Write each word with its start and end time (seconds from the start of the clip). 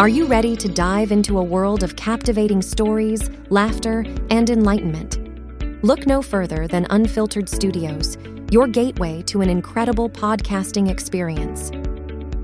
Are 0.00 0.08
you 0.08 0.26
ready 0.26 0.54
to 0.54 0.68
dive 0.68 1.10
into 1.10 1.38
a 1.38 1.42
world 1.42 1.82
of 1.82 1.96
captivating 1.96 2.62
stories, 2.62 3.30
laughter, 3.50 4.04
and 4.30 4.48
enlightenment? 4.48 5.18
Look 5.82 6.06
no 6.06 6.22
further 6.22 6.68
than 6.68 6.86
Unfiltered 6.90 7.48
Studios, 7.48 8.16
your 8.52 8.68
gateway 8.68 9.22
to 9.22 9.40
an 9.40 9.50
incredible 9.50 10.08
podcasting 10.08 10.88
experience. 10.88 11.72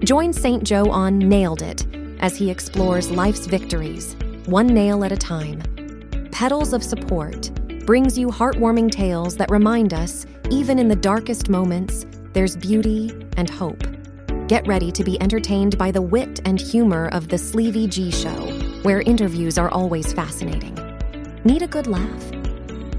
Join 0.04 0.32
St. 0.32 0.64
Joe 0.64 0.90
on 0.90 1.20
Nailed 1.20 1.62
It 1.62 1.86
as 2.18 2.36
he 2.36 2.50
explores 2.50 3.12
life's 3.12 3.46
victories, 3.46 4.16
one 4.46 4.66
nail 4.66 5.04
at 5.04 5.12
a 5.12 5.16
time. 5.16 5.62
Petals 6.32 6.72
of 6.72 6.82
Support 6.82 7.52
brings 7.86 8.18
you 8.18 8.30
heartwarming 8.30 8.90
tales 8.90 9.36
that 9.36 9.48
remind 9.52 9.94
us, 9.94 10.26
even 10.50 10.80
in 10.80 10.88
the 10.88 10.96
darkest 10.96 11.48
moments, 11.48 12.04
there's 12.32 12.56
beauty 12.56 13.12
and 13.36 13.48
hope. 13.48 13.93
Get 14.46 14.66
ready 14.66 14.92
to 14.92 15.02
be 15.02 15.18
entertained 15.22 15.78
by 15.78 15.90
the 15.90 16.02
wit 16.02 16.42
and 16.44 16.60
humor 16.60 17.08
of 17.12 17.28
The 17.28 17.36
Sleevey 17.36 17.88
G 17.88 18.10
Show, 18.10 18.52
where 18.82 19.00
interviews 19.00 19.56
are 19.56 19.70
always 19.70 20.12
fascinating. 20.12 20.74
Need 21.44 21.62
a 21.62 21.66
good 21.66 21.86
laugh? 21.86 22.30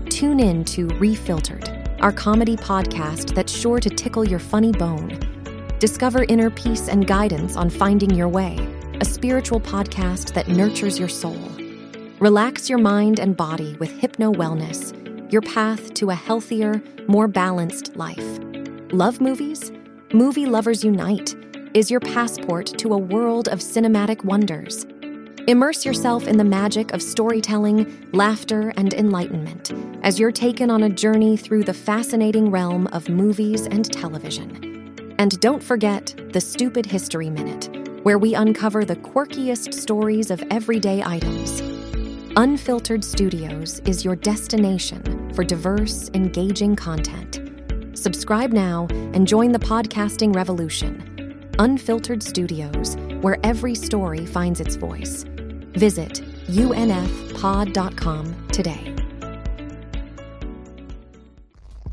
Tune 0.09 0.39
in 0.39 0.65
to 0.65 0.87
Refiltered, 0.97 1.69
our 1.99 2.11
comedy 2.11 2.55
podcast 2.55 3.35
that's 3.35 3.55
sure 3.55 3.79
to 3.79 3.91
tickle 3.91 4.27
your 4.27 4.39
funny 4.39 4.71
bone. 4.71 5.19
Discover 5.77 6.23
inner 6.29 6.49
peace 6.49 6.89
and 6.89 7.05
guidance 7.05 7.55
on 7.55 7.69
finding 7.69 8.15
your 8.15 8.27
way, 8.27 8.57
a 8.99 9.05
spiritual 9.05 9.59
podcast 9.59 10.33
that 10.33 10.47
nurtures 10.47 10.97
your 10.97 11.09
soul. 11.09 11.51
Relax 12.19 12.71
your 12.71 12.79
mind 12.79 13.19
and 13.19 13.37
body 13.37 13.75
with 13.79 13.91
Hypno 13.91 14.33
Wellness, 14.33 15.31
your 15.31 15.43
path 15.43 15.93
to 15.93 16.09
a 16.09 16.15
healthier, 16.15 16.81
more 17.07 17.27
balanced 17.27 17.95
life. 17.95 18.39
Love 18.91 19.21
movies? 19.21 19.71
Movie 20.13 20.45
Lovers 20.45 20.83
Unite 20.83 21.35
is 21.73 21.89
your 21.89 21.99
passport 21.99 22.67
to 22.77 22.93
a 22.93 22.97
world 22.97 23.47
of 23.49 23.59
cinematic 23.59 24.23
wonders. 24.23 24.85
Immerse 25.47 25.83
yourself 25.83 26.27
in 26.27 26.37
the 26.37 26.43
magic 26.43 26.93
of 26.93 27.01
storytelling, 27.01 28.07
laughter, 28.13 28.71
and 28.77 28.93
enlightenment 28.93 29.73
as 30.03 30.19
you're 30.19 30.31
taken 30.31 30.69
on 30.69 30.83
a 30.83 30.89
journey 30.89 31.35
through 31.35 31.63
the 31.63 31.73
fascinating 31.73 32.51
realm 32.51 32.85
of 32.87 33.09
movies 33.09 33.65
and 33.65 33.91
television. 33.91 35.15
And 35.17 35.39
don't 35.41 35.61
forget 35.61 36.13
the 36.31 36.41
Stupid 36.41 36.85
History 36.85 37.31
Minute, 37.31 37.69
where 38.03 38.19
we 38.19 38.35
uncover 38.35 38.85
the 38.85 38.97
quirkiest 38.97 39.73
stories 39.73 40.29
of 40.29 40.41
everyday 40.51 41.03
items. 41.03 41.61
Unfiltered 42.37 43.03
Studios 43.03 43.79
is 43.85 44.05
your 44.05 44.15
destination 44.15 45.33
for 45.33 45.43
diverse, 45.43 46.11
engaging 46.13 46.75
content. 46.75 47.44
Subscribe 47.95 48.51
now 48.51 48.87
and 48.91 49.25
join 49.25 49.53
the 49.53 49.59
podcasting 49.59 50.35
revolution. 50.35 51.49
Unfiltered 51.59 52.21
Studios, 52.21 52.97
where 53.21 53.37
every 53.41 53.73
story 53.73 54.25
finds 54.25 54.59
its 54.59 54.75
voice. 54.75 55.23
Visit 55.75 56.21
unfpod.com 56.47 58.35
today. 58.49 58.93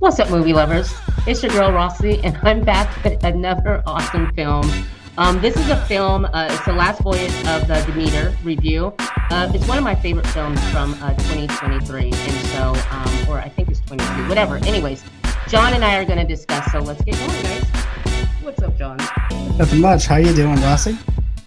What's 0.00 0.18
up, 0.18 0.28
movie 0.30 0.52
lovers? 0.52 0.92
It's 1.28 1.40
your 1.40 1.52
girl 1.52 1.70
Rossie, 1.70 2.20
and 2.24 2.36
I'm 2.42 2.64
back 2.64 3.04
with 3.04 3.22
another 3.22 3.84
awesome 3.86 4.34
film. 4.34 4.68
Um, 5.16 5.40
this 5.40 5.56
is 5.56 5.68
a 5.68 5.76
film, 5.86 6.24
uh, 6.24 6.48
it's 6.50 6.64
the 6.64 6.72
last 6.72 7.00
voyage 7.02 7.32
of 7.46 7.68
the 7.68 7.80
Demeter 7.86 8.36
review. 8.42 8.92
Uh, 9.30 9.52
it's 9.54 9.68
one 9.68 9.78
of 9.78 9.84
my 9.84 9.94
favorite 9.94 10.26
films 10.26 10.60
from 10.70 10.94
uh, 10.94 11.14
2023, 11.14 12.10
and 12.12 12.46
so, 12.48 12.74
um, 12.90 13.28
or 13.28 13.38
I 13.38 13.48
think 13.48 13.68
it's 13.68 13.80
22, 13.80 14.28
whatever. 14.28 14.56
Anyways, 14.56 15.04
John 15.48 15.74
and 15.74 15.84
I 15.84 15.96
are 15.98 16.04
going 16.04 16.18
to 16.18 16.24
discuss, 16.24 16.70
so 16.72 16.78
let's 16.78 17.02
get 17.02 17.16
going, 17.18 17.42
guys. 17.42 17.64
What's 18.42 18.62
up, 18.62 18.76
John? 18.78 18.96
Nothing 19.58 19.80
much. 19.80 20.06
How 20.06 20.16
you 20.16 20.32
doing, 20.34 20.56
Rossie? 20.56 20.96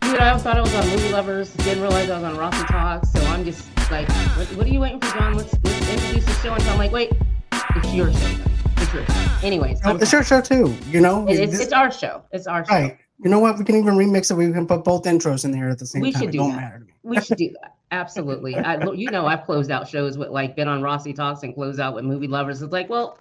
Dude, 0.01 0.19
I 0.19 0.37
thought 0.37 0.57
I 0.57 0.61
was 0.61 0.75
on 0.75 0.87
Movie 0.89 1.09
Lovers. 1.09 1.53
Didn't 1.53 1.81
realize 1.81 2.09
I 2.09 2.19
was 2.19 2.23
on 2.23 2.35
Rossie 2.35 2.67
Talks. 2.67 3.11
So 3.11 3.19
I'm 3.25 3.43
just 3.43 3.67
like, 3.89 4.07
what, 4.37 4.47
what, 4.57 4.65
are 4.67 4.69
you 4.69 4.79
waiting 4.79 4.99
for, 4.99 5.17
John? 5.17 5.33
Let's, 5.35 5.55
let's 5.63 5.89
introduce 5.89 6.25
the 6.25 6.33
show. 6.33 6.53
And 6.53 6.63
I'm 6.63 6.77
like, 6.77 6.91
wait, 6.91 7.13
it's 7.51 7.93
your 7.93 8.13
show. 8.13 8.37
It's 8.77 8.93
your 8.93 9.05
show. 9.05 9.31
Anyways, 9.41 9.79
oh, 9.83 9.95
it's 9.95 10.11
your 10.11 10.23
show 10.23 10.41
too. 10.41 10.75
You 10.89 11.01
know, 11.01 11.27
it, 11.27 11.39
it's, 11.39 11.59
it's 11.59 11.73
our 11.73 11.91
show. 11.91 12.21
It's 12.31 12.47
our 12.47 12.65
show. 12.65 12.73
Right. 12.73 12.97
You 13.23 13.29
know 13.29 13.39
what? 13.39 13.57
We 13.57 13.65
can 13.65 13.75
even 13.75 13.95
remix 13.95 14.29
it. 14.29 14.35
We 14.35 14.51
can 14.51 14.67
put 14.67 14.83
both 14.83 15.03
intros 15.03 15.45
in 15.45 15.53
here 15.53 15.69
at 15.69 15.79
the 15.79 15.85
same 15.85 16.01
we 16.01 16.11
time. 16.11 16.21
Should 16.21 16.31
do 16.31 16.51
that. 16.51 16.81
We 17.03 17.21
should 17.21 17.37
do 17.37 17.55
that. 17.61 17.75
Absolutely. 17.91 18.55
I, 18.55 18.83
you 18.91 19.09
know, 19.09 19.25
I've 19.25 19.43
closed 19.43 19.71
out 19.71 19.87
shows 19.87 20.17
with 20.17 20.29
like 20.29 20.55
been 20.55 20.67
on 20.67 20.81
Rossie 20.81 21.15
Talks 21.15 21.43
and 21.43 21.53
closed 21.55 21.79
out 21.79 21.95
with 21.95 22.03
Movie 22.03 22.27
Lovers. 22.27 22.61
It's 22.61 22.73
like, 22.73 22.89
well, 22.89 23.17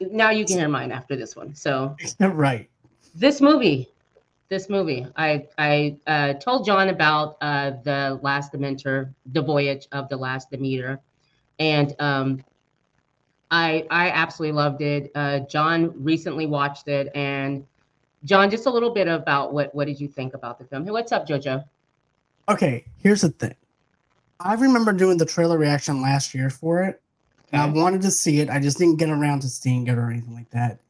now 0.00 0.30
you 0.30 0.44
can 0.44 0.58
hear 0.58 0.68
mine 0.68 0.92
after 0.92 1.16
this 1.16 1.36
one. 1.36 1.54
So 1.54 1.96
right. 2.20 2.68
This 3.14 3.40
movie, 3.40 3.88
this 4.48 4.68
movie, 4.68 5.06
I 5.16 5.46
I 5.58 5.96
uh, 6.06 6.34
told 6.34 6.66
John 6.66 6.88
about 6.88 7.36
uh, 7.40 7.72
the 7.82 8.18
Last 8.22 8.52
Dementor, 8.52 9.12
the 9.32 9.42
voyage 9.42 9.88
of 9.92 10.08
the 10.08 10.16
Last 10.16 10.50
Demeter, 10.50 11.00
and 11.58 11.94
um, 11.98 12.44
I 13.50 13.86
I 13.90 14.10
absolutely 14.10 14.56
loved 14.56 14.82
it. 14.82 15.10
Uh, 15.14 15.40
John 15.40 15.92
recently 16.02 16.46
watched 16.46 16.88
it, 16.88 17.10
and 17.14 17.66
John, 18.24 18.50
just 18.50 18.66
a 18.66 18.70
little 18.70 18.90
bit 18.90 19.08
about 19.08 19.52
what 19.52 19.74
what 19.74 19.86
did 19.86 20.00
you 20.00 20.08
think 20.08 20.34
about 20.34 20.58
the 20.58 20.64
film? 20.64 20.84
Hey, 20.84 20.90
what's 20.90 21.12
up, 21.12 21.26
JoJo? 21.26 21.64
Okay, 22.48 22.84
here's 22.98 23.22
the 23.22 23.30
thing. 23.30 23.54
I 24.40 24.54
remember 24.54 24.92
doing 24.92 25.18
the 25.18 25.26
trailer 25.26 25.58
reaction 25.58 26.00
last 26.00 26.34
year 26.34 26.48
for 26.50 26.84
it, 26.84 27.02
and 27.52 27.62
I 27.62 27.66
wanted 27.66 28.02
to 28.02 28.10
see 28.10 28.40
it. 28.40 28.50
I 28.50 28.58
just 28.60 28.78
didn't 28.78 28.96
get 28.96 29.10
around 29.10 29.40
to 29.40 29.48
seeing 29.48 29.86
it 29.86 29.98
or 29.98 30.10
anything 30.10 30.34
like 30.34 30.50
that. 30.50 30.80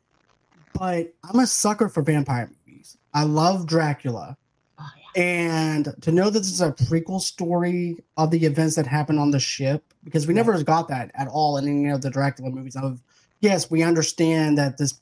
But 0.73 1.13
I'm 1.25 1.41
a 1.41 1.47
sucker 1.47 1.89
for 1.89 2.03
vampire 2.03 2.51
movies. 2.67 2.97
I 3.15 3.25
love 3.25 3.67
Dracula. 3.67 4.37
Oh, 4.79 4.91
yeah. 4.97 5.23
And 5.23 5.95
to 6.03 6.13
know 6.13 6.31
that 6.31 6.39
this 6.39 6.53
is 6.53 6.61
a 6.61 6.71
prequel 6.71 7.21
story 7.21 7.97
of 8.17 8.31
the 8.31 8.45
events 8.45 8.77
that 8.77 8.87
happened 8.87 9.19
on 9.19 9.31
the 9.31 9.41
ship, 9.41 9.83
because 10.05 10.27
we 10.27 10.35
never 10.35 10.63
got 10.63 10.89
that 10.89 11.11
at 11.15 11.27
all 11.29 11.57
in 11.57 11.67
any 11.67 11.91
of 11.91 12.03
the 12.03 12.11
Dracula 12.11 12.51
movies. 12.51 12.77
Of 12.77 13.01
yes, 13.41 13.71
we 13.71 13.83
understand 13.83 14.59
that 14.59 14.79
this 14.79 14.99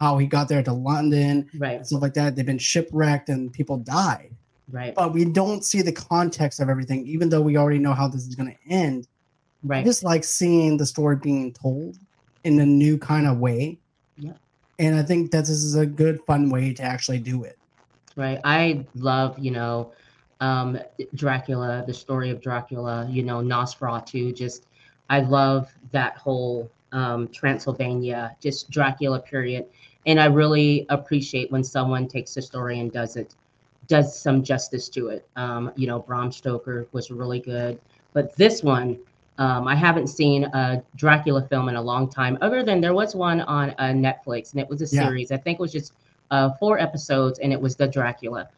how 0.00 0.18
he 0.18 0.26
got 0.26 0.48
there 0.48 0.62
to 0.62 0.72
London, 0.72 1.50
right, 1.58 1.86
stuff 1.86 2.02
like 2.02 2.14
that. 2.14 2.34
They've 2.36 2.46
been 2.46 2.58
shipwrecked 2.58 3.28
and 3.28 3.52
people 3.52 3.76
died, 3.76 4.34
right. 4.70 4.94
But 4.94 5.12
we 5.12 5.24
don't 5.24 5.64
see 5.64 5.82
the 5.82 5.92
context 5.92 6.60
of 6.60 6.68
everything, 6.68 7.06
even 7.06 7.28
though 7.28 7.42
we 7.42 7.56
already 7.56 7.78
know 7.78 7.92
how 7.92 8.08
this 8.08 8.26
is 8.26 8.34
going 8.34 8.50
to 8.50 8.72
end. 8.72 9.06
Right. 9.64 9.80
I 9.80 9.84
just 9.84 10.04
like 10.04 10.24
seeing 10.24 10.76
the 10.76 10.86
story 10.86 11.16
being 11.16 11.52
told 11.52 11.98
in 12.44 12.60
a 12.60 12.66
new 12.66 12.98
kind 12.98 13.26
of 13.26 13.38
way. 13.38 13.78
Yeah. 14.18 14.32
And 14.78 14.94
I 14.94 15.02
think 15.02 15.30
that 15.30 15.40
this 15.40 15.50
is 15.50 15.74
a 15.74 15.86
good, 15.86 16.20
fun 16.26 16.50
way 16.50 16.74
to 16.74 16.82
actually 16.82 17.18
do 17.18 17.44
it. 17.44 17.58
Right. 18.14 18.40
I 18.44 18.84
love, 18.94 19.38
you 19.38 19.50
know, 19.50 19.92
um, 20.40 20.78
Dracula, 21.14 21.82
the 21.86 21.94
story 21.94 22.30
of 22.30 22.42
Dracula, 22.42 23.08
you 23.10 23.22
know, 23.22 23.38
Nosferatu. 23.38 24.36
Just, 24.36 24.66
I 25.08 25.20
love 25.20 25.72
that 25.92 26.18
whole 26.18 26.70
um, 26.92 27.28
Transylvania, 27.28 28.36
just 28.40 28.70
Dracula 28.70 29.20
period. 29.20 29.66
And 30.06 30.20
I 30.20 30.26
really 30.26 30.84
appreciate 30.90 31.50
when 31.50 31.64
someone 31.64 32.06
takes 32.06 32.36
a 32.36 32.42
story 32.42 32.80
and 32.80 32.92
does 32.92 33.16
it, 33.16 33.34
does 33.88 34.18
some 34.18 34.42
justice 34.42 34.88
to 34.90 35.08
it. 35.08 35.26
Um, 35.36 35.72
you 35.76 35.86
know, 35.86 35.98
Bram 35.98 36.30
Stoker 36.30 36.86
was 36.92 37.10
really 37.10 37.40
good, 37.40 37.80
but 38.12 38.36
this 38.36 38.62
one, 38.62 38.98
um, 39.38 39.66
I 39.66 39.74
haven't 39.74 40.06
seen 40.06 40.44
a 40.44 40.82
Dracula 40.96 41.46
film 41.48 41.68
in 41.68 41.76
a 41.76 41.82
long 41.82 42.08
time, 42.08 42.38
other 42.40 42.62
than 42.62 42.80
there 42.80 42.94
was 42.94 43.16
one 43.16 43.40
on 43.42 43.70
uh, 43.78 43.92
Netflix, 43.92 44.52
and 44.52 44.60
it 44.60 44.68
was 44.68 44.80
a 44.80 44.86
series. 44.86 45.30
Yeah. 45.30 45.36
I 45.36 45.40
think 45.40 45.58
it 45.58 45.62
was 45.62 45.72
just 45.72 45.92
uh, 46.30 46.50
four 46.60 46.78
episodes, 46.78 47.40
and 47.40 47.52
it 47.52 47.60
was 47.60 47.74
the 47.74 47.88
Dracula. 47.88 48.48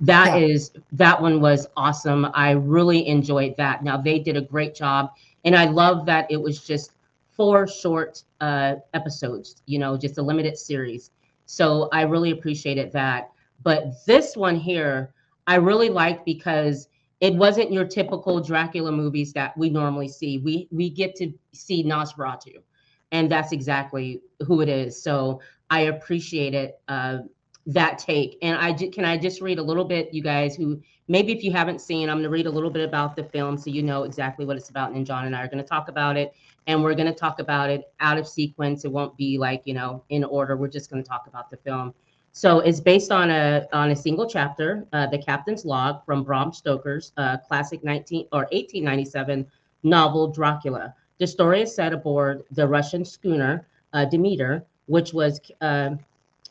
That 0.00 0.38
yeah. 0.38 0.46
is 0.46 0.72
that 0.92 1.20
one 1.20 1.40
was 1.40 1.66
awesome. 1.76 2.26
I 2.32 2.52
really 2.52 3.06
enjoyed 3.06 3.54
that. 3.58 3.84
Now 3.84 3.98
they 3.98 4.18
did 4.18 4.36
a 4.36 4.40
great 4.40 4.74
job, 4.74 5.10
and 5.44 5.54
I 5.54 5.66
love 5.66 6.06
that 6.06 6.30
it 6.30 6.40
was 6.40 6.64
just 6.64 6.92
four 7.36 7.68
short 7.68 8.22
uh, 8.40 8.76
episodes. 8.94 9.62
You 9.66 9.78
know, 9.78 9.96
just 9.96 10.16
a 10.16 10.22
limited 10.22 10.56
series. 10.56 11.10
So 11.46 11.90
I 11.92 12.02
really 12.02 12.30
appreciated 12.30 12.92
that. 12.92 13.30
But 13.62 14.04
this 14.06 14.36
one 14.36 14.56
here, 14.56 15.12
I 15.46 15.56
really 15.56 15.90
liked 15.90 16.24
because 16.24 16.88
it 17.20 17.34
wasn't 17.34 17.72
your 17.72 17.84
typical 17.84 18.40
Dracula 18.40 18.92
movies 18.92 19.32
that 19.32 19.56
we 19.56 19.70
normally 19.70 20.08
see. 20.08 20.38
We 20.38 20.68
we 20.70 20.90
get 20.90 21.14
to 21.16 21.32
see 21.52 21.84
Nosferatu, 21.84 22.62
and 23.12 23.30
that's 23.30 23.52
exactly 23.52 24.20
who 24.46 24.60
it 24.60 24.68
is. 24.68 25.02
So 25.02 25.40
I 25.70 25.80
appreciated 25.82 26.72
uh, 26.88 27.18
that 27.66 27.98
take. 27.98 28.38
And 28.42 28.58
I 28.58 28.72
can 28.72 29.04
I 29.04 29.16
just 29.16 29.40
read 29.40 29.58
a 29.58 29.62
little 29.62 29.84
bit, 29.84 30.12
you 30.12 30.22
guys 30.22 30.54
who 30.54 30.80
maybe 31.08 31.32
if 31.32 31.42
you 31.42 31.52
haven't 31.52 31.80
seen, 31.80 32.08
I'm 32.08 32.16
going 32.16 32.24
to 32.24 32.30
read 32.30 32.46
a 32.46 32.50
little 32.50 32.70
bit 32.70 32.86
about 32.86 33.16
the 33.16 33.24
film 33.24 33.56
so 33.56 33.70
you 33.70 33.82
know 33.82 34.02
exactly 34.02 34.44
what 34.44 34.56
it's 34.56 34.70
about. 34.70 34.92
And 34.92 35.06
John 35.06 35.26
and 35.26 35.34
I 35.34 35.42
are 35.42 35.48
going 35.48 35.62
to 35.62 35.68
talk 35.68 35.88
about 35.88 36.16
it, 36.16 36.34
and 36.66 36.82
we're 36.82 36.94
going 36.94 37.12
to 37.12 37.18
talk 37.18 37.40
about 37.40 37.70
it 37.70 37.82
out 38.00 38.18
of 38.18 38.28
sequence. 38.28 38.84
It 38.84 38.92
won't 38.92 39.16
be 39.16 39.38
like 39.38 39.62
you 39.64 39.74
know 39.74 40.04
in 40.10 40.24
order. 40.24 40.56
We're 40.56 40.68
just 40.68 40.90
going 40.90 41.02
to 41.02 41.08
talk 41.08 41.26
about 41.26 41.50
the 41.50 41.56
film. 41.58 41.94
So 42.36 42.58
it's 42.58 42.80
based 42.80 43.12
on 43.12 43.30
a 43.30 43.64
on 43.72 43.92
a 43.92 43.96
single 43.96 44.28
chapter, 44.28 44.88
uh, 44.92 45.06
the 45.06 45.18
Captain's 45.18 45.64
Log 45.64 46.04
from 46.04 46.24
Bram 46.24 46.52
Stoker's 46.52 47.12
uh, 47.16 47.36
classic 47.36 47.84
19 47.84 48.26
or 48.32 48.40
1897 48.50 49.46
novel 49.84 50.26
Dracula. 50.26 50.92
The 51.18 51.28
story 51.28 51.62
is 51.62 51.72
set 51.72 51.92
aboard 51.92 52.42
the 52.50 52.66
Russian 52.66 53.04
schooner 53.04 53.68
uh, 53.92 54.06
Demeter, 54.06 54.64
which 54.86 55.12
was 55.12 55.40
uh, 55.60 55.90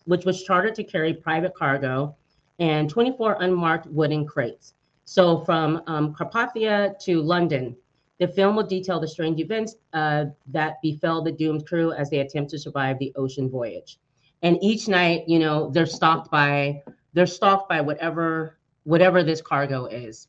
which 0.06 0.24
was 0.24 0.42
chartered 0.44 0.74
to 0.76 0.86
carry 0.86 1.14
private 1.14 1.54
cargo 1.54 2.16
and 2.60 2.90
24 2.90 3.42
unmarked 3.42 3.88
wooden 3.88 4.26
crates. 4.26 4.76
So 5.04 5.40
from 5.40 5.82
um, 5.88 6.16
Carpathia 6.16 6.98
to 7.00 7.22
London, 7.22 7.76
the 8.20 8.28
film 8.30 8.56
will 8.56 8.64
detail 8.64 9.02
the 9.02 9.08
strange 9.10 9.42
events 9.42 9.76
uh, 9.92 10.28
that 10.48 10.82
befell 10.82 11.22
the 11.22 11.32
doomed 11.34 11.68
crew 11.68 11.92
as 11.92 12.10
they 12.10 12.20
attempt 12.20 12.52
to 12.52 12.58
survive 12.58 13.00
the 13.00 13.12
ocean 13.18 13.50
voyage. 13.50 13.98
And 14.44 14.58
each 14.62 14.88
night, 14.88 15.24
you 15.28 15.40
know, 15.40 15.70
they're 15.72 15.86
stalked 15.86 16.30
by 16.30 16.84
they're 17.14 17.26
stalked 17.26 17.70
by 17.70 17.82
whatever 17.82 18.60
whatever 18.84 19.24
this 19.24 19.42
cargo 19.42 19.86
is. 19.86 20.28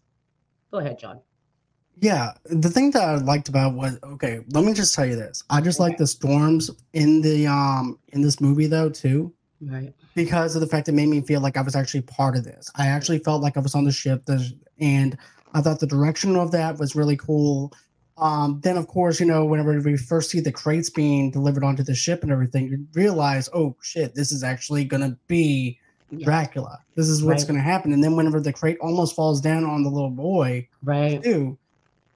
Go 0.70 0.78
ahead, 0.78 0.98
John. 0.98 1.20
Yeah, 2.00 2.32
the 2.46 2.70
thing 2.70 2.90
that 2.92 3.02
I 3.02 3.14
liked 3.16 3.48
about 3.48 3.74
was 3.74 3.98
okay. 4.02 4.40
Let 4.50 4.64
me 4.64 4.72
just 4.72 4.94
tell 4.94 5.06
you 5.06 5.16
this. 5.16 5.42
I 5.50 5.60
just 5.60 5.80
Okay. 5.80 5.90
like 5.90 5.98
the 5.98 6.06
storms 6.06 6.70
in 6.92 7.20
the 7.20 7.46
um 7.46 7.98
in 8.08 8.22
this 8.22 8.40
movie 8.40 8.66
though 8.66 8.88
too 8.88 9.32
Right. 9.60 9.94
because 10.14 10.54
of 10.54 10.60
the 10.60 10.66
fact 10.66 10.88
it 10.88 10.92
made 10.92 11.08
me 11.08 11.20
feel 11.20 11.40
like 11.40 11.56
I 11.56 11.62
was 11.62 11.74
actually 11.76 12.02
part 12.02 12.36
of 12.36 12.44
this. 12.44 12.70
I 12.76 12.86
actually 12.88 13.18
felt 13.20 13.42
like 13.42 13.56
I 13.56 13.60
was 13.60 13.74
on 13.74 13.84
the 13.84 13.92
ship, 13.92 14.28
and 14.78 15.16
I 15.54 15.60
thought 15.60 15.78
the 15.80 15.86
direction 15.86 16.36
of 16.36 16.50
that 16.52 16.78
was 16.78 16.94
really 16.96 17.16
cool. 17.16 17.72
Um, 18.16 18.60
then, 18.62 18.76
of 18.76 18.86
course, 18.86 19.18
you 19.18 19.26
know, 19.26 19.44
whenever 19.44 19.78
we 19.80 19.96
first 19.96 20.30
see 20.30 20.40
the 20.40 20.52
crates 20.52 20.88
being 20.88 21.30
delivered 21.30 21.64
onto 21.64 21.82
the 21.82 21.94
ship 21.94 22.22
and 22.22 22.30
everything, 22.30 22.68
you 22.68 22.86
realize, 22.94 23.48
oh 23.52 23.76
shit, 23.82 24.14
this 24.14 24.30
is 24.30 24.42
actually 24.44 24.84
gonna 24.84 25.16
be 25.26 25.78
Yeah. 26.10 26.26
Dracula. 26.26 26.78
This 26.94 27.08
is 27.08 27.24
what's 27.24 27.42
Right. 27.42 27.48
gonna 27.48 27.62
happen. 27.62 27.92
And 27.92 28.04
then, 28.04 28.14
whenever 28.14 28.40
the 28.40 28.52
crate 28.52 28.78
almost 28.80 29.16
falls 29.16 29.40
down 29.40 29.64
on 29.64 29.82
the 29.82 29.90
little 29.90 30.10
boy, 30.10 30.68
Right. 30.84 31.20
too, 31.22 31.58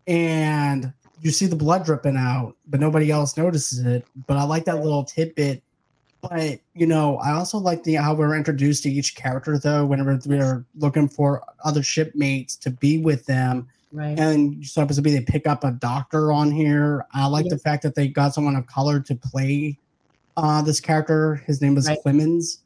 and 0.07 0.93
you 1.21 1.33
see 1.33 1.47
the 1.47 1.57
blood 1.57 1.85
dripping 1.85 2.17
out, 2.17 2.55
but 2.69 2.79
nobody 2.79 3.11
else 3.11 3.37
notices 3.37 3.81
it. 3.81 4.07
But 4.29 4.37
I 4.37 4.45
like 4.45 4.67
that 4.67 4.83
little 4.85 5.03
tidbit. 5.05 5.63
But 6.23 6.61
you 6.75 6.87
know, 6.87 7.17
I 7.17 7.33
also 7.33 7.59
like 7.59 7.83
the 7.83 7.95
how 7.95 8.15
we're 8.15 8.37
introduced 8.37 8.85
to 8.85 8.91
each 8.91 9.17
character 9.17 9.59
though. 9.59 9.85
Whenever 9.87 10.19
we're 10.27 10.65
looking 10.77 11.09
for 11.09 11.43
other 11.65 11.83
shipmates 11.83 12.55
to 12.57 12.71
be 12.71 12.99
with 12.99 13.27
them, 13.27 13.67
Right. 13.91 14.19
and 14.19 14.55
you're 14.55 14.65
supposed 14.65 14.97
to 14.97 15.03
be 15.03 15.13
they 15.13 15.23
pick 15.23 15.47
up 15.47 15.65
a 15.65 15.71
doctor 15.73 16.31
on 16.33 16.51
here. 16.51 17.07
I 17.15 17.27
like 17.27 17.47
the 17.49 17.59
fact 17.59 17.83
that 17.85 17.95
they 17.95 18.09
got 18.09 18.35
someone 18.35 18.55
of 18.57 18.67
color 18.67 19.01
to 19.01 19.15
play 19.15 19.79
uh 20.37 20.61
this 20.63 20.79
character. 20.81 21.37
His 21.47 21.63
name 21.63 21.77
is 21.79 21.89
Right. 21.89 21.99
Clemens. 22.03 22.63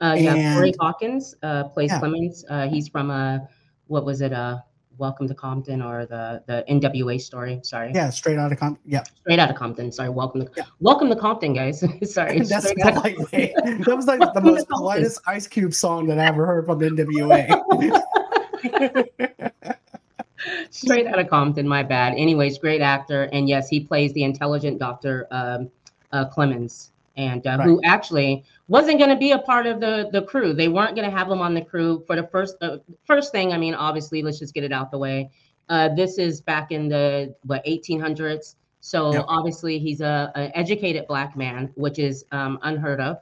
Uh, 0.00 0.14
yeah, 0.18 0.54
Corey 0.54 0.74
Hawkins 0.78 1.34
uh, 1.42 1.64
plays 1.64 1.90
Yeah. 1.90 1.98
Clemens. 2.00 2.44
Uh, 2.50 2.68
he's 2.68 2.88
from 2.88 3.10
uh, 3.10 3.38
what 3.86 4.04
was 4.04 4.20
it? 4.20 4.32
Uh, 4.32 4.58
Welcome 4.98 5.28
to 5.28 5.34
Compton 5.34 5.82
or 5.82 6.06
the 6.06 6.42
the 6.46 6.64
NWA 6.70 7.20
story. 7.20 7.60
Sorry, 7.62 7.92
Yeah, 7.94 8.08
straight 8.08 8.38
out 8.38 8.50
of 8.50 8.58
Compton. 8.58 8.82
yeah. 8.90 9.02
straight 9.20 9.38
out 9.38 9.50
of 9.50 9.56
Compton. 9.56 9.92
Sorry, 9.92 10.08
welcome 10.08 10.40
to 10.46 10.50
Yeah. 10.56 10.64
welcome 10.80 11.10
to 11.10 11.16
Compton, 11.16 11.52
guys. 11.52 11.80
Sorry, 12.10 12.40
That's 12.40 12.72
polite 12.80 13.18
way. 13.30 13.52
That 13.84 13.94
was 13.94 14.06
like 14.06 14.20
the 14.32 14.40
most 14.40 14.66
politest 14.70 15.20
Ice 15.26 15.46
Cube 15.46 15.74
song 15.74 16.06
that 16.06 16.18
I 16.18 16.24
ever 16.26 16.46
heard 16.46 16.64
from 16.64 16.78
the 16.78 16.86
NWA. 16.88 17.46
straight 20.76 21.06
out 21.06 21.18
of 21.18 21.28
Compton. 21.28 21.66
My 21.66 21.82
bad. 21.82 22.14
Anyways, 22.16 22.58
great 22.58 22.80
actor, 22.80 23.24
and 23.32 23.48
yes, 23.48 23.68
he 23.68 23.80
plays 23.80 24.12
the 24.12 24.24
intelligent 24.24 24.78
Doctor 24.78 25.26
um, 25.30 25.70
uh, 26.12 26.24
Clemens, 26.26 26.92
and 27.16 27.46
uh, 27.46 27.58
who 27.62 27.80
actually 27.84 28.44
wasn't 28.68 28.98
going 28.98 29.10
to 29.10 29.16
be 29.16 29.32
a 29.32 29.38
part 29.38 29.66
of 29.66 29.80
the 29.80 30.08
the 30.12 30.22
crew. 30.22 30.52
They 30.52 30.68
weren't 30.68 30.94
going 30.94 31.08
to 31.08 31.16
have 31.16 31.30
him 31.30 31.40
on 31.40 31.54
the 31.54 31.62
crew 31.62 32.02
for 32.06 32.16
the 32.16 32.26
first 32.26 32.56
uh, 32.60 32.78
first 33.04 33.32
thing. 33.32 33.52
I 33.52 33.58
mean, 33.58 33.74
obviously, 33.74 34.22
let's 34.22 34.38
just 34.38 34.54
get 34.54 34.64
it 34.64 34.72
out 34.72 34.90
the 34.90 34.98
way. 34.98 35.30
Uh, 35.68 35.88
this 35.94 36.18
is 36.18 36.40
back 36.40 36.70
in 36.70 36.88
the 36.88 37.34
what 37.44 37.64
1800s. 37.64 38.54
So 38.80 39.12
Yep. 39.12 39.24
obviously, 39.28 39.78
he's 39.78 40.00
a 40.00 40.30
an 40.36 40.52
educated 40.54 41.06
black 41.08 41.36
man, 41.36 41.72
which 41.74 41.98
is 41.98 42.24
um, 42.32 42.58
unheard 42.62 43.00
of. 43.00 43.18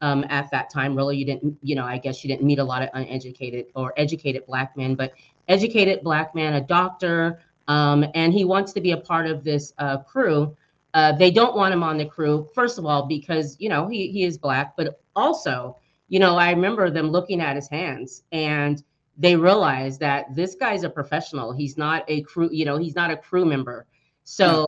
Um, 0.00 0.24
at 0.28 0.50
that 0.50 0.70
time, 0.70 0.94
really, 0.94 1.16
you 1.16 1.24
didn't, 1.24 1.56
you 1.62 1.74
know, 1.76 1.84
I 1.84 1.96
guess 1.96 2.22
you 2.22 2.28
didn't 2.28 2.44
meet 2.44 2.58
a 2.58 2.64
lot 2.64 2.82
of 2.82 2.90
uneducated 2.92 3.66
or 3.74 3.94
educated 3.96 4.44
black 4.44 4.76
men, 4.76 4.96
but 4.96 5.12
educated 5.48 6.02
black 6.02 6.34
man, 6.34 6.54
a 6.54 6.60
doctor, 6.60 7.40
um, 7.68 8.04
and 8.14 8.32
he 8.32 8.44
wants 8.44 8.72
to 8.72 8.80
be 8.80 8.92
a 8.92 8.96
part 8.96 9.26
of 9.26 9.44
this 9.44 9.72
uh, 9.78 9.98
crew. 9.98 10.56
Uh, 10.94 11.12
they 11.12 11.30
don't 11.30 11.56
want 11.56 11.74
him 11.74 11.82
on 11.82 11.96
the 11.98 12.04
crew, 12.04 12.48
first 12.54 12.78
of 12.78 12.86
all, 12.86 13.06
because 13.06 13.56
you 13.58 13.68
know 13.68 13.88
he 13.88 14.10
he 14.10 14.24
is 14.24 14.38
black, 14.38 14.76
but 14.76 15.00
also, 15.16 15.76
you 16.08 16.18
know, 16.18 16.36
I 16.36 16.50
remember 16.50 16.90
them 16.90 17.10
looking 17.10 17.40
at 17.40 17.56
his 17.56 17.68
hands 17.68 18.22
and 18.32 18.82
they 19.16 19.36
realize 19.36 19.98
that 19.98 20.34
this 20.34 20.54
guy's 20.54 20.82
a 20.82 20.90
professional. 20.90 21.52
He's 21.52 21.76
not 21.78 22.04
a 22.08 22.22
crew, 22.22 22.48
you 22.52 22.64
know, 22.64 22.76
he's 22.78 22.94
not 22.96 23.10
a 23.10 23.16
crew 23.16 23.44
member. 23.44 23.86
So, 24.24 24.66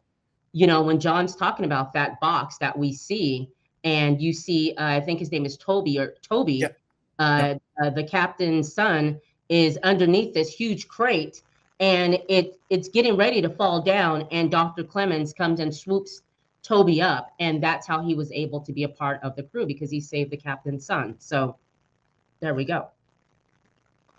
you 0.53 0.67
know, 0.67 0.83
when 0.83 1.01
John's 1.01 1.35
talking 1.37 1.65
about 1.65 1.93
that 1.95 2.21
box 2.21 2.59
that 2.59 2.77
we 2.77 2.93
see, 2.93 3.51
and 3.85 4.21
you 4.21 4.33
see, 4.33 4.75
uh, 4.77 4.87
I 4.87 5.01
think 5.01 5.19
his 5.19 5.31
name 5.33 5.45
is 5.47 5.57
Toby 5.57 5.99
or 5.99 6.15
Toby, 6.23 6.55
Yep. 6.55 6.79
uh, 7.19 7.55
uh, 7.83 7.91
the 7.91 8.05
captain's 8.05 8.73
son 8.73 9.21
is 9.49 9.79
underneath 9.83 10.35
this 10.35 10.49
huge 10.49 10.89
crate 10.89 11.43
and 11.81 12.19
it 12.29 12.59
it's 12.71 12.89
getting 12.89 13.17
ready 13.17 13.41
to 13.43 13.51
fall 13.51 13.83
down 13.83 14.27
and 14.31 14.51
dr 14.51 14.83
clemens 14.85 15.33
comes 15.33 15.61
and 15.61 15.75
swoops 15.75 16.23
toby 16.63 17.01
up 17.01 17.33
and 17.39 17.63
that's 17.63 17.87
how 17.87 18.03
he 18.03 18.15
was 18.15 18.33
able 18.33 18.61
to 18.61 18.73
be 18.73 18.83
a 18.85 18.89
part 18.89 19.21
of 19.23 19.37
the 19.37 19.43
crew 19.43 19.67
because 19.67 19.91
he 19.91 20.01
saved 20.01 20.31
the 20.31 20.37
captain's 20.37 20.85
son 20.87 21.15
so 21.19 21.57
there 22.41 22.55
we 22.55 22.65
go 22.65 22.89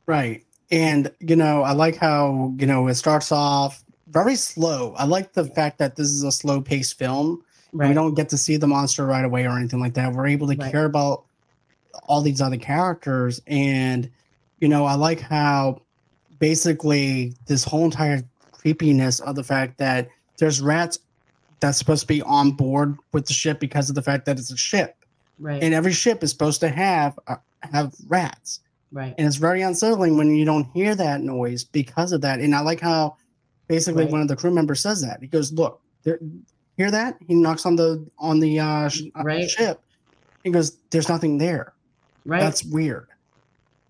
Right. 0.05 0.45
And, 0.71 1.11
you 1.19 1.35
know, 1.35 1.63
I 1.63 1.73
like 1.73 1.97
how, 1.97 2.53
you 2.57 2.65
know, 2.65 2.87
it 2.87 2.95
starts 2.95 3.31
off 3.31 3.83
very 4.07 4.35
slow. 4.35 4.93
I 4.97 5.05
like 5.05 5.33
the 5.33 5.45
fact 5.45 5.79
that 5.79 5.95
this 5.95 6.07
is 6.07 6.23
a 6.23 6.31
slow 6.31 6.61
paced 6.61 6.97
film. 6.97 7.43
right 7.73 7.89
We 7.89 7.93
don't 7.93 8.15
get 8.15 8.29
to 8.29 8.37
see 8.37 8.57
the 8.57 8.67
monster 8.67 9.05
right 9.05 9.25
away 9.25 9.45
or 9.45 9.57
anything 9.57 9.79
like 9.79 9.93
that. 9.95 10.13
We're 10.13 10.27
able 10.27 10.47
to 10.47 10.55
Right. 10.55 10.71
care 10.71 10.85
about 10.85 11.25
all 12.03 12.21
these 12.21 12.41
other 12.41 12.57
characters. 12.57 13.41
And, 13.47 14.09
you 14.59 14.67
know, 14.67 14.85
I 14.85 14.95
like 14.95 15.19
how 15.21 15.81
basically 16.39 17.33
this 17.47 17.63
whole 17.63 17.85
entire 17.85 18.21
creepiness 18.51 19.19
of 19.21 19.35
the 19.35 19.43
fact 19.43 19.77
that 19.77 20.07
there's 20.37 20.61
rats 20.61 20.99
that's 21.59 21.77
supposed 21.77 22.01
to 22.01 22.07
be 22.07 22.21
on 22.21 22.51
board 22.51 22.97
with 23.13 23.25
the 23.25 23.33
ship 23.33 23.59
because 23.59 23.89
of 23.89 23.95
the 23.95 24.01
fact 24.01 24.25
that 24.25 24.37
it's 24.37 24.51
a 24.51 24.57
ship. 24.57 24.95
right 25.39 25.61
And 25.63 25.73
every 25.73 25.93
ship 25.93 26.23
is 26.23 26.29
supposed 26.31 26.59
to 26.61 26.69
have 26.69 27.17
uh, 27.27 27.35
have 27.63 27.93
rats. 28.07 28.59
right 28.91 29.13
and 29.17 29.27
it's 29.27 29.37
very 29.37 29.61
unsettling 29.63 30.15
when 30.17 30.33
you 30.35 30.45
don't 30.45 30.65
hear 30.73 30.95
that 30.95 31.21
noise 31.21 31.63
because 31.63 32.11
of 32.11 32.21
that. 32.21 32.39
And 32.39 32.53
I 32.55 32.61
like 32.61 32.79
how 32.79 33.17
basically 33.67 34.03
Right. 34.03 34.11
one 34.11 34.21
of 34.21 34.27
the 34.27 34.35
crew 34.35 34.51
members 34.51 34.79
says 34.81 35.01
that 35.01 35.19
he 35.21 35.27
goes, 35.27 35.51
"Look, 35.51 35.81
there, 36.03 36.19
hear 36.77 36.91
that?" 36.91 37.17
He 37.27 37.33
knocks 37.35 37.65
on 37.65 37.75
the 37.75 38.05
on 38.19 38.39
the 38.39 38.59
uh, 38.59 38.89
sh- 38.89 39.01
uh, 39.15 39.23
Right. 39.23 39.49
ship. 39.49 39.81
He 40.43 40.51
goes, 40.51 40.77
"There's 40.91 41.09
nothing 41.09 41.37
there. 41.39 41.73
right 42.25 42.39
That's 42.39 42.63
weird." 42.63 43.07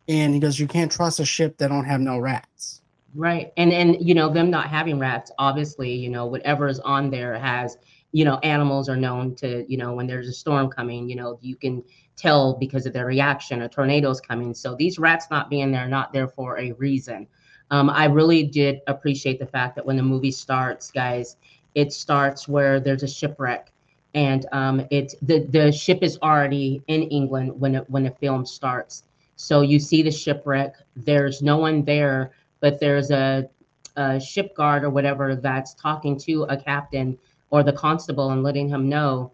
And 0.08 0.34
he 0.34 0.40
goes, 0.40 0.60
"You 0.60 0.68
can't 0.68 0.92
trust 0.92 1.20
a 1.20 1.26
ship 1.26 1.58
that 1.58 1.68
don't 1.68 1.86
have 1.86 2.00
no 2.02 2.18
rats." 2.18 2.82
Right. 3.16 3.52
And 3.58 3.74
and 3.74 3.98
you 4.00 4.14
know, 4.14 4.30
them 4.30 4.50
not 4.50 4.68
having 4.68 5.00
rats, 5.00 5.32
obviously, 5.40 5.92
you 5.92 6.10
know, 6.10 6.26
whatever 6.26 6.68
is 6.68 6.80
on 6.80 7.10
there 7.10 7.38
has, 7.38 7.78
you 8.12 8.26
know, 8.26 8.38
animals 8.44 8.90
are 8.90 8.96
known 8.98 9.36
to, 9.36 9.66
you 9.68 9.78
know, 9.78 9.94
when 9.94 10.08
there's 10.08 10.28
a 10.28 10.34
storm 10.34 10.70
coming, 10.70 11.10
you 11.10 11.16
know, 11.16 11.40
you 11.42 11.56
can 11.56 11.84
tell 12.16 12.54
because 12.54 12.86
of 12.86 12.94
their 12.94 13.06
reaction, 13.06 13.62
a 13.62 13.70
tornado's 13.70 14.20
coming. 14.22 14.54
So 14.54 14.76
these 14.76 15.00
rats 15.00 15.28
not 15.32 15.50
being 15.50 15.72
there, 15.72 15.88
not 15.88 16.14
there 16.14 16.28
for 16.28 16.60
a 16.60 16.74
reason. 16.74 17.28
Um, 17.72 17.90
I 17.90 18.06
really 18.06 18.44
did 18.44 18.80
appreciate 18.88 19.40
the 19.40 19.46
fact 19.46 19.76
that 19.76 19.86
when 19.86 19.98
the 19.98 20.04
movie 20.04 20.32
starts, 20.32 20.92
guys, 20.92 21.38
it 21.76 21.92
starts 21.94 22.48
where 22.48 22.80
there's 22.80 23.04
a 23.04 23.08
shipwreck. 23.08 23.72
And 24.14 24.46
um, 24.52 24.86
it's 24.90 25.16
the 25.22 25.46
the 25.46 25.72
ship 25.72 26.00
is 26.02 26.18
already 26.24 26.82
in 26.88 27.04
England 27.04 27.60
when 27.60 27.76
it 27.76 27.90
when 27.90 28.04
the 28.04 28.12
film 28.12 28.46
starts. 28.46 29.04
So 29.38 29.62
you 29.62 29.80
see 29.80 30.02
the 30.02 30.12
shipwreck. 30.12 30.76
There's 30.96 31.42
no 31.42 31.58
one 31.58 31.84
there 31.86 32.34
but 32.60 32.80
there's 32.80 33.12
a, 33.12 33.48
a 33.96 34.20
ship 34.20 34.56
guard 34.56 34.84
or 34.84 34.90
whatever 34.90 35.36
that's 35.36 35.74
talking 35.76 36.18
to 36.20 36.44
a 36.44 36.58
captain 36.58 37.18
or 37.50 37.64
the 37.64 37.74
constable 37.74 38.32
and 38.32 38.44
letting 38.44 38.68
him 38.68 38.90
know, 38.90 39.32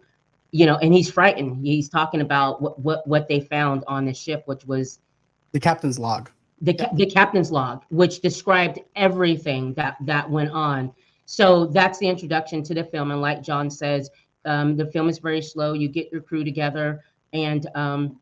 you 0.50 0.66
know, 0.66 0.76
and 0.76 0.92
he's 0.94 1.10
frightened. 1.10 1.64
He's 1.66 1.88
talking 1.88 2.20
about 2.20 2.60
what 2.62 2.78
what, 2.80 3.06
what 3.06 3.28
they 3.28 3.40
found 3.40 3.82
on 3.88 4.04
the 4.04 4.14
ship, 4.14 4.42
which 4.46 4.64
was 4.66 5.00
The 5.52 5.60
captain's 5.60 5.98
log. 5.98 6.30
the, 6.60 6.74
ca- 6.74 6.90
the 6.94 7.06
captain's 7.06 7.50
log, 7.50 7.82
which 7.90 8.20
described 8.20 8.78
everything 8.94 9.74
that 9.74 9.96
that 10.02 10.28
went 10.30 10.50
on. 10.50 10.92
So 11.26 11.66
that's 11.66 11.98
the 11.98 12.08
introduction 12.08 12.62
to 12.64 12.74
the 12.74 12.84
film. 12.84 13.10
And 13.10 13.22
like 13.22 13.42
John 13.42 13.70
says, 13.70 14.10
um, 14.44 14.76
the 14.76 14.86
film 14.86 15.08
is 15.08 15.18
very 15.18 15.40
slow. 15.40 15.72
You 15.72 15.88
get 15.88 16.12
your 16.12 16.20
crew 16.20 16.44
together, 16.44 17.02
and 17.32 17.66
um, 17.74 18.20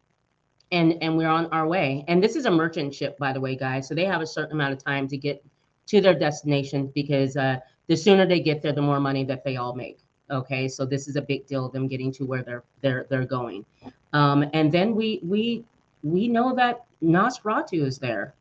and 0.72 1.00
and 1.02 1.16
we're 1.16 1.28
on 1.28 1.46
our 1.46 1.66
way. 1.66 2.04
And 2.08 2.22
this 2.22 2.34
is 2.34 2.46
a 2.46 2.50
merchant 2.50 2.94
ship, 2.94 3.16
by 3.18 3.32
the 3.32 3.40
way, 3.40 3.54
guys. 3.54 3.86
So 3.86 3.94
they 3.94 4.04
have 4.06 4.20
a 4.20 4.26
certain 4.26 4.52
amount 4.52 4.72
of 4.72 4.82
time 4.82 5.06
to 5.08 5.16
get 5.16 5.44
to 5.86 6.00
their 6.00 6.18
destination 6.18 6.90
because 6.94 7.36
uh, 7.36 7.58
the 7.86 7.96
sooner 7.96 8.26
they 8.26 8.40
get 8.40 8.62
there, 8.62 8.72
the 8.72 8.82
more 8.82 8.98
money 8.98 9.24
that 9.24 9.44
they 9.44 9.56
all 9.56 9.74
make. 9.74 9.98
Okay, 10.30 10.66
so 10.66 10.86
this 10.86 11.08
is 11.08 11.16
a 11.16 11.22
big 11.22 11.46
deal. 11.46 11.68
Them 11.68 11.86
getting 11.86 12.10
to 12.12 12.24
where 12.24 12.42
they're 12.42 12.64
they're 12.80 13.06
they're 13.10 13.26
going, 13.26 13.64
um, 14.12 14.48
and 14.54 14.72
then 14.72 14.94
we 14.94 15.20
we 15.22 15.64
we 16.02 16.26
know 16.26 16.54
that 16.56 16.84
Nosferatu 17.02 17.84
is 17.86 17.98
there. 17.98 18.34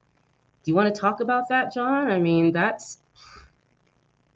Do 0.63 0.71
you 0.71 0.75
want 0.75 0.93
to 0.93 0.99
talk 0.99 1.19
about 1.19 1.49
that, 1.49 1.73
John? 1.73 2.09
I 2.09 2.17
mean, 2.17 2.53
that's 2.53 2.99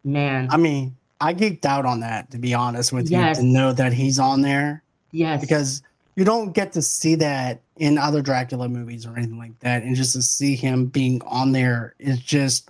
man. 0.03 0.49
I 0.51 0.57
mean, 0.57 0.95
I 1.21 1.33
geeked 1.33 1.65
out 1.65 1.85
on 1.85 2.01
that 2.01 2.29
to 2.31 2.37
be 2.37 2.53
honest 2.53 2.91
with 2.91 3.09
Yes. 3.09 3.37
you 3.37 3.43
to 3.43 3.47
know 3.47 3.73
that 3.73 3.93
he's 3.93 4.19
on 4.19 4.41
there 4.41 4.83
yes. 5.11 5.39
because 5.39 5.81
you 6.15 6.23
don't 6.23 6.53
get 6.53 6.71
to 6.73 6.81
see 6.81 7.15
that 7.15 7.61
in 7.77 7.97
other 7.97 8.21
Dracula 8.21 8.69
movies 8.69 9.05
or 9.05 9.17
anything 9.17 9.37
like 9.37 9.59
that. 9.59 9.83
And 9.83 9.95
just 9.95 10.13
to 10.13 10.21
see 10.21 10.55
him 10.55 10.85
being 10.85 11.21
on 11.25 11.51
there 11.51 11.93
is 11.99 12.19
just 12.19 12.69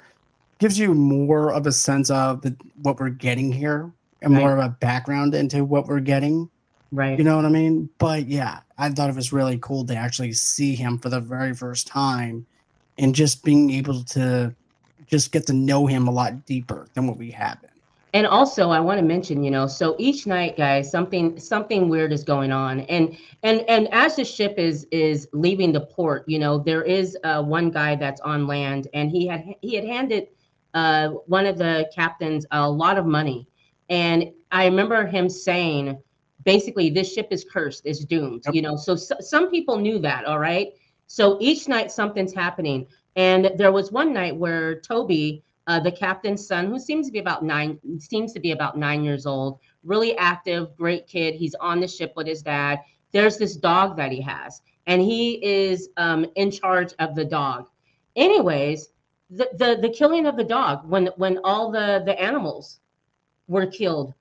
gives 0.58 0.80
you 0.80 0.94
more 0.94 1.54
of 1.54 1.68
a 1.68 1.72
sense 1.72 2.10
of 2.10 2.42
the, 2.42 2.56
what 2.82 3.00
we're 3.00 3.10
getting 3.10 3.52
here 3.52 3.92
and 4.22 4.34
Right. 4.34 4.40
more 4.40 4.58
of 4.58 4.66
a 4.66 4.70
background 4.70 5.36
into 5.36 5.64
what 5.64 5.86
we're 5.86 6.00
getting. 6.00 6.50
Right. 6.92 7.18
You 7.18 7.24
know 7.24 7.36
what 7.36 7.46
I 7.46 7.50
mean? 7.50 7.90
But 8.00 8.28
yeah, 8.28 8.62
I 8.78 8.90
thought 8.90 9.10
it 9.10 9.16
was 9.16 9.34
really 9.34 9.60
cool 9.62 9.86
to 9.86 9.96
actually 9.96 10.34
see 10.34 10.74
him 10.75 10.98
for 10.98 11.10
the 11.10 11.20
very 11.20 11.54
first 11.54 11.88
time 11.88 12.46
and 12.98 13.14
just 13.14 13.44
being 13.44 13.70
able 13.72 14.04
to 14.06 14.56
just 15.08 15.32
get 15.32 15.46
to 15.48 15.54
know 15.54 15.86
him 15.86 16.08
a 16.08 16.12
lot 16.12 16.46
deeper 16.46 16.88
than 16.94 17.06
what 17.06 17.18
we 17.18 17.30
have 17.32 17.62
been. 17.62 17.70
And 18.15 18.25
also 18.25 18.69
i 18.72 18.79
want 18.79 18.98
to 18.98 19.05
mention 19.05 19.43
you 19.43 19.51
know 19.51 19.67
so 19.67 19.95
each 20.00 20.25
night 20.25 20.55
guys 20.57 20.89
something 20.89 21.38
something 21.38 21.89
weird 21.89 22.12
is 22.13 22.24
going 22.24 22.51
on. 22.51 22.79
And 22.81 23.17
and 23.43 23.62
and 23.69 23.88
as 23.93 24.15
the 24.15 24.24
ship 24.25 24.55
is 24.57 24.88
is 24.91 25.27
leaving 25.34 25.72
the 25.74 25.81
port 25.81 26.24
you 26.27 26.39
know 26.39 26.57
there 26.57 26.81
is 26.81 27.17
uh, 27.24 27.43
one 27.43 27.69
guy 27.69 27.95
that's 27.95 28.22
on 28.22 28.48
land 28.48 28.88
and 28.93 29.12
he 29.12 29.27
had 29.27 29.43
he 29.62 29.75
had 29.75 29.86
handed 29.86 30.29
uh, 30.74 31.10
one 31.27 31.45
of 31.45 31.57
the 31.57 31.89
captains 31.93 32.45
a 32.51 32.69
lot 32.69 32.98
of 32.98 33.05
money. 33.05 33.48
And 33.89 34.31
i 34.51 34.65
remember 34.65 35.05
him 35.05 35.29
saying 35.29 35.98
basically 36.45 36.89
this 36.89 37.13
ship 37.13 37.27
is 37.31 37.43
cursed. 37.43 37.81
It's 37.86 38.05
doomed 38.05 38.43
Yep. 38.45 38.55
you 38.55 38.62
know? 38.62 38.77
So, 38.77 38.95
so 38.95 39.15
some 39.19 39.50
people 39.51 39.77
knew 39.77 40.00
that 40.00 40.25
all 40.25 40.39
right? 40.39 40.69
So 41.07 41.38
each 41.41 41.67
night 41.67 41.91
something's 41.91 42.34
happening. 42.34 42.88
And 43.17 43.51
there 43.57 43.72
was 43.72 43.91
one 43.91 44.13
night 44.13 44.36
where 44.36 44.79
toby 44.79 45.43
uh, 45.67 45.79
the 45.79 45.91
captain's 45.91 46.45
son, 46.45 46.67
who 46.67 46.79
seems 46.79 47.07
to 47.07 47.12
be 47.12 47.19
about 47.19 47.43
nine, 47.43 47.79
seems 48.00 48.34
to 48.34 48.39
be 48.39 48.51
about 48.51 48.77
nine 48.77 49.03
years 49.03 49.25
old, 49.25 49.60
really 49.84 50.17
active, 50.17 50.75
great 50.77 51.07
kid. 51.07 51.36
He's 51.36 51.55
on 51.55 51.79
the 51.79 51.88
ship 51.88 52.13
with 52.15 52.27
his 52.27 52.41
dad. 52.41 52.79
There's 53.12 53.38
this 53.38 53.55
dog 53.55 53.98
that 53.98 54.12
he 54.12 54.22
has, 54.22 54.62
and 54.88 55.01
he 55.01 55.43
is 55.43 55.89
um, 55.98 56.25
in 56.36 56.51
charge 56.51 56.93
of 57.00 57.15
the 57.15 57.25
dog. 57.25 57.67
Anyways, 58.15 58.89
the, 59.29 59.50
the 59.53 59.79
the 59.81 59.89
killing 59.89 60.25
of 60.27 60.38
the 60.38 60.43
dog 60.43 60.88
when 60.88 61.07
when 61.17 61.39
all 61.43 61.72
the 61.72 62.03
the 62.05 62.19
animals 62.19 62.79
were 63.48 63.65
killed. 63.65 64.13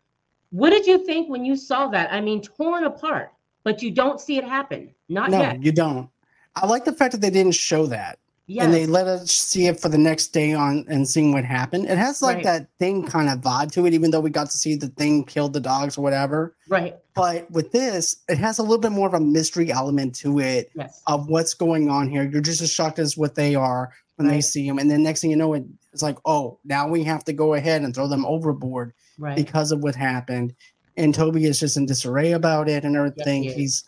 What 0.50 0.70
did 0.70 0.86
you 0.86 1.04
think 1.04 1.28
when 1.28 1.44
you 1.44 1.56
saw 1.56 1.88
that? 1.88 2.12
I 2.12 2.20
mean, 2.20 2.40
torn 2.40 2.84
apart, 2.84 3.32
but 3.64 3.82
you 3.82 3.90
don't 3.90 4.20
see 4.20 4.38
it 4.38 4.44
happen. 4.44 4.94
Not 5.08 5.30
no, 5.30 5.40
yet. 5.40 5.62
you 5.62 5.72
don't. 5.72 6.08
I 6.54 6.66
like 6.66 6.84
the 6.84 6.92
fact 6.92 7.12
that 7.12 7.20
they 7.20 7.30
didn't 7.30 7.54
show 7.54 7.86
that. 7.86 8.18
Yes. 8.46 8.64
and 8.66 8.74
they 8.74 8.84
let 8.84 9.06
us 9.06 9.30
see 9.32 9.66
it 9.68 9.80
for 9.80 9.88
the 9.88 9.96
next 9.96 10.28
day 10.28 10.52
on 10.52 10.84
and 10.88 11.08
seeing 11.08 11.32
what 11.32 11.44
happened. 11.46 11.86
It 11.86 11.96
has 11.96 12.20
like 12.20 12.36
Right. 12.36 12.44
that 12.44 12.66
thing 12.78 13.02
kind 13.06 13.30
of 13.30 13.38
vibe 13.40 13.72
to 13.72 13.86
it, 13.86 13.94
even 13.94 14.10
though 14.10 14.20
we 14.20 14.28
got 14.28 14.50
to 14.50 14.58
see 14.58 14.74
the 14.76 14.88
thing 14.88 15.24
killed 15.24 15.54
the 15.54 15.60
dogs 15.60 15.96
or 15.96 16.02
whatever. 16.02 16.54
right. 16.68 16.96
But 17.14 17.50
with 17.50 17.72
this, 17.72 18.16
it 18.28 18.38
has 18.38 18.58
a 18.58 18.62
little 18.62 18.78
bit 18.78 18.90
more 18.92 19.06
of 19.06 19.14
a 19.14 19.20
mystery 19.20 19.70
element 19.72 20.14
to 20.16 20.40
it 20.40 20.70
Yes. 20.74 21.00
of 21.06 21.28
what's 21.28 21.54
going 21.54 21.88
on 21.88 22.10
here. 22.10 22.22
You're 22.24 22.42
just 22.42 22.60
as 22.60 22.70
shocked 22.72 22.98
as 22.98 23.16
what 23.16 23.34
they 23.34 23.54
are 23.54 23.92
when 24.16 24.28
they 24.28 24.40
see 24.40 24.66
him, 24.66 24.78
and 24.78 24.90
then 24.90 25.02
next 25.02 25.22
thing 25.22 25.30
you 25.30 25.36
know, 25.36 25.54
it, 25.54 25.64
it's 25.92 26.02
like, 26.02 26.18
oh, 26.24 26.58
now 26.64 26.86
we 26.86 27.02
have 27.04 27.24
to 27.24 27.32
go 27.32 27.54
ahead 27.54 27.82
and 27.82 27.94
throw 27.94 28.08
them 28.08 28.24
overboard 28.26 28.92
right. 29.18 29.36
because 29.36 29.72
of 29.72 29.82
what 29.82 29.94
happened. 29.94 30.54
And 30.96 31.14
Toby 31.14 31.46
is 31.46 31.58
just 31.58 31.76
in 31.76 31.86
disarray 31.86 32.32
about 32.32 32.68
it 32.68 32.84
and 32.84 32.94
everything. 32.96 33.42
he 33.44 33.52
he's 33.52 33.84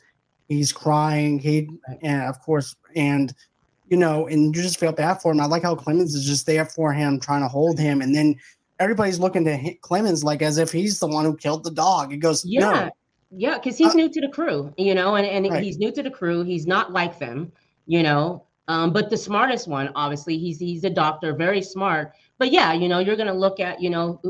he's 0.49 0.73
crying. 0.73 1.39
He 1.39 1.69
Right. 1.89 1.99
and 2.03 2.23
of 2.23 2.41
course, 2.41 2.75
and 2.97 3.35
you 3.89 3.97
know, 3.97 4.27
and 4.27 4.55
you 4.55 4.63
just 4.63 4.81
feel 4.81 4.93
bad 4.93 5.21
for 5.23 5.33
him. 5.33 5.41
I 5.41 5.47
like 5.47 5.63
how 5.63 5.75
Clemens 5.75 6.15
is 6.15 6.25
just 6.25 6.47
there 6.47 6.65
for 6.65 6.93
him, 6.93 7.21
trying 7.21 7.43
to 7.43 7.49
hold 7.49 7.79
him, 7.79 8.01
and 8.03 8.15
then 8.15 8.37
everybody's 8.79 9.19
looking 9.19 9.45
to 9.45 9.57
hit 9.57 9.81
Clemens 9.81 10.23
like 10.25 10.43
as 10.43 10.59
if 10.59 10.71
he's 10.73 10.99
the 10.99 11.07
one 11.07 11.25
who 11.25 11.37
killed 11.37 11.65
the 11.65 11.71
dog. 11.71 12.11
He 12.11 12.17
goes, 12.17 12.45
Yeah. 12.45 12.61
no, 12.61 12.91
Yeah, 13.31 13.55
because 13.59 13.77
he's 13.79 13.95
Uh, 13.95 13.97
new 13.97 14.09
to 14.09 14.21
the 14.21 14.29
crew, 14.29 14.73
you 14.77 14.95
know, 14.95 15.17
and, 15.17 15.27
and 15.27 15.51
Right. 15.51 15.63
he's 15.63 15.79
new 15.79 15.91
to 15.93 16.03
the 16.03 16.11
crew. 16.11 16.45
He's 16.45 16.67
not 16.67 16.93
like 16.93 17.19
them, 17.19 17.53
you 17.87 18.03
know. 18.03 18.45
Um, 18.69 18.93
but 18.93 19.11
the 19.11 19.17
smartest 19.17 19.69
one, 19.69 19.91
obviously, 19.95 20.39
he's 20.39 20.59
he's 20.59 20.85
a 20.85 20.91
doctor, 20.91 21.35
very 21.35 21.63
smart. 21.63 22.13
But 22.39 22.51
yeah, 22.53 22.73
you 22.73 22.89
know, 22.89 22.99
you're 22.99 23.17
gonna 23.17 23.33
look 23.35 23.61
at, 23.61 23.81
you 23.81 23.91
know, 23.91 24.21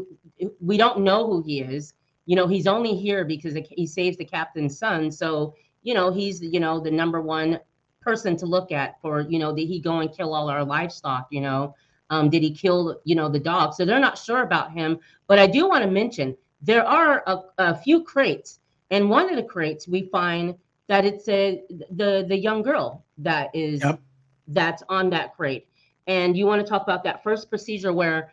we 0.60 0.76
don't 0.76 1.00
know 1.00 1.26
who 1.26 1.42
he 1.42 1.60
is. 1.60 1.94
You 2.26 2.36
know, 2.36 2.46
he's 2.46 2.66
only 2.66 2.94
here 2.96 3.24
because 3.24 3.56
he 3.70 3.86
saves 3.86 4.16
the 4.16 4.24
captain's 4.24 4.78
son. 4.78 5.10
So, 5.10 5.54
you 5.82 5.94
know, 5.94 6.12
he's 6.12 6.42
you 6.42 6.60
know 6.60 6.80
the 6.80 6.90
number 6.90 7.20
one 7.20 7.58
person 8.06 8.36
to 8.38 8.46
look 8.46 8.70
at 8.72 9.00
for, 9.02 9.14
you 9.32 9.38
know, 9.40 9.50
did 9.54 9.66
he 9.66 9.78
go 9.80 9.94
and 10.00 10.10
kill 10.16 10.32
all 10.34 10.48
our 10.48 10.64
livestock? 10.64 11.26
You 11.30 11.42
know, 11.42 11.74
um, 12.10 12.30
did 12.30 12.42
he 12.42 12.52
kill, 12.52 13.00
you 13.04 13.16
know, 13.18 13.28
the 13.28 13.40
dog? 13.52 13.74
So 13.74 13.84
they're 13.84 14.06
not 14.08 14.16
sure 14.26 14.42
about 14.42 14.72
him. 14.72 14.98
But 15.26 15.38
I 15.38 15.46
do 15.46 15.68
want 15.68 15.82
to 15.84 15.90
mention 15.90 16.36
there 16.62 16.86
are 16.86 17.22
a, 17.26 17.34
a 17.58 17.74
few 17.76 18.02
crates, 18.04 18.60
and 18.90 19.10
one 19.10 19.28
of 19.30 19.36
the 19.36 19.42
crates 19.54 19.88
we 19.88 20.02
find 20.18 20.54
that 20.88 21.04
it's 21.04 21.28
a 21.28 21.62
the 22.00 22.24
the 22.28 22.38
young 22.48 22.62
girl 22.62 23.04
that 23.18 23.50
is 23.54 23.82
Yep. 23.82 24.00
that's 24.48 24.82
on 24.88 25.10
that 25.10 25.34
crate. 25.36 25.66
And 26.06 26.36
you 26.36 26.46
want 26.46 26.64
to 26.64 26.68
talk 26.72 26.82
about 26.82 27.02
that 27.04 27.22
first 27.24 27.50
procedure 27.50 27.92
where 27.92 28.30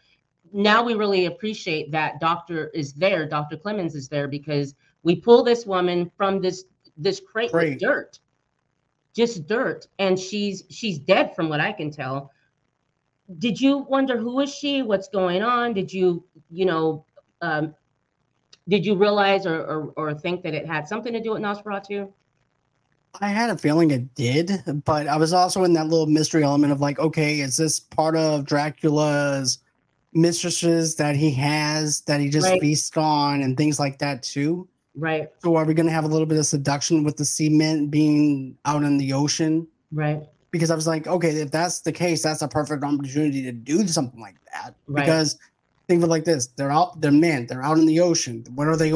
now 0.53 0.84
we 0.84 0.94
really 0.94 1.25
appreciate 1.25 1.92
that 1.92 2.20
doctor 2.20 2.68
is 2.82 2.94
there, 2.94 3.27
Dr. 3.27 3.58
Clemens 3.58 3.96
is 3.96 4.08
there 4.08 4.27
because 4.27 4.75
we 5.01 5.15
pull 5.15 5.44
this 5.44 5.65
woman 5.65 6.12
from 6.15 6.39
this 6.39 6.65
this 6.96 7.20
crate 7.20 7.51
Crate. 7.51 7.70
with 7.72 7.80
dirt. 7.80 8.20
Just 9.13 9.48
dirt. 9.48 9.88
And 10.00 10.20
she's 10.20 10.63
she's 10.70 11.00
dead 11.00 11.36
from 11.36 11.50
what 11.50 11.60
I 11.60 11.72
can 11.72 11.91
tell. 11.91 12.32
Did 13.38 13.60
you 13.60 13.79
wonder 13.79 14.17
who 14.17 14.39
is 14.41 14.53
she? 14.53 14.82
What's 14.82 15.08
going 15.08 15.43
on? 15.43 15.74
Did 15.74 15.93
you, 15.93 16.24
you 16.50 16.65
know, 16.65 17.05
um, 17.41 17.74
did 18.67 18.86
you 18.86 18.96
realize 18.96 19.46
or, 19.46 19.62
or 19.62 19.93
or 19.96 20.13
think 20.13 20.43
that 20.43 20.53
it 20.53 20.65
had 20.65 20.88
something 20.88 21.13
to 21.13 21.22
do 21.22 21.32
with 21.32 21.41
Nosferatu? 21.41 22.12
I 23.22 23.27
had 23.29 23.51
a 23.51 23.58
feeling 23.58 23.91
it 23.91 24.15
did, 24.15 24.82
but 24.86 25.08
I 25.08 25.17
was 25.17 25.34
also 25.34 25.63
in 25.63 25.74
that 25.74 25.88
little 25.88 26.08
mystery 26.08 26.43
element 26.43 26.74
of 26.74 26.82
like, 26.82 26.98
okay, 26.98 27.41
is 27.41 27.58
this 27.58 27.79
part 27.79 28.15
of 28.15 28.46
Dracula's 28.46 29.60
mistresses 30.13 30.96
that 30.96 31.15
he 31.15 31.32
has 31.32 32.01
that 32.01 32.20
he 32.20 32.29
just 32.29 32.48
Right. 32.48 32.60
feasts 32.60 32.96
on 32.98 33.41
and 33.41 33.55
things 33.55 33.79
like 33.79 34.00
that 34.00 34.24
too? 34.24 34.67
Right, 34.95 35.27
So 35.41 35.55
are 35.55 35.65
we 35.65 35.73
going 35.73 35.88
to 35.88 35.91
have 35.91 36.03
a 36.03 36.07
little 36.07 36.27
bit 36.27 36.38
of 36.38 36.45
seduction 36.45 37.03
with 37.03 37.17
the 37.17 37.25
cement 37.25 37.89
being 37.89 38.57
out 38.65 38.83
in 38.83 38.97
the 38.97 39.12
ocean? 39.13 39.67
right, 39.91 40.21
Because 40.51 40.69
I 40.69 40.75
was 40.75 40.85
like, 40.85 41.07
okay, 41.07 41.29
if 41.29 41.50
that's 41.51 41.81
the 41.81 41.91
case, 41.91 42.21
that's 42.21 42.41
a 42.43 42.47
perfect 42.47 42.83
opportunity 42.83 43.41
to 43.43 43.51
do 43.51 43.88
something 43.88 44.19
like 44.21 44.35
that. 44.53 44.75
Right. 44.88 45.03
Because 45.05 45.39
think 45.88 46.00
of 46.00 46.05
it 46.05 46.12
like 46.12 46.25
this: 46.25 46.47
they're 46.47 46.71
out, 46.71 47.01
they're 47.01 47.12
men, 47.12 47.47
they're 47.47 47.63
out 47.63 47.77
in 47.77 47.85
the 47.88 48.00
ocean. 48.00 48.43
What 48.55 48.67
are 48.67 48.77
they? 48.77 48.91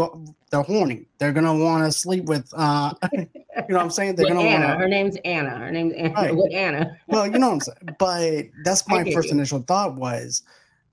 They're 0.52 0.62
horny. 0.62 1.08
They're 1.18 1.34
gonna 1.34 1.56
want 1.58 1.84
to 1.84 1.92
sleep 1.92 2.26
with. 2.26 2.48
uh 2.56 2.94
You 3.14 3.28
know 3.70 3.78
what 3.78 3.82
I'm 3.82 3.90
saying? 3.90 4.16
They're 4.16 4.28
gonna 4.28 4.42
Anna. 4.42 4.68
want. 4.68 4.82
Her 4.82 4.88
name's 4.88 5.18
Anna. 5.26 5.50
Her 5.58 5.72
name's 5.72 5.94
Anna. 5.96 6.14
Right. 6.14 6.36
With 6.36 6.54
Anna. 6.54 6.96
Well, 7.08 7.26
you 7.26 7.40
know 7.40 7.48
what 7.50 7.54
I'm 7.56 7.60
saying. 7.62 7.96
But 7.98 8.46
that's 8.64 8.88
my 8.88 9.04
first 9.12 9.30
you. 9.30 9.34
initial 9.34 9.60
thought 9.62 9.96
was. 9.96 10.44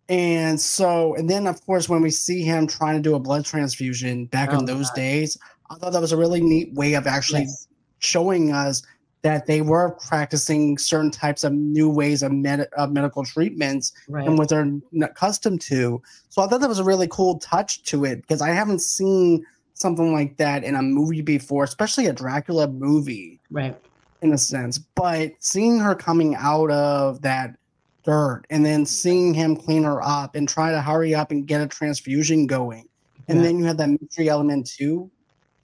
And 0.09 0.61
so, 0.61 1.15
and 1.15 1.29
then 1.31 1.47
of 1.47 1.65
course, 1.65 1.89
when 1.89 2.03
we 2.03 2.11
see 2.11 2.43
him 2.43 2.67
trying 2.67 2.97
to 2.97 3.03
do 3.03 3.15
a 3.15 3.19
blood 3.21 3.45
transfusion 3.45 4.27
back 4.27 4.51
Oh, 4.53 4.59
in 4.59 4.65
those 4.67 4.89
God. 4.91 4.97
days, 4.97 5.39
I 5.71 5.77
thought 5.77 5.93
that 5.93 6.01
was 6.01 6.13
a 6.13 6.17
really 6.17 6.43
neat 6.43 6.75
way 6.75 6.95
of 6.95 7.07
actually 7.07 7.43
Yes. 7.43 7.69
showing 8.01 8.53
us 8.53 8.83
that 9.23 9.47
they 9.47 9.63
were 9.63 9.93
practicing 10.07 10.77
certain 10.77 11.11
types 11.11 11.45
of 11.45 11.53
new 11.55 11.89
ways 11.89 12.23
of, 12.23 12.31
med- 12.31 12.69
of 12.77 12.93
medical 12.93 13.25
treatments 13.25 13.93
Right. 14.07 14.27
and 14.29 14.37
what 14.37 14.51
they're 14.51 14.71
accustomed 15.03 15.63
to. 15.63 16.03
So 16.29 16.43
I 16.43 16.47
thought 16.49 16.61
that 16.61 16.69
was 16.69 16.79
a 16.79 16.85
really 16.85 17.09
cool 17.11 17.39
touch 17.39 17.83
to 17.85 18.05
it 18.05 18.21
because 18.21 18.43
I 18.43 18.51
haven't 18.51 18.83
seen 18.83 19.43
something 19.73 20.13
like 20.13 20.37
that 20.37 20.63
in 20.63 20.75
a 20.75 20.83
movie 20.83 21.23
before, 21.23 21.65
especially 21.65 22.07
a 22.07 22.13
Dracula 22.13 22.69
movie 22.69 23.41
Right. 23.51 23.75
in 24.21 24.35
a 24.35 24.39
sense. 24.39 24.77
But 24.77 25.33
seeing 25.39 25.79
her 25.79 25.95
coming 25.95 26.35
out 26.35 26.71
of 26.71 27.23
that 27.23 27.57
dirt 28.05 28.43
and 28.51 28.65
then 28.65 28.85
seeing 28.87 29.35
him 29.35 29.57
clean 29.57 29.85
her 29.85 30.03
up 30.03 30.35
and 30.35 30.49
try 30.49 30.71
to 30.71 30.81
hurry 30.81 31.15
up 31.15 31.31
and 31.31 31.47
get 31.47 31.61
a 31.61 31.67
transfusion 31.67 32.47
going. 32.47 32.87
And 33.29 33.39
Yeah. 33.39 33.45
then 33.45 33.59
you 33.59 33.65
have 33.65 33.79
that 33.79 33.89
mystery 33.89 34.29
element 34.29 34.69
too 34.71 35.11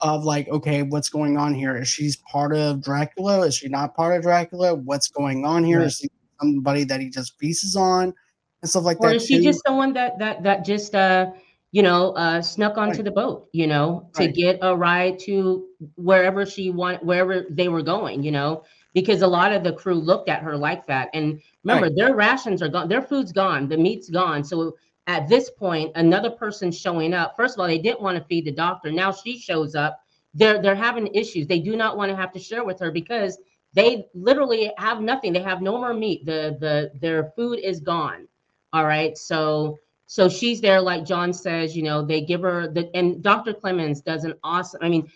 of 0.01 0.23
like, 0.23 0.47
okay, 0.49 0.81
what's 0.81 1.09
going 1.09 1.37
on 1.37 1.53
here? 1.53 1.77
Is 1.77 1.87
she's 1.87 2.17
part 2.17 2.55
of 2.55 2.81
Dracula? 2.83 3.45
Is 3.45 3.55
she 3.55 3.67
not 3.69 3.95
part 3.95 4.15
of 4.17 4.23
Dracula? 4.23 4.73
What's 4.73 5.09
going 5.09 5.45
on 5.45 5.63
here? 5.63 5.79
Right. 5.79 5.87
Is 5.87 5.97
she 5.97 6.09
somebody 6.39 6.83
that 6.85 6.99
he 6.99 7.09
just 7.09 7.37
pieces 7.37 7.75
on 7.75 8.13
and 8.61 8.69
stuff 8.69 8.83
like 8.83 8.99
that? 8.99 9.07
Or 9.07 9.09
that? 9.11 9.15
is 9.17 9.25
she 9.27 9.37
too? 9.37 9.43
just 9.43 9.63
someone 9.65 9.93
that 9.93 10.17
that 10.19 10.41
that 10.43 10.65
just 10.65 10.95
uh 10.95 11.31
you 11.71 11.83
know 11.83 12.11
uh 12.13 12.41
snuck 12.41 12.77
onto 12.77 12.97
Right. 12.97 13.05
the 13.05 13.11
boat, 13.11 13.47
you 13.53 13.67
know, 13.67 14.09
to 14.15 14.23
Right. 14.23 14.35
get 14.35 14.59
a 14.63 14.75
ride 14.75 15.19
to 15.19 15.67
wherever 15.95 16.45
she 16.45 16.71
want 16.71 17.03
wherever 17.03 17.45
they 17.51 17.67
were 17.69 17.83
going, 17.83 18.23
you 18.23 18.31
know, 18.31 18.63
because 18.93 19.21
a 19.21 19.27
lot 19.27 19.53
of 19.53 19.63
the 19.63 19.73
crew 19.73 19.95
looked 19.95 20.29
at 20.29 20.43
her 20.43 20.57
like 20.57 20.85
that. 20.87 21.09
And 21.13 21.41
remember, 21.63 21.87
Right. 21.87 21.95
their 21.95 22.15
rations 22.15 22.61
are 22.61 22.69
gone, 22.69 22.87
their 22.89 23.01
food's 23.01 23.31
gone, 23.31 23.67
the 23.67 23.77
meat's 23.77 24.09
gone. 24.09 24.43
So 24.43 24.75
at 25.07 25.27
this 25.27 25.49
point, 25.49 25.91
another 25.95 26.29
person 26.29 26.71
showing 26.71 27.13
up. 27.13 27.35
First 27.35 27.55
of 27.55 27.61
all, 27.61 27.67
they 27.67 27.77
didn't 27.79 28.01
want 28.01 28.17
to 28.17 28.23
feed 28.25 28.45
the 28.45 28.51
doctor. 28.51 28.91
Now 28.91 29.11
she 29.11 29.37
shows 29.37 29.75
up. 29.75 29.99
They're 30.33 30.61
they're 30.61 30.75
having 30.75 31.07
issues. 31.13 31.47
They 31.47 31.59
do 31.59 31.75
not 31.75 31.97
want 31.97 32.09
to 32.09 32.15
have 32.15 32.31
to 32.33 32.39
share 32.39 32.63
with 32.63 32.79
her 32.79 32.91
because 32.91 33.37
they 33.73 34.07
literally 34.13 34.71
have 34.77 35.01
nothing. 35.01 35.33
They 35.33 35.41
have 35.41 35.61
no 35.61 35.77
more 35.77 35.93
meat. 35.93 36.25
The 36.25 36.57
the 36.59 36.91
their 36.99 37.31
food 37.35 37.59
is 37.59 37.79
gone. 37.79 38.27
All 38.73 38.85
right. 38.85 39.17
So 39.17 39.77
so 40.07 40.27
she's 40.27 40.59
there, 40.59 40.81
like 40.81 41.05
John 41.05 41.31
says, 41.31 41.75
you 41.75 41.83
know, 41.83 42.05
they 42.05 42.21
give 42.21 42.41
her 42.41 42.67
the 42.67 42.89
and 42.95 43.23
Dr. 43.23 43.53
Clemens 43.53 44.01
does 44.01 44.23
an 44.25 44.33
awesome. 44.43 44.81
I 44.83 44.89
mean, 44.89 45.09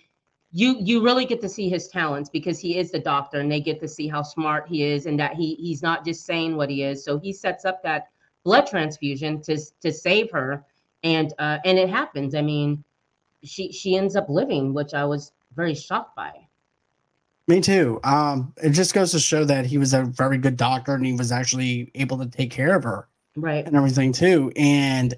you 0.55 0.77
you 0.79 1.03
really 1.03 1.25
get 1.25 1.41
to 1.41 1.49
see 1.49 1.67
his 1.67 1.89
talents 1.89 2.29
because 2.29 2.59
he 2.59 2.77
is 2.77 2.89
the 2.89 2.99
doctor 2.99 3.41
and 3.41 3.51
they 3.51 3.59
get 3.59 3.77
to 3.81 3.89
see 3.89 4.07
how 4.07 4.21
smart 4.21 4.65
he 4.69 4.83
is 4.83 5.05
and 5.05 5.19
that 5.19 5.33
he 5.33 5.55
he's 5.55 5.83
not 5.83 6.05
just 6.05 6.25
saying 6.25 6.55
what 6.55 6.69
he 6.69 6.81
is. 6.81 7.03
So 7.03 7.19
he 7.19 7.33
sets 7.33 7.65
up 7.65 7.83
that 7.83 8.07
blood 8.45 8.65
transfusion 8.65 9.41
to 9.41 9.59
to 9.81 9.91
save 9.91 10.31
her. 10.31 10.63
And 11.03 11.33
uh 11.39 11.57
and 11.65 11.77
it 11.77 11.89
happens. 11.89 12.35
I 12.35 12.41
mean 12.41 12.85
she 13.43 13.69
she 13.73 13.97
ends 13.97 14.15
up 14.15 14.27
living 14.29 14.73
which 14.73 14.93
i 14.93 15.03
was 15.03 15.33
very 15.55 15.75
shocked 15.75 16.15
by. 16.15 16.31
Me 17.47 17.59
too. 17.59 17.99
Um, 18.03 18.53
it 18.63 18.69
just 18.69 18.93
goes 18.93 19.11
to 19.11 19.19
show 19.19 19.43
that 19.43 19.65
he 19.65 19.77
was 19.77 19.93
a 19.93 20.03
very 20.03 20.37
good 20.37 20.57
doctor 20.57 20.95
and 20.95 21.05
he 21.05 21.13
was 21.13 21.31
actually 21.31 21.91
able 21.95 22.17
to 22.19 22.25
take 22.25 22.49
care 22.49 22.75
of 22.75 22.83
her 22.83 23.07
right. 23.35 23.65
and 23.65 23.75
everything 23.75 24.13
too. 24.13 24.51
And 24.55 25.15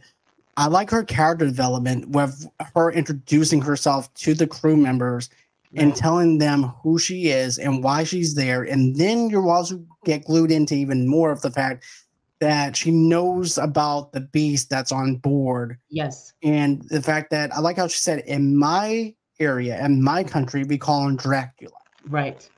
I 0.57 0.67
like 0.67 0.89
her 0.89 1.03
character 1.03 1.45
development 1.45 2.09
with 2.09 2.45
her 2.75 2.91
introducing 2.91 3.61
herself 3.61 4.11
to 4.15 4.33
the 4.33 4.47
crew 4.47 4.75
members 4.75 5.29
and 5.75 5.95
telling 5.95 6.39
them 6.39 6.63
who 6.81 6.97
she 6.97 7.27
is 7.27 7.59
and 7.59 7.83
why 7.83 8.03
she's 8.03 8.33
there. 8.33 8.63
And 8.63 8.95
then 8.95 9.29
you 9.29 9.47
also 9.49 9.83
get 10.05 10.25
glued 10.25 10.51
into 10.51 10.73
even 10.73 11.07
more 11.07 11.31
of 11.31 11.41
the 11.41 11.51
fact 11.51 11.85
that 12.39 12.75
she 12.75 12.89
knows 12.89 13.57
about 13.59 14.11
the 14.13 14.21
beast 14.21 14.69
that's 14.69 14.91
on 14.91 15.17
board. 15.17 15.77
Yes. 15.89 16.33
And 16.41 16.81
the 16.89 17.01
fact 17.01 17.29
that 17.31 17.53
I 17.53 17.59
like 17.59 17.77
how 17.77 17.87
she 17.87 17.99
said, 17.99 18.19
in 18.21 18.57
my 18.57 19.13
area, 19.39 19.83
in 19.83 20.03
my 20.03 20.23
country, 20.23 20.63
we 20.63 20.77
call 20.77 21.07
him 21.07 21.17
Dracula. 21.17 21.77
Right. 22.07 22.49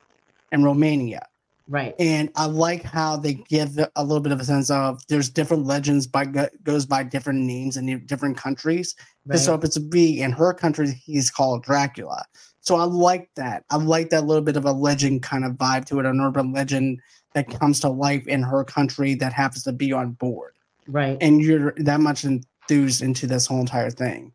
In 0.52 0.64
Romania. 0.64 1.26
Right 1.70 1.94
And 1.98 2.30
I 2.34 2.46
like 2.46 2.82
how 2.82 3.16
they 3.16 3.34
give 3.34 3.78
a 3.96 4.04
little 4.04 4.20
bit 4.20 4.32
of 4.32 4.40
a 4.40 4.44
sense 4.44 4.70
of 4.70 5.00
there's 5.06 5.30
different 5.30 5.64
legends 5.64 6.06
by 6.06 6.26
goes 6.64 6.84
by 6.84 7.04
different 7.04 7.40
names 7.40 7.76
in 7.76 8.04
different 8.06 8.36
countries. 8.36 8.94
right 9.24 9.38
So 9.38 9.54
if 9.54 9.64
it's 9.64 9.76
a 9.76 9.80
B 9.80 10.20
in 10.20 10.32
her 10.32 10.52
country, 10.52 10.90
he's 10.90 11.30
called 11.30 11.62
Dracula. 11.62 12.24
So 12.60 12.74
I 12.74 12.84
like 12.84 13.30
that. 13.36 13.64
I 13.70 13.76
like 13.76 14.10
that 14.10 14.26
little 14.26 14.42
bit 14.42 14.56
of 14.56 14.66
a 14.66 14.72
legend 14.72 15.22
kind 15.22 15.44
of 15.44 15.52
vibe 15.52 15.86
to 15.86 16.00
it, 16.00 16.06
an 16.06 16.20
urban 16.20 16.52
legend 16.52 17.00
that 17.34 17.48
comes 17.48 17.78
to 17.80 17.88
life 17.88 18.26
in 18.26 18.42
her 18.42 18.64
country 18.64 19.14
that 19.14 19.32
happens 19.32 19.62
to 19.64 19.72
be 19.72 19.92
on 19.92 20.12
board. 20.12 20.52
right 20.88 21.16
And 21.20 21.40
you're 21.40 21.72
that 21.76 22.00
much 22.00 22.24
enthused 22.24 23.00
into 23.00 23.28
this 23.28 23.46
whole 23.46 23.60
entire 23.60 23.90
thing. 23.90 24.32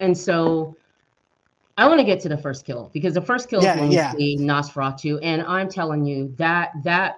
And 0.00 0.18
so 0.18 0.76
I 1.78 1.86
want 1.86 2.00
to 2.00 2.04
get 2.04 2.20
to 2.22 2.28
the 2.28 2.36
first 2.36 2.66
kill 2.66 2.90
because 2.92 3.14
the 3.14 3.22
first 3.22 3.48
kill 3.48 3.62
Yeah, 3.62 3.80
is 3.84 3.94
yeah. 3.94 4.12
Nosferatu. 4.14 5.20
And 5.22 5.42
I'm 5.42 5.68
telling 5.68 6.04
you 6.04 6.34
that 6.36 6.72
that 6.82 7.16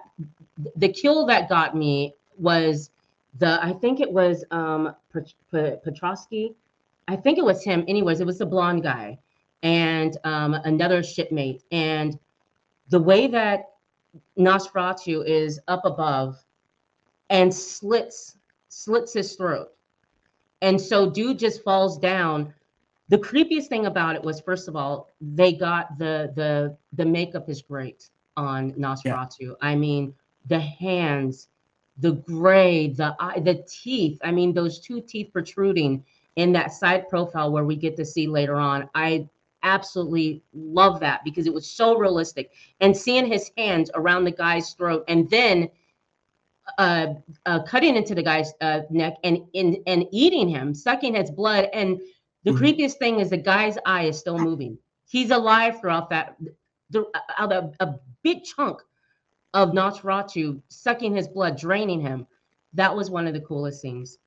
the 0.75 0.87
kill 0.87 1.25
that 1.25 1.49
got 1.49 1.75
me 1.75 2.13
was 2.37 2.91
the 3.39 3.59
I 3.63 3.73
think 3.73 3.99
it 3.99 4.11
was 4.11 4.45
um 4.51 4.95
Pet- 5.11 5.33
Pet- 5.51 5.83
Petrofsky. 5.83 6.53
I 7.07 7.15
think 7.15 7.39
it 7.39 7.43
was 7.43 7.63
him. 7.63 7.83
Anyways, 7.87 8.19
it 8.19 8.25
was 8.25 8.37
the 8.37 8.45
blonde 8.45 8.83
guy 8.83 9.17
and 9.63 10.15
um 10.25 10.53
another 10.53 11.01
shipmate. 11.01 11.63
And 11.71 12.19
the 12.89 12.99
way 12.99 13.25
that 13.27 13.71
Nosferatu 14.37 15.25
is 15.25 15.59
up 15.67 15.85
above 15.85 16.37
and 17.31 17.51
slits 17.51 18.37
slits 18.69 19.13
his 19.13 19.33
throat. 19.35 19.69
And 20.61 20.79
so 20.79 21.09
dude 21.09 21.39
just 21.39 21.63
falls 21.63 21.97
down. 21.97 22.53
The 23.11 23.17
creepiest 23.17 23.67
thing 23.67 23.87
about 23.87 24.15
it 24.15 24.23
was 24.23 24.39
first 24.39 24.69
of 24.69 24.77
all, 24.77 25.09
they 25.19 25.51
got 25.51 25.97
the 25.99 26.31
the 26.33 26.77
the 26.93 27.05
makeup 27.05 27.49
is 27.49 27.61
great 27.61 28.09
on 28.37 28.71
Nosferatu. 28.71 29.53
I 29.61 29.75
mean, 29.75 30.13
the 30.47 30.61
hands, 30.61 31.49
the 31.97 32.13
gray, 32.13 32.87
the 32.87 33.13
eye, 33.19 33.41
the 33.41 33.65
teeth. 33.69 34.17
I 34.23 34.31
mean, 34.31 34.53
those 34.53 34.79
two 34.79 35.01
teeth 35.01 35.33
protruding 35.33 36.05
in 36.37 36.53
that 36.53 36.71
side 36.71 37.09
profile 37.09 37.51
where 37.51 37.65
we 37.65 37.75
get 37.75 37.97
to 37.97 38.05
see 38.05 38.27
later 38.27 38.55
on. 38.55 38.89
I 38.95 39.27
absolutely 39.61 40.41
love 40.53 41.01
that 41.01 41.21
because 41.25 41.47
it 41.47 41.53
was 41.53 41.69
so 41.69 41.97
realistic. 41.97 42.51
And 42.79 42.95
seeing 42.95 43.25
his 43.25 43.51
hands 43.57 43.91
around 43.93 44.23
the 44.23 44.31
guy's 44.31 44.71
throat 44.71 45.03
and 45.09 45.29
then 45.29 45.69
uh, 46.77 47.07
uh, 47.45 47.61
cutting 47.63 47.97
into 47.97 48.15
the 48.15 48.23
guy's 48.23 48.53
uh, 48.61 48.83
neck 48.89 49.15
and 49.25 49.39
in 49.51 49.83
and 49.85 50.05
eating 50.13 50.47
him, 50.47 50.73
sucking 50.73 51.15
his 51.15 51.29
blood. 51.29 51.67
And 51.73 51.99
the 52.43 52.51
Mhm. 52.51 52.57
creepiest 52.59 52.93
thing 52.97 53.19
is 53.19 53.29
the 53.29 53.37
guy's 53.37 53.77
eye 53.85 54.03
is 54.03 54.17
still 54.19 54.37
moving. 54.37 54.77
He's 55.07 55.31
alive 55.31 55.79
throughout 55.79 56.09
that. 56.09 56.37
The, 56.89 57.05
out 57.37 57.51
of 57.53 57.73
a 57.79 57.95
big 58.23 58.43
chunk 58.43 58.81
of 59.53 59.71
Nosferatu 59.71 60.61
sucking 60.69 61.15
his 61.15 61.27
blood, 61.27 61.57
draining 61.57 62.01
him. 62.01 62.25
That 62.73 62.95
was 62.95 63.09
one 63.09 63.27
of 63.27 63.33
the 63.33 63.41
coolest 63.41 63.81
things. 63.81 64.17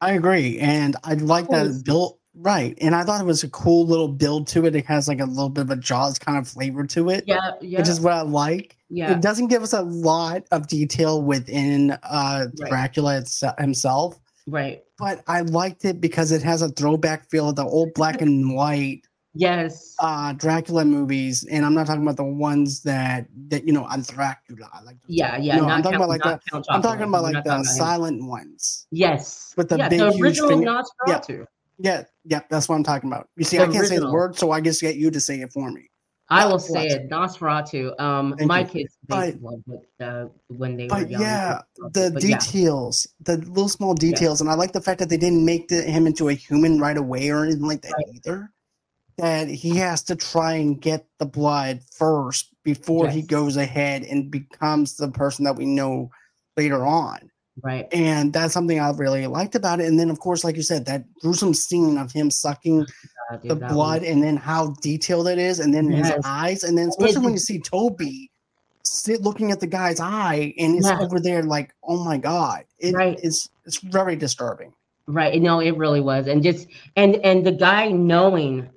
I 0.00 0.12
agree. 0.12 0.58
And 0.58 0.96
I 1.04 1.14
like 1.14 1.46
Cool. 1.48 1.64
that 1.64 1.84
build 1.84 2.18
right. 2.34 2.76
And 2.80 2.94
I 2.94 3.04
thought 3.04 3.20
it 3.20 3.24
was 3.26 3.44
a 3.44 3.48
cool 3.50 3.86
little 3.86 4.08
build 4.08 4.46
to 4.48 4.64
it. 4.66 4.74
It 4.74 4.86
has 4.86 5.06
like 5.06 5.20
a 5.20 5.24
little 5.26 5.48
bit 5.50 5.62
of 5.62 5.70
a 5.70 5.76
Jaws 5.76 6.18
kind 6.18 6.38
of 6.38 6.48
flavor 6.48 6.86
to 6.88 7.10
it, 7.10 7.24
Yeah, 7.26 7.52
yeah, 7.60 7.78
which 7.78 7.88
is 7.88 8.00
what 8.00 8.14
I 8.14 8.22
like. 8.22 8.76
yeah, 8.88 9.12
It 9.12 9.20
doesn't 9.20 9.48
give 9.48 9.62
us 9.62 9.72
a 9.74 9.82
lot 9.82 10.44
of 10.50 10.66
detail 10.66 11.22
within 11.22 11.92
uh 12.02 12.46
Right. 12.58 12.68
Dracula 12.70 13.20
itse- 13.20 13.58
himself, 13.60 14.18
right. 14.46 14.82
but 14.98 15.22
I 15.26 15.40
liked 15.42 15.84
it 15.84 16.00
because 16.00 16.32
it 16.32 16.42
has 16.42 16.62
a 16.62 16.68
throwback 16.70 17.28
feel 17.30 17.48
of 17.50 17.56
the 17.56 17.64
old 17.64 17.94
black 17.94 18.20
and 18.22 18.54
white 18.54 19.02
Yes, 19.34 19.94
uh 19.98 20.34
Dracula 20.34 20.84
movies. 20.84 21.42
And 21.50 21.64
I'm 21.64 21.72
not 21.72 21.86
talking 21.86 22.02
about 22.02 22.18
the 22.18 22.24
ones 22.24 22.82
that 22.82 23.26
that 23.48 23.66
you 23.66 23.72
know, 23.72 23.86
I'm 23.86 24.02
Dracula. 24.02 24.68
Like 24.84 24.96
yeah, 25.06 25.38
yeah. 25.38 25.56
No, 25.56 25.64
I'm 25.64 25.82
talking 25.82 25.98
Count- 25.98 26.04
about 26.04 26.08
like 26.10 26.40
Count 26.50 26.66
I'm 26.68 26.82
talking 26.82 27.04
about 27.04 27.22
like 27.22 27.32
the 27.34 27.40
about 27.40 27.60
him. 27.60 27.64
silent 27.64 28.24
ones. 28.26 28.86
Yes, 28.90 29.54
with 29.56 29.70
the 29.70 29.78
yeah, 29.78 29.88
big, 29.88 30.00
the 30.00 30.10
huge 30.12 30.22
original 30.22 30.48
finger- 30.50 30.82
Nosferatu. 31.08 31.46
Yeah, 31.78 32.02
yeah, 32.26 32.40
that's 32.50 32.68
what 32.68 32.74
I'm 32.76 32.84
talking 32.84 33.10
about. 33.10 33.26
You 33.36 33.44
see, 33.44 33.56
The 33.56 33.64
I 33.64 33.68
can't 33.72 33.86
say 33.86 33.96
the 33.98 34.12
word, 34.12 34.36
so 34.36 34.50
I 34.50 34.60
just 34.60 34.82
get 34.82 34.96
you 34.96 35.10
to 35.10 35.18
say 35.18 35.40
it 35.40 35.50
for 35.50 35.70
me. 35.70 35.88
I 36.32 36.46
will 36.46 36.58
say 36.58 36.86
it, 36.86 37.10
Nosferatu. 37.10 37.98
Um, 38.00 38.34
Thank 38.36 38.48
my 38.48 38.60
you. 38.60 38.66
kids 38.66 38.96
they 39.08 39.32
But- 39.32 39.42
loved 39.42 39.64
it 39.68 39.88
uh, 40.04 40.26
when 40.48 40.76
they 40.76 40.86
were 40.88 41.00
young. 41.06 41.20
yeah, 41.20 41.60
the 41.92 42.10
But 42.14 42.22
yeah. 42.24 42.38
details, 42.38 43.06
the 43.20 43.36
little 43.38 43.68
small 43.68 43.94
details, 43.94 44.40
and 44.40 44.48
I 44.50 44.54
like 44.54 44.72
the 44.72 44.80
fact 44.80 44.98
that 45.00 45.08
they 45.08 45.16
didn't 45.16 45.44
make 45.44 45.68
the, 45.68 45.82
him 45.82 46.06
into 46.06 46.28
a 46.28 46.34
human 46.34 46.78
right 46.80 46.96
away 46.96 47.28
or 47.30 47.44
anything 47.44 47.66
like 47.66 47.82
that 47.82 47.92
Right. 47.96 48.16
either. 48.16 48.50
That 49.18 49.48
he 49.48 49.76
has 49.76 50.02
to 50.04 50.16
try 50.16 50.54
and 50.54 50.80
get 50.80 51.06
the 51.18 51.26
blood 51.26 51.80
first 51.96 52.48
before 52.64 53.08
he 53.08 53.20
goes 53.22 53.56
ahead 53.58 54.02
and 54.04 54.30
becomes 54.30 54.96
the 54.96 55.10
person 55.10 55.44
that 55.44 55.56
we 55.56 55.66
know 55.66 56.10
later 56.56 56.84
on. 56.86 57.30
right, 57.62 57.86
And 57.92 58.32
that's 58.32 58.54
something 58.54 58.80
I 58.80 58.90
really 58.92 59.26
liked 59.26 59.54
about 59.54 59.80
it. 59.80 59.86
And 59.86 60.00
then, 60.00 60.08
of 60.08 60.18
course, 60.18 60.42
like 60.44 60.56
you 60.56 60.62
said, 60.62 60.86
that 60.86 61.04
gruesome 61.20 61.52
scene 61.52 61.98
of 61.98 62.10
him 62.10 62.30
sucking 62.30 62.86
Uh, 63.32 63.36
dude, 63.36 63.50
the 63.50 63.54
blood 63.66 64.02
was- 64.02 64.10
and 64.10 64.22
then 64.22 64.36
how 64.36 64.74
detailed 64.82 65.28
it 65.28 65.38
is 65.38 65.58
and 65.60 65.72
then 65.72 65.90
Yes. 65.90 66.08
his 66.14 66.24
eyes 66.24 66.64
and 66.64 66.76
then 66.76 66.88
especially 66.88 67.22
when 67.24 67.32
you 67.32 67.38
see 67.38 67.58
toby 67.60 68.30
sit 68.84 69.22
looking 69.22 69.50
at 69.52 69.60
the 69.60 69.66
guy's 69.66 70.00
eye 70.00 70.52
and 70.58 70.76
it's 70.76 70.88
Yeah. 70.88 71.00
over 71.00 71.20
there 71.20 71.42
like 71.42 71.72
oh 71.84 72.02
my 72.04 72.18
god 72.18 72.64
it, 72.78 72.94
Right. 72.94 73.18
it's 73.22 73.48
it's 73.64 73.78
very 73.78 74.16
disturbing 74.16 74.72
Right. 75.08 75.42
No, 75.42 75.58
it 75.58 75.76
really 75.76 76.00
was. 76.00 76.28
And 76.28 76.44
just 76.44 76.68
and 76.94 77.16
and 77.16 77.44
the 77.44 77.50
guy 77.50 77.88
knowing, 77.88 78.68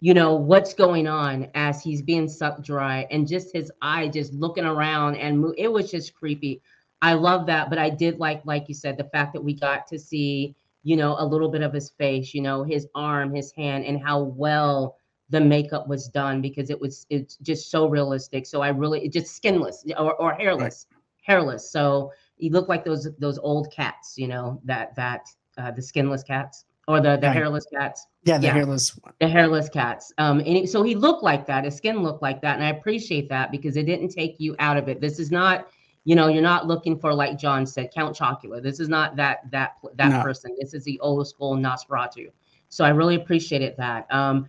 you 0.00 0.12
know, 0.12 0.34
what's 0.34 0.74
going 0.74 1.06
on 1.06 1.46
as 1.54 1.80
he's 1.80 2.02
being 2.02 2.28
sucked 2.28 2.62
dry 2.62 3.06
and 3.12 3.28
just 3.28 3.52
his 3.54 3.70
eye 3.80 4.08
just 4.08 4.32
looking 4.32 4.64
around 4.64 5.16
and 5.16 5.54
it 5.56 5.68
was 5.68 5.88
just 5.88 6.14
creepy. 6.14 6.60
I 7.00 7.14
love 7.14 7.46
that, 7.46 7.70
but 7.70 7.78
I 7.78 7.90
did 7.90 8.18
like 8.18 8.44
like 8.44 8.68
you 8.68 8.74
said 8.74 8.96
the 8.96 9.04
fact 9.04 9.32
that 9.34 9.40
we 9.44 9.54
got 9.54 9.86
to 9.86 9.98
see, 10.00 10.56
you 10.82 10.96
know, 10.96 11.16
a 11.18 11.24
little 11.24 11.48
bit 11.48 11.62
of 11.62 11.72
his 11.72 11.90
face, 11.90 12.34
you 12.34 12.42
know, 12.42 12.62
his 12.62 12.86
arm, 12.94 13.34
his 13.34 13.52
hand 13.52 13.84
and 13.84 14.02
how 14.02 14.20
well 14.22 14.96
the 15.30 15.40
makeup 15.40 15.88
was 15.88 16.08
done 16.08 16.42
because 16.42 16.70
it 16.70 16.80
was 16.80 17.06
it's 17.08 17.36
just 17.36 17.70
so 17.70 17.88
realistic. 17.88 18.46
So 18.46 18.60
I 18.60 18.68
really 18.68 19.04
it 19.04 19.12
just 19.12 19.34
skinless 19.34 19.84
or, 19.98 20.14
or 20.14 20.34
hairless. 20.34 20.86
Hairless. 21.22 21.70
So 21.70 22.12
he 22.36 22.50
looked 22.50 22.68
like 22.68 22.84
those 22.84 23.08
those 23.18 23.38
old 23.38 23.72
cats, 23.72 24.14
you 24.18 24.28
know, 24.28 24.60
that 24.64 24.94
that 24.96 25.26
uh, 25.56 25.70
the 25.70 25.82
skinless 25.82 26.22
cats 26.22 26.64
or 26.88 27.00
the 27.00 27.16
the 27.16 27.28
Right. 27.28 27.36
hairless 27.36 27.66
cats, 27.72 28.06
yeah 28.24 28.38
the 28.38 28.46
Yeah. 28.46 28.54
hairless 28.54 28.90
one 29.02 29.14
the 29.20 29.28
hairless 29.28 29.68
cats. 29.68 30.12
Um, 30.18 30.40
and 30.40 30.48
it, 30.48 30.68
so 30.68 30.82
he 30.82 30.96
looked 30.96 31.22
like 31.22 31.46
that. 31.46 31.64
His 31.64 31.76
skin 31.76 32.02
looked 32.02 32.22
like 32.22 32.42
that, 32.42 32.56
and 32.56 32.64
I 32.64 32.70
appreciate 32.70 33.28
that 33.28 33.52
because 33.52 33.76
it 33.76 33.84
didn't 33.84 34.08
take 34.08 34.40
you 34.40 34.56
out 34.58 34.76
of 34.76 34.88
it. 34.88 35.00
This 35.00 35.20
is 35.20 35.30
not, 35.30 35.68
you 36.04 36.16
know, 36.16 36.28
you're 36.28 36.42
not 36.42 36.66
looking 36.66 36.98
for 36.98 37.14
like 37.14 37.38
John 37.38 37.66
said, 37.66 37.92
Count 37.94 38.16
Chocula. 38.16 38.62
This 38.62 38.80
is 38.80 38.88
not 38.88 39.16
that 39.16 39.50
that 39.50 39.76
that 39.94 40.10
No. 40.10 40.22
person. 40.22 40.54
This 40.58 40.74
is 40.74 40.84
the 40.84 40.98
old 41.00 41.26
school 41.28 41.56
Nosferatu. 41.56 42.30
So 42.68 42.84
I 42.84 42.88
really 42.88 43.16
appreciated 43.16 43.74
that. 43.76 44.12
Um, 44.12 44.48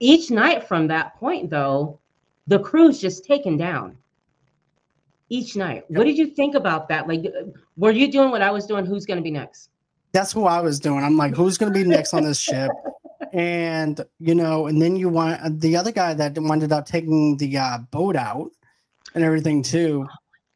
each 0.00 0.30
night 0.30 0.66
from 0.66 0.86
that 0.88 1.16
point, 1.16 1.50
though, 1.50 1.98
the 2.46 2.58
crew's 2.58 3.00
just 3.00 3.24
taken 3.24 3.56
down. 3.56 3.96
Each 5.28 5.56
night. 5.56 5.84
What 5.88 6.04
did 6.04 6.16
you 6.16 6.26
think 6.26 6.54
about 6.54 6.88
that? 6.88 7.08
Like, 7.08 7.24
were 7.76 7.90
you 7.90 8.12
doing 8.12 8.30
what 8.30 8.42
I 8.42 8.50
was 8.50 8.66
doing? 8.66 8.84
Who's 8.86 9.06
going 9.06 9.16
to 9.16 9.22
be 9.22 9.30
next? 9.30 9.70
that's 10.14 10.32
who 10.32 10.44
i 10.44 10.60
was 10.60 10.80
doing 10.80 11.04
i'm 11.04 11.18
like 11.18 11.34
who's 11.34 11.58
going 11.58 11.70
to 11.70 11.78
be 11.78 11.84
next 11.84 12.14
on 12.14 12.22
this 12.22 12.38
ship 12.38 12.70
and 13.32 14.00
you 14.20 14.34
know 14.34 14.68
and 14.68 14.80
then 14.80 14.96
you 14.96 15.08
want 15.08 15.60
the 15.60 15.76
other 15.76 15.90
guy 15.90 16.14
that 16.14 16.38
ended 16.38 16.72
up 16.72 16.86
taking 16.86 17.36
the 17.36 17.58
uh, 17.58 17.78
boat 17.90 18.16
out 18.16 18.50
and 19.14 19.24
everything 19.24 19.62
too 19.62 20.06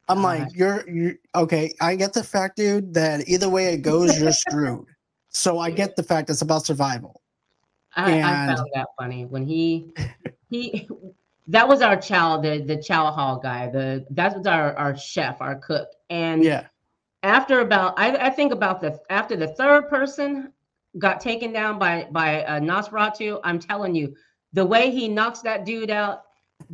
i'm 0.09 0.21
like 0.21 0.41
God. 0.41 0.51
you're 0.53 0.89
you 0.89 1.17
okay 1.35 1.73
i 1.81 1.95
get 1.95 2.13
the 2.13 2.23
fact 2.23 2.57
dude 2.57 2.93
that 2.93 3.27
either 3.27 3.49
way 3.49 3.73
it 3.73 3.81
goes 3.81 4.19
you're 4.19 4.31
screwed 4.45 4.85
so 5.29 5.59
i 5.59 5.69
get 5.71 5.95
the 5.95 6.03
fact 6.03 6.29
it's 6.29 6.41
about 6.41 6.65
survival 6.65 7.21
I, 7.95 8.19
I 8.19 8.55
found 8.55 8.69
that 8.75 8.87
funny 8.97 9.25
when 9.25 9.45
he 9.45 9.93
he 10.49 10.87
that 11.49 11.67
was 11.67 11.81
our 11.81 11.97
chow, 11.97 12.37
the 12.37 12.61
the 12.61 12.77
chow 12.77 13.11
hall 13.11 13.37
guy. 13.37 13.69
The 13.69 14.05
that 14.11 14.37
was 14.37 14.45
our 14.45 14.75
our 14.77 14.95
chef, 14.95 15.41
our 15.41 15.55
cook. 15.55 15.89
And 16.09 16.43
Yeah. 16.43 16.67
after 17.23 17.59
about 17.61 17.97
I, 17.97 18.15
I 18.15 18.29
think 18.29 18.53
about 18.53 18.79
the 18.79 18.99
after 19.09 19.35
the 19.35 19.47
third 19.47 19.89
person 19.89 20.53
got 20.99 21.19
taken 21.19 21.51
down 21.51 21.79
by 21.79 22.07
by 22.11 22.43
uh, 22.43 22.59
Nosferatu, 22.59 23.39
I'm 23.43 23.59
telling 23.59 23.95
you, 23.95 24.15
the 24.53 24.65
way 24.65 24.91
he 24.91 25.07
knocks 25.07 25.41
that 25.41 25.65
dude 25.65 25.89
out, 25.89 26.21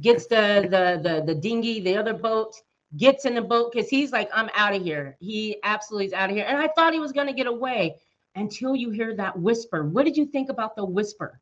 gets 0.01 0.27
the 0.27 0.67
the 0.69 0.99
the 1.01 1.23
the 1.25 1.35
dinghy, 1.35 1.79
the 1.79 1.95
other 1.95 2.13
boat, 2.13 2.53
gets 2.97 3.25
in 3.25 3.35
the 3.35 3.41
boat 3.41 3.71
because 3.73 3.89
he's 3.89 4.11
like, 4.11 4.29
I'm 4.33 4.49
out 4.55 4.73
of 4.75 4.81
here. 4.83 5.17
He 5.19 5.57
absolutely 5.63 6.07
is 6.07 6.13
out 6.13 6.29
of 6.29 6.35
here. 6.35 6.45
And 6.47 6.57
I 6.57 6.69
thought 6.75 6.93
he 6.93 6.99
was 6.99 7.11
gonna 7.11 7.33
get 7.33 7.47
away 7.47 7.95
until 8.35 8.75
you 8.75 8.89
hear 8.89 9.15
that 9.15 9.37
whisper. 9.39 9.85
What 9.85 10.05
did 10.05 10.17
you 10.17 10.25
think 10.25 10.49
about 10.49 10.75
the 10.75 10.85
whisper? 10.85 11.39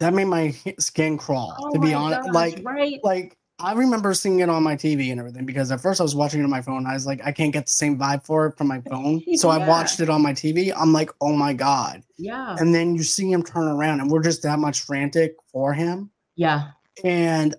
That 0.00 0.14
made 0.14 0.26
my 0.26 0.54
skin 0.78 1.16
crawl, 1.18 1.56
Oh 1.58 1.72
to 1.72 1.78
be 1.78 1.94
honest. 1.94 2.24
gosh, 2.26 2.34
Like 2.34 2.60
right? 2.64 3.00
like 3.02 3.36
I 3.58 3.72
remember 3.72 4.12
seeing 4.12 4.40
it 4.40 4.50
on 4.50 4.62
my 4.62 4.76
TV 4.76 5.10
and 5.10 5.18
everything 5.18 5.46
because 5.46 5.72
at 5.72 5.80
first 5.80 5.98
I 5.98 6.02
was 6.02 6.14
watching 6.14 6.40
it 6.40 6.44
on 6.44 6.50
my 6.50 6.60
phone. 6.60 6.86
I 6.86 6.92
was 6.92 7.06
like, 7.06 7.22
I 7.24 7.32
can't 7.32 7.52
get 7.54 7.64
the 7.66 7.72
same 7.72 7.98
vibe 7.98 8.26
for 8.26 8.46
it 8.48 8.58
from 8.58 8.68
my 8.68 8.82
phone. 8.82 9.22
So 9.36 9.48
I 9.48 9.66
watched 9.66 10.00
it 10.00 10.10
on 10.10 10.20
my 10.22 10.32
TV. 10.34 10.72
I'm 10.76 10.92
like, 10.92 11.10
oh 11.22 11.32
my 11.32 11.54
God. 11.54 12.02
Yeah. 12.18 12.56
And 12.58 12.74
then 12.74 12.94
you 12.94 13.02
see 13.02 13.32
him 13.32 13.42
turn 13.42 13.66
around 13.66 14.00
and 14.00 14.10
we're 14.10 14.22
just 14.22 14.42
that 14.42 14.58
much 14.58 14.80
frantic 14.80 15.36
for 15.50 15.72
him. 15.72 16.10
Yeah. 16.36 16.68
And 17.02 17.54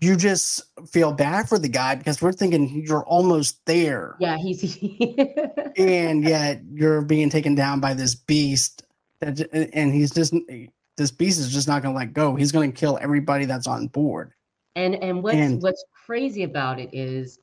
you 0.00 0.16
just 0.16 0.62
feel 0.88 1.12
bad 1.12 1.48
for 1.48 1.58
the 1.58 1.68
guy 1.68 1.94
because 1.94 2.22
we're 2.22 2.32
thinking 2.32 2.84
you're 2.86 3.04
almost 3.04 3.64
there. 3.66 4.16
Yeah. 4.20 4.36
He's 4.36 4.78
And 5.76 6.22
yet 6.24 6.62
you're 6.72 7.02
being 7.02 7.30
taken 7.30 7.54
down 7.54 7.80
by 7.80 7.94
this 7.94 8.14
beast 8.14 8.84
that 9.20 9.40
and 9.72 9.92
he's 9.92 10.12
just 10.12 10.34
this 10.96 11.10
beast 11.10 11.38
is 11.38 11.52
just 11.52 11.68
not 11.68 11.82
gonna 11.82 11.96
let 11.96 12.12
go. 12.12 12.36
He's 12.36 12.52
gonna 12.52 12.72
kill 12.72 12.98
everybody 13.00 13.44
that's 13.44 13.66
on 13.66 13.88
board. 13.88 14.32
And 14.76 14.94
and 14.96 15.22
what's 15.22 15.36
And- 15.36 15.62
what's 15.62 15.84
crazy 15.92 16.44
about 16.44 16.78
it 16.78 16.90
is 16.92 17.40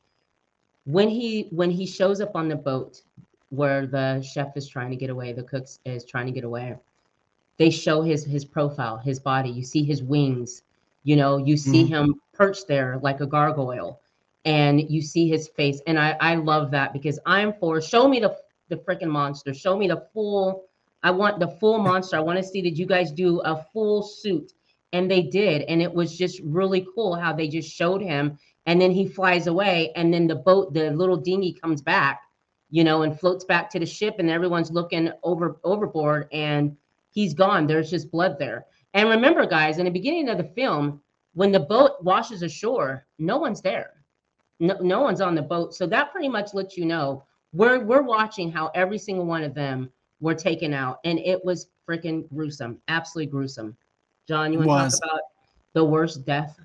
when 0.85 1.09
he 1.09 1.47
when 1.51 1.69
he 1.69 1.85
shows 1.85 2.21
up 2.21 2.35
on 2.35 2.47
the 2.47 2.55
boat 2.55 3.01
where 3.49 3.85
the 3.85 4.21
chef 4.21 4.55
is 4.57 4.67
trying 4.67 4.89
to 4.91 4.95
get 4.95 5.09
away, 5.09 5.33
the 5.33 5.43
cook 5.43 5.67
is 5.85 6.05
trying 6.05 6.25
to 6.25 6.31
get 6.31 6.43
away. 6.43 6.75
They 7.57 7.69
show 7.69 8.01
his 8.01 8.23
his 8.25 8.45
profile, 8.45 8.97
his 8.97 9.19
body. 9.19 9.49
You 9.49 9.63
see 9.63 9.83
his 9.83 10.03
wings. 10.03 10.63
You 11.05 11.17
know, 11.17 11.37
you 11.37 11.57
see 11.57 11.85
Mhm. 11.85 11.89
him 11.89 12.21
perched 12.33 12.67
there 12.67 12.99
like 13.03 13.21
a 13.21 13.27
gargoyle, 13.27 14.01
and 14.45 14.81
you 14.91 15.01
see 15.01 15.29
his 15.29 15.47
face. 15.49 15.81
And 15.87 15.99
I 15.99 16.17
I 16.21 16.35
love 16.35 16.71
that 16.71 16.93
because 16.93 17.19
I'm 17.25 17.53
for 17.53 17.81
show 17.81 18.07
me 18.09 18.19
the 18.19 18.35
the 18.69 18.77
freaking 18.77 19.09
monster. 19.11 19.53
Show 19.53 19.77
me 19.77 19.87
the 19.87 20.03
full. 20.13 20.65
I 21.03 21.11
want 21.11 21.39
the 21.39 21.47
full 21.47 21.79
monster. 21.79 22.17
I 22.17 22.21
want 22.21 22.39
to 22.39 22.43
see 22.43 22.61
that 22.63 22.77
you 22.77 22.85
guys 22.87 23.11
do 23.11 23.39
a 23.41 23.55
full 23.73 24.03
suit 24.03 24.53
and 24.93 25.09
they 25.11 25.23
did 25.23 25.63
and 25.63 25.81
it 25.81 25.93
was 25.93 26.17
just 26.17 26.39
really 26.43 26.85
cool 26.95 27.15
how 27.15 27.33
they 27.33 27.47
just 27.47 27.69
showed 27.71 28.01
him 28.01 28.37
and 28.65 28.81
then 28.81 28.91
he 28.91 29.05
flies 29.07 29.47
away 29.47 29.91
and 29.95 30.13
then 30.13 30.27
the 30.27 30.35
boat 30.35 30.73
the 30.73 30.91
little 30.91 31.17
dinghy 31.17 31.53
comes 31.53 31.81
back 31.81 32.21
you 32.69 32.83
know 32.83 33.03
and 33.03 33.19
floats 33.19 33.45
back 33.45 33.69
to 33.69 33.79
the 33.79 33.85
ship 33.85 34.15
and 34.19 34.29
everyone's 34.29 34.71
looking 34.71 35.11
over 35.23 35.57
overboard 35.63 36.27
and 36.31 36.77
he's 37.11 37.33
gone 37.33 37.67
there's 37.67 37.89
just 37.91 38.11
blood 38.11 38.37
there 38.39 38.65
and 38.95 39.09
remember 39.09 39.45
guys 39.45 39.77
in 39.77 39.85
the 39.85 39.91
beginning 39.91 40.29
of 40.29 40.37
the 40.37 40.49
film 40.55 41.01
when 41.33 41.51
the 41.51 41.59
boat 41.59 42.01
washes 42.01 42.41
ashore 42.41 43.05
no 43.19 43.37
one's 43.37 43.61
there. 43.61 43.91
No, 44.61 44.77
no 44.79 45.01
one's 45.01 45.19
on 45.19 45.35
the 45.35 45.41
boat. 45.41 45.75
So 45.75 45.85
that 45.87 46.13
pretty 46.13 46.29
much 46.29 46.53
lets 46.53 46.77
you 46.77 46.85
know 46.85 47.25
we're 47.53 47.79
we're 47.79 48.01
watching 48.01 48.49
how 48.49 48.71
every 48.73 48.97
single 48.97 49.25
one 49.25 49.43
of 49.43 49.53
them 49.53 49.91
were 50.21 50.33
taken 50.33 50.73
out. 50.73 50.99
And 51.03 51.19
it 51.19 51.43
was 51.43 51.67
freaking 51.87 52.27
gruesome 52.33 52.79
absolutely 52.87 53.31
gruesome. 53.31 53.77
John 54.27 54.53
you 54.53 54.59
want 54.59 54.91
to 54.91 54.97
talk 54.97 55.09
about 55.09 55.21
the 55.73 55.83
worst 55.83 56.25
death? 56.25 56.57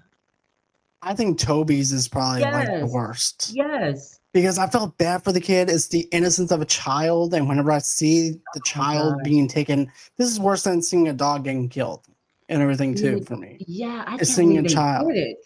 I 1.02 1.14
think 1.14 1.38
Toby's 1.38 1.92
is 1.92 2.06
probably 2.06 2.42
like 2.42 2.78
the 2.78 2.86
worst. 2.86 3.52
Yes. 3.54 4.20
Because 4.32 4.58
I 4.58 4.68
felt 4.68 4.96
bad 4.98 5.24
for 5.24 5.32
the 5.32 5.40
kid. 5.40 5.68
It's 5.68 5.88
the 5.88 6.06
innocence 6.12 6.52
of 6.52 6.60
a 6.60 6.66
child, 6.66 7.34
and 7.34 7.48
whenever 7.48 7.72
I 7.72 7.78
see 7.78 8.34
oh 8.36 8.40
the 8.54 8.60
child 8.60 9.14
Oh 9.16 9.24
being 9.24 9.48
taken, 9.48 9.90
this 10.16 10.30
is 10.30 10.38
worse 10.38 10.62
than 10.62 10.82
seeing 10.82 11.08
a 11.08 11.12
dog 11.12 11.44
getting 11.44 11.68
killed 11.68 12.06
and 12.50 12.60
everything 12.62 12.94
too 12.94 13.22
for 13.24 13.36
me. 13.36 13.56
yeah 13.66 14.04
i 14.06 14.16
can't 14.18 14.22
a 14.58 14.62
they 14.62 14.68
child. 14.68 15.10
it 15.14 15.36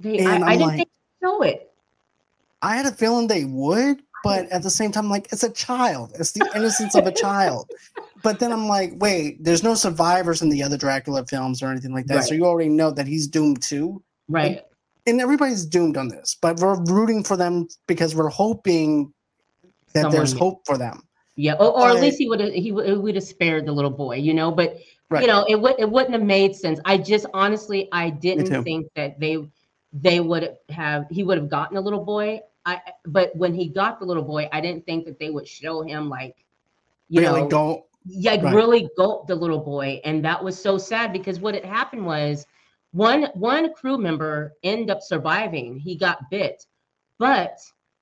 they 0.00 0.18
And 0.18 0.42
i, 0.44 0.52
I'm 0.52 0.58
didn't 0.58 0.60
like- 0.60 0.76
think 0.78 0.88
they'd 1.22 1.48
it 1.48 1.70
I 2.62 2.76
had 2.76 2.86
a 2.86 2.92
feeling 2.92 3.26
they 3.26 3.44
would, 3.44 4.00
but 4.22 4.48
at 4.50 4.62
the 4.62 4.70
same 4.70 4.90
time, 4.90 5.10
like 5.10 5.30
it's 5.30 5.42
a 5.42 5.50
child. 5.50 6.12
It's 6.18 6.32
the 6.32 6.50
innocence 6.56 6.94
of 6.94 7.06
a 7.06 7.12
child. 7.12 7.70
But 8.22 8.38
then 8.40 8.52
I'm 8.52 8.68
like, 8.68 8.92
wait, 8.96 9.44
there's 9.44 9.62
no 9.62 9.74
survivors 9.74 10.40
in 10.40 10.48
the 10.48 10.62
other 10.62 10.78
Dracula 10.78 11.26
films 11.26 11.62
or 11.62 11.66
anything 11.68 11.92
like 11.92 12.06
that. 12.06 12.24
So 12.24 12.34
you 12.34 12.46
already 12.46 12.70
know 12.70 12.90
that 12.90 13.06
he's 13.06 13.26
doomed 13.28 13.60
too. 13.60 14.02
right 14.30 14.62
And 15.06 15.20
everybody's 15.20 15.66
doomed 15.66 15.98
on 15.98 16.08
this, 16.08 16.38
but 16.40 16.56
we're 16.58 16.82
rooting 16.84 17.22
for 17.22 17.36
them 17.36 17.68
because 17.86 18.14
we're 18.14 18.30
hoping 18.30 19.12
that 19.92 20.10
there's 20.10 20.30
Someone- 20.30 20.50
hope 20.52 20.62
for 20.64 20.78
them. 20.78 21.02
Yeah, 21.36 21.54
or, 21.54 21.78
or 21.78 21.88
at 21.90 22.00
least 22.00 22.16
he 22.16 22.28
would 22.30 22.40
have 22.40 22.54
he 22.54 22.72
would 22.72 22.96
would 22.96 23.16
have 23.16 23.24
spared 23.24 23.66
the 23.66 23.72
little 23.72 23.90
boy, 23.90 24.16
you 24.16 24.32
know. 24.32 24.50
But 24.50 24.78
Right. 25.14 25.22
you 25.22 25.28
know, 25.28 25.44
it 25.48 25.60
would 25.60 25.76
it 25.78 25.90
wouldn't 25.90 26.12
have 26.14 26.22
made 26.22 26.54
sense. 26.54 26.80
I 26.84 26.98
just 26.98 27.26
honestly, 27.34 27.88
I 27.92 28.10
didn't 28.10 28.62
think 28.64 28.88
that 28.96 29.20
they 29.20 29.38
they 29.92 30.20
would 30.20 30.56
have 30.70 31.06
he 31.10 31.22
would 31.22 31.38
have 31.38 31.48
gotten 31.48 31.76
a 31.76 31.80
little 31.80 32.04
boy. 32.04 32.40
I 32.64 32.80
but 33.06 33.34
when 33.36 33.54
he 33.54 33.68
got 33.68 34.00
the 34.00 34.06
little 34.06 34.22
boy, 34.24 34.48
I 34.52 34.60
didn't 34.60 34.86
think 34.86 35.04
that 35.06 35.18
they 35.18 35.30
would 35.30 35.46
show 35.48 35.82
him 35.82 36.08
like 36.08 36.36
you 37.08 37.20
really 37.20 37.42
know 37.42 37.48
don't 37.48 37.84
yeah 38.06 38.40
Right. 38.40 38.54
really 38.54 38.88
gulped 38.96 39.28
the 39.28 39.34
little 39.34 39.60
boy 39.60 40.00
and 40.04 40.24
that 40.24 40.42
was 40.42 40.60
so 40.60 40.78
sad 40.78 41.12
because 41.12 41.40
what 41.40 41.54
had 41.54 41.64
happened 41.64 42.04
was 42.04 42.46
one 42.92 43.24
one 43.34 43.72
crew 43.74 43.98
member 43.98 44.54
ended 44.62 44.90
up 44.90 45.02
surviving 45.02 45.78
he 45.78 45.96
got 45.96 46.30
bit 46.30 46.66
but 47.18 47.58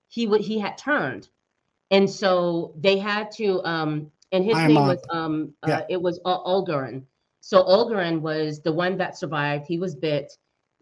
he 0.09 0.27
would 0.27 0.41
he 0.41 0.59
had 0.59 0.77
turned 0.79 1.29
and 1.91 2.09
so 2.09 2.73
they 2.79 2.99
had 2.99 3.31
to 3.33 3.63
um 3.65 4.11
and 4.33 4.45
his 4.45 4.57
I'm 4.57 4.69
name 4.69 4.77
on. 4.79 4.89
was 4.89 5.03
um 5.11 5.55
uh, 5.63 5.69
Yeah. 5.69 5.87
it 5.89 6.01
was 6.01 6.21
Olgaren 6.25 7.05
so 7.41 7.63
Olgaren 7.65 8.21
was 8.21 8.63
the 8.63 8.73
one 8.73 8.97
that 8.99 9.17
survived 9.19 9.67
he 9.67 9.79
was 9.79 9.95
bit 9.95 10.33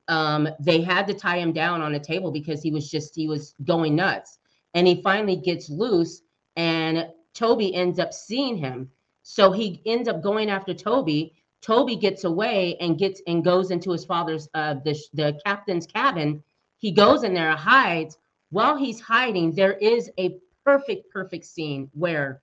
um 0.09 0.49
they 0.61 0.81
had 0.81 1.07
to 1.09 1.15
tie 1.15 1.39
him 1.39 1.53
down 1.53 1.83
on 1.83 1.95
a 1.95 2.01
table 2.01 2.31
because 2.33 2.63
he 2.63 2.71
was 2.71 2.91
just 2.91 3.15
he 3.15 3.29
was 3.29 3.55
going 3.65 3.95
nuts 3.95 4.39
and 4.75 4.87
he 4.87 5.03
finally 5.03 5.37
gets 5.37 5.69
loose 5.69 6.23
and 6.57 7.07
Toby 7.35 7.75
ends 7.75 7.99
up 7.99 8.13
seeing 8.13 8.57
him. 8.57 8.91
So 9.23 9.53
he 9.53 9.81
ends 9.87 10.09
up 10.09 10.23
going 10.23 10.51
after 10.51 10.75
Toby. 10.75 11.35
Toby 11.63 11.95
gets 11.97 12.25
away 12.25 12.77
and 12.81 12.99
gets 12.99 13.23
and 13.27 13.45
goes 13.45 13.71
into 13.71 13.91
his 13.93 14.05
father's 14.05 14.49
uh 14.55 14.75
the 14.85 14.99
the 15.15 15.39
captain's 15.45 15.87
cabin. 15.87 16.43
He 16.79 16.91
goes 16.93 17.23
in 17.23 17.35
there, 17.35 17.53
hides. 17.53 18.19
While 18.51 18.77
he's 18.77 19.01
hiding, 19.01 19.53
there 19.55 19.75
is 19.75 20.11
a 20.19 20.39
perfect 20.65 21.11
perfect 21.13 21.45
scene 21.45 21.89
where 21.93 22.43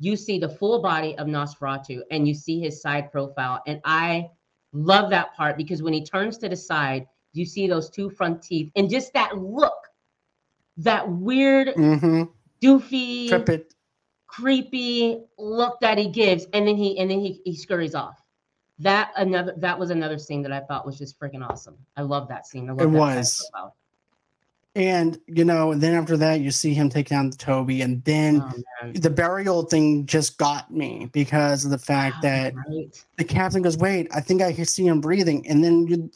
you 0.00 0.16
see 0.16 0.38
the 0.38 0.48
full 0.48 0.82
body 0.82 1.16
of 1.18 1.26
Nosferatu 1.26 2.02
and 2.10 2.26
you 2.28 2.34
see 2.34 2.60
his 2.60 2.82
side 2.82 3.12
profile 3.12 3.62
and 3.66 3.80
I 3.84 4.30
love 4.72 5.10
that 5.10 5.34
part 5.36 5.56
because 5.56 5.82
when 5.82 5.92
he 5.92 6.04
turns 6.04 6.38
to 6.38 6.48
the 6.48 6.56
side, 6.56 7.06
you 7.32 7.44
see 7.46 7.66
those 7.66 7.90
two 7.90 8.10
front 8.10 8.42
teeth 8.42 8.70
and 8.76 8.90
just 8.90 9.12
that 9.14 9.38
look. 9.38 9.74
That 10.78 11.08
weird 11.08 11.68
mm-hmm, 11.68 12.24
doofy 12.60 13.28
creepy 14.26 15.22
look 15.38 15.78
that 15.80 15.98
he 15.98 16.08
gives 16.08 16.46
and 16.52 16.66
then 16.66 16.76
he 16.76 16.98
and 16.98 17.10
then 17.10 17.20
he, 17.20 17.40
he 17.44 17.54
scurries 17.56 17.94
off 17.94 18.20
that 18.80 19.12
another 19.16 19.54
that 19.58 19.78
was 19.78 19.90
another 19.90 20.18
scene 20.18 20.42
that 20.42 20.50
i 20.52 20.60
thought 20.60 20.84
was 20.84 20.98
just 20.98 21.18
freaking 21.20 21.48
awesome 21.48 21.76
i 21.96 22.02
love 22.02 22.26
that 22.28 22.44
scene 22.46 22.68
I 22.68 22.72
love 22.72 22.80
It 22.82 22.86
that 22.92 22.98
was. 22.98 23.48
profile. 23.52 23.76
And 24.76 25.20
you 25.26 25.44
know, 25.44 25.72
and 25.72 25.80
then 25.80 25.94
after 25.94 26.16
that, 26.16 26.40
you 26.40 26.50
see 26.50 26.74
him 26.74 26.88
take 26.88 27.08
down 27.08 27.30
Toby, 27.30 27.82
and 27.82 28.02
then 28.04 28.42
Oh, 28.82 28.90
the 28.94 29.10
burial 29.10 29.62
thing 29.62 30.04
just 30.04 30.36
got 30.36 30.70
me 30.70 31.08
because 31.12 31.64
of 31.64 31.70
the 31.70 31.78
fact 31.78 32.16
oh, 32.18 32.22
that 32.22 32.54
right 32.54 33.04
the 33.16 33.24
captain 33.24 33.62
goes, 33.62 33.76
"Wait, 33.78 34.08
I 34.12 34.20
think 34.20 34.42
I 34.42 34.52
see 34.52 34.86
him 34.86 35.00
breathing," 35.00 35.46
and 35.48 35.62
then 35.62 35.86
you, 35.86 36.10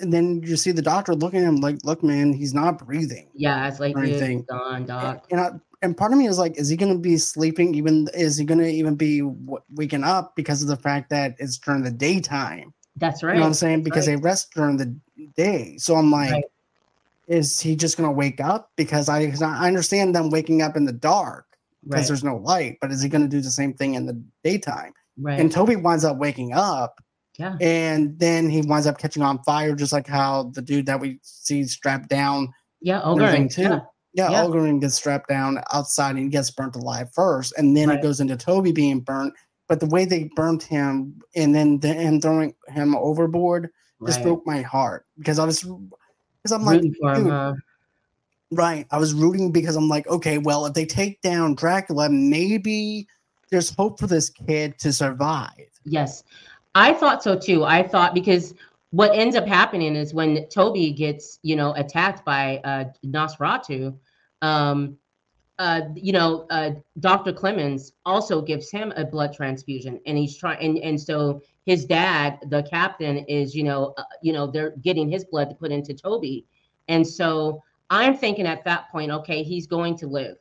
and 0.00 0.12
then 0.12 0.42
you 0.42 0.56
see 0.56 0.72
the 0.72 0.82
doctor 0.82 1.14
looking 1.14 1.40
at 1.40 1.48
him 1.48 1.56
like, 1.56 1.84
"Look, 1.84 2.02
man, 2.02 2.32
he's 2.32 2.54
not 2.54 2.84
breathing." 2.84 3.28
yeah 3.34 3.68
it's 3.68 3.80
like 3.80 3.96
anything. 3.96 4.44
gone 4.48 4.86
doc 4.86 5.26
And 5.30 5.40
I, 5.40 5.50
and 5.82 5.96
part 5.96 6.12
of 6.12 6.18
me 6.18 6.26
is 6.26 6.38
like, 6.38 6.58
is 6.58 6.68
he 6.68 6.76
going 6.76 6.92
to 6.92 6.98
be 6.98 7.16
sleeping? 7.16 7.74
Even 7.74 8.08
is 8.12 8.36
he 8.36 8.44
going 8.44 8.58
to 8.60 8.68
even 8.68 8.96
be 8.96 9.20
w- 9.20 9.62
waking 9.74 10.04
up 10.04 10.36
because 10.36 10.62
of 10.62 10.68
the 10.68 10.76
fact 10.76 11.10
that 11.10 11.36
it's 11.38 11.58
during 11.58 11.82
the 11.82 11.90
daytime? 11.90 12.74
that's 12.96 13.22
right 13.22 13.34
You 13.34 13.38
know 13.38 13.44
what 13.44 13.48
I'm 13.48 13.54
saying? 13.54 13.82
Because 13.82 14.06
right. 14.06 14.16
they 14.16 14.22
rest 14.22 14.52
during 14.54 14.76
the 14.76 14.94
day. 15.36 15.76
So 15.78 15.94
I'm 15.94 16.10
like, 16.10 16.32
Right. 16.32 16.44
Is 17.30 17.60
he 17.60 17.76
just 17.76 17.96
going 17.96 18.08
to 18.08 18.12
wake 18.12 18.40
up? 18.40 18.70
Because 18.76 19.08
I, 19.08 19.20
I 19.42 19.68
understand 19.68 20.14
them 20.14 20.30
waking 20.30 20.60
up 20.62 20.76
in 20.76 20.84
the 20.84 20.92
dark 20.92 21.46
because 21.84 22.02
right 22.02 22.06
there's 22.08 22.24
no 22.24 22.36
light, 22.36 22.76
but 22.80 22.90
is 22.90 23.00
he 23.00 23.08
going 23.08 23.22
to 23.22 23.28
do 23.28 23.40
the 23.40 23.50
same 23.50 23.72
thing 23.72 23.94
in 23.94 24.04
the 24.04 24.22
daytime? 24.44 24.92
right 25.18 25.38
And 25.40 25.50
Toby 25.50 25.76
winds 25.76 26.04
up 26.04 26.18
waking 26.18 26.52
up 26.52 27.00
yeah 27.38 27.56
and 27.60 28.18
then 28.18 28.50
he 28.50 28.60
winds 28.62 28.86
up 28.86 28.98
catching 28.98 29.22
on 29.22 29.42
fire, 29.44 29.74
just 29.74 29.92
like 29.92 30.06
how 30.08 30.50
the 30.54 30.60
dude 30.60 30.86
that 30.86 31.00
we 31.00 31.20
see 31.22 31.64
strapped 31.64 32.08
down. 32.08 32.48
yeah 32.82 33.00
everything 33.08 33.48
too. 33.48 33.62
yeah. 33.62 33.80
Yeah, 34.12 34.30
Yeah. 34.48 34.78
Gets 34.80 34.94
strapped 34.96 35.28
down 35.28 35.60
outside 35.72 36.16
and 36.16 36.32
gets 36.32 36.50
burnt 36.50 36.74
alive 36.74 37.10
first. 37.14 37.54
And 37.56 37.76
then 37.76 37.88
Right. 37.90 37.98
it 38.00 38.02
goes 38.02 38.18
into 38.20 38.36
Toby 38.36 38.72
being 38.72 39.00
burnt. 39.00 39.32
But 39.68 39.78
the 39.78 39.86
way 39.86 40.04
they 40.04 40.28
burnt 40.34 40.64
him 40.64 41.14
and 41.36 41.54
then 41.54 41.78
the, 41.78 41.94
him 41.94 42.20
throwing 42.20 42.54
him 42.68 42.96
overboard 42.96 43.70
just 44.04 44.22
broke 44.22 44.44
my 44.46 44.62
heart 44.62 45.06
because 45.16 45.38
I 45.38 45.44
was 45.44 45.64
because 46.42 46.52
I'm 46.52 46.64
like, 46.64 46.76
Rooting 46.76 46.94
for 47.00 47.14
him, 47.14 47.24
dude, 47.24 47.32
huh? 47.32 47.54
right. 48.52 48.86
I 48.90 48.98
was 48.98 49.14
rooting 49.14 49.52
because 49.52 49.76
I'm 49.76 49.88
like, 49.88 50.06
okay, 50.08 50.38
well, 50.38 50.66
if 50.66 50.74
they 50.74 50.86
take 50.86 51.20
down 51.22 51.54
Dracula, 51.54 52.08
maybe 52.08 53.06
there's 53.50 53.74
hope 53.74 53.98
for 53.98 54.06
this 54.06 54.30
kid 54.30 54.78
to 54.78 54.92
survive. 54.92 55.70
Yes, 55.84 56.24
I 56.74 56.92
thought 56.92 57.22
so 57.22 57.38
too. 57.38 57.64
I 57.64 57.82
thought 57.82 58.14
because 58.14 58.54
what 58.90 59.14
ends 59.14 59.36
up 59.36 59.46
happening 59.46 59.96
is 59.96 60.14
when 60.14 60.46
Toby 60.48 60.92
gets, 60.92 61.38
you 61.42 61.56
know, 61.56 61.74
attacked 61.74 62.24
by 62.24 62.58
uh, 62.64 62.84
Nosferatu, 63.04 63.96
um, 64.42 64.96
uh, 65.58 65.82
you 65.94 66.12
know, 66.12 66.46
uh, 66.50 66.70
Dr. 67.00 67.32
Clemens 67.32 67.92
also 68.06 68.40
gives 68.40 68.70
him 68.70 68.92
a 68.96 69.04
blood 69.04 69.34
transfusion, 69.34 70.00
and 70.06 70.16
he's 70.16 70.36
trying, 70.36 70.58
and, 70.64 70.78
and 70.78 71.00
so 71.00 71.42
his 71.70 71.84
dad, 71.84 72.38
the 72.48 72.62
captain, 72.64 73.18
is, 73.18 73.54
you 73.54 73.62
know, 73.62 73.94
uh, 73.96 74.02
you 74.22 74.32
know, 74.32 74.46
they're 74.46 74.74
getting 74.82 75.08
his 75.08 75.24
blood 75.24 75.48
to 75.50 75.54
put 75.54 75.70
into 75.70 75.94
Toby, 75.94 76.46
and 76.88 77.06
so 77.06 77.62
I'm 77.90 78.16
thinking 78.16 78.46
at 78.46 78.64
that 78.64 78.90
point, 78.90 79.10
okay, 79.10 79.42
he's 79.42 79.66
going 79.66 79.96
to 79.98 80.06
live. 80.06 80.36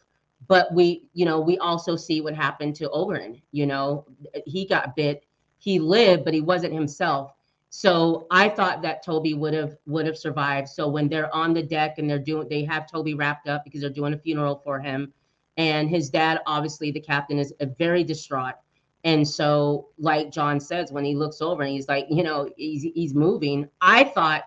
But 0.48 0.74
we, 0.74 1.10
you 1.14 1.26
know, 1.26 1.40
we 1.40 1.58
also 1.58 1.96
see 1.96 2.22
what 2.22 2.34
happened 2.34 2.76
to 2.78 2.90
Oberon. 2.90 3.42
You 3.52 3.66
know, 3.66 4.06
he 4.46 4.66
got 4.66 4.96
bit 4.96 5.26
he 5.60 5.78
lived, 5.78 6.26
but 6.26 6.34
he 6.34 6.42
wasn't 6.42 6.74
himself. 6.74 7.34
So 7.70 8.26
I 8.32 8.50
thought 8.50 8.82
that 8.82 9.06
Toby 9.06 9.36
would 9.36 9.54
have 9.54 9.78
would 9.86 10.08
have 10.08 10.18
survived. 10.18 10.70
So 10.70 10.88
when 10.88 11.08
they're 11.08 11.34
on 11.36 11.54
the 11.54 11.62
deck 11.62 12.00
and 12.00 12.10
they're 12.10 12.18
doing, 12.18 12.48
they 12.50 12.64
have 12.64 12.90
Toby 12.90 13.14
wrapped 13.14 13.48
up 13.48 13.64
because 13.64 13.82
they're 13.82 13.92
doing 13.92 14.14
a 14.14 14.18
funeral 14.18 14.56
for 14.64 14.80
him, 14.80 15.14
and 15.58 15.88
his 15.88 16.10
dad, 16.10 16.40
obviously 16.48 16.90
the 16.90 17.02
captain, 17.02 17.38
is 17.38 17.54
very 17.78 18.04
distraught. 18.04 18.56
And 19.04 19.28
so, 19.28 19.90
like 19.98 20.32
John 20.32 20.60
says, 20.60 20.92
when 20.92 21.06
he 21.06 21.16
looks 21.16 21.42
over 21.42 21.64
and 21.64 21.72
he's 21.72 21.88
like, 21.88 22.08
you 22.10 22.24
know, 22.24 22.50
he's 22.58 22.84
he's 22.84 23.14
moving. 23.14 23.70
I 23.82 24.04
thought, 24.04 24.44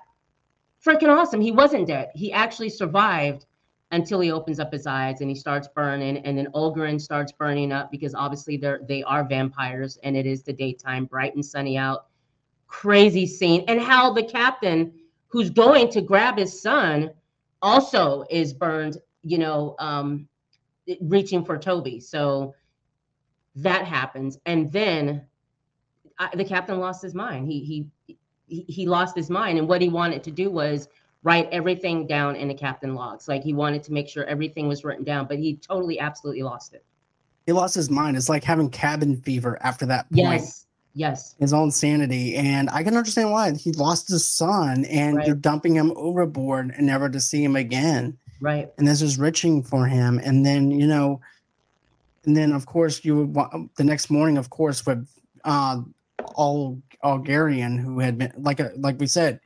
freaking 0.84 1.08
awesome. 1.08 1.40
He 1.40 1.52
wasn't 1.52 1.86
dead. 1.86 2.10
He 2.14 2.32
actually 2.32 2.68
survived 2.68 3.46
until 3.92 4.20
he 4.20 4.32
opens 4.32 4.58
up 4.58 4.72
his 4.72 4.86
eyes 4.86 5.20
and 5.20 5.28
he 5.28 5.36
starts 5.36 5.68
burning 5.68 6.16
and 6.18 6.36
then 6.36 6.48
Olgaren 6.54 7.00
starts 7.00 7.30
burning 7.30 7.72
up 7.72 7.90
because 7.90 8.14
obviously 8.14 8.56
they're 8.56 8.80
they 8.88 9.02
are 9.04 9.22
vampires 9.22 9.98
and 10.02 10.16
it 10.16 10.26
is 10.26 10.42
the 10.42 10.52
daytime 10.52 11.04
bright 11.04 11.34
and 11.34 11.44
sunny 11.44 11.76
out 11.76 12.06
crazy 12.66 13.26
scene 13.26 13.64
and 13.68 13.80
how 13.80 14.10
the 14.10 14.22
captain 14.22 14.90
who's 15.28 15.50
going 15.50 15.90
to 15.90 16.00
grab 16.00 16.38
his 16.38 16.62
son 16.62 17.10
also 17.60 18.24
is 18.30 18.54
burned 18.54 18.96
you 19.22 19.36
know 19.36 19.76
um 19.78 20.26
reaching 21.02 21.44
for 21.44 21.58
Toby 21.58 22.00
so 22.00 22.54
that 23.56 23.84
happens 23.84 24.38
and 24.46 24.70
then 24.72 25.22
I, 26.18 26.30
the 26.34 26.44
captain 26.44 26.78
lost 26.78 27.02
his 27.02 27.14
mind 27.14 27.46
he 27.46 27.86
he 28.06 28.16
he 28.46 28.64
he 28.68 28.86
lost 28.86 29.16
his 29.16 29.30
mind 29.30 29.58
and 29.58 29.68
what 29.68 29.80
he 29.82 29.88
wanted 29.88 30.22
to 30.24 30.30
do 30.30 30.50
was 30.50 30.88
write 31.22 31.48
everything 31.52 32.06
down 32.06 32.36
in 32.36 32.48
the 32.48 32.54
captain 32.54 32.94
logs. 32.94 33.28
Like 33.28 33.42
he 33.42 33.52
wanted 33.54 33.82
to 33.84 33.92
make 33.92 34.08
sure 34.08 34.24
everything 34.24 34.68
was 34.68 34.84
written 34.84 35.04
down, 35.04 35.26
but 35.26 35.38
he 35.38 35.56
totally, 35.56 35.98
absolutely 36.00 36.42
lost 36.42 36.74
it. 36.74 36.84
He 37.46 37.52
lost 37.52 37.74
his 37.74 37.90
mind. 37.90 38.16
It's 38.16 38.28
like 38.28 38.44
having 38.44 38.70
cabin 38.70 39.16
fever 39.16 39.58
after 39.62 39.86
that 39.86 40.06
point. 40.10 40.18
Yes, 40.18 40.66
yes, 40.94 41.34
His 41.38 41.52
own 41.52 41.70
sanity. 41.70 42.36
And 42.36 42.68
I 42.70 42.82
can 42.82 42.96
understand 42.96 43.30
why. 43.30 43.52
He 43.52 43.72
lost 43.72 44.08
his 44.08 44.28
son 44.28 44.84
and 44.86 45.16
Right. 45.16 45.26
you're 45.26 45.36
dumping 45.36 45.74
him 45.74 45.92
overboard 45.96 46.72
and 46.76 46.86
never 46.86 47.08
to 47.08 47.20
see 47.20 47.42
him 47.42 47.56
again. 47.56 48.18
right, 48.40 48.72
and 48.78 48.86
this 48.86 49.02
is 49.02 49.18
riching 49.18 49.62
for 49.62 49.86
him 49.86 50.20
and 50.24 50.44
then 50.44 50.70
you 50.72 50.86
know 50.86 51.20
and 52.24 52.36
then 52.36 52.52
of 52.52 52.66
course 52.66 53.04
you 53.04 53.16
would 53.16 53.34
want 53.34 53.74
the 53.76 53.84
next 53.84 54.10
morning 54.10 54.36
of 54.38 54.50
course 54.50 54.84
with 54.86 55.06
uh 55.44 55.80
all 56.36 56.80
Olgaren 57.04 57.78
who 57.80 57.98
had 57.98 58.16
been 58.18 58.32
like 58.36 58.60
a, 58.60 58.70
like 58.76 58.98
we 59.00 59.06
said 59.06 59.40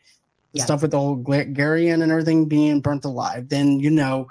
the 0.52 0.58
Yeah. 0.58 0.64
stuff 0.64 0.82
with 0.82 0.90
the 0.90 0.98
whole 0.98 1.16
Olgaren 1.16 2.02
and 2.02 2.12
everything 2.12 2.46
being 2.46 2.80
burnt 2.80 3.04
alive 3.04 3.48
then 3.48 3.80
you 3.80 3.90
know 3.90 4.26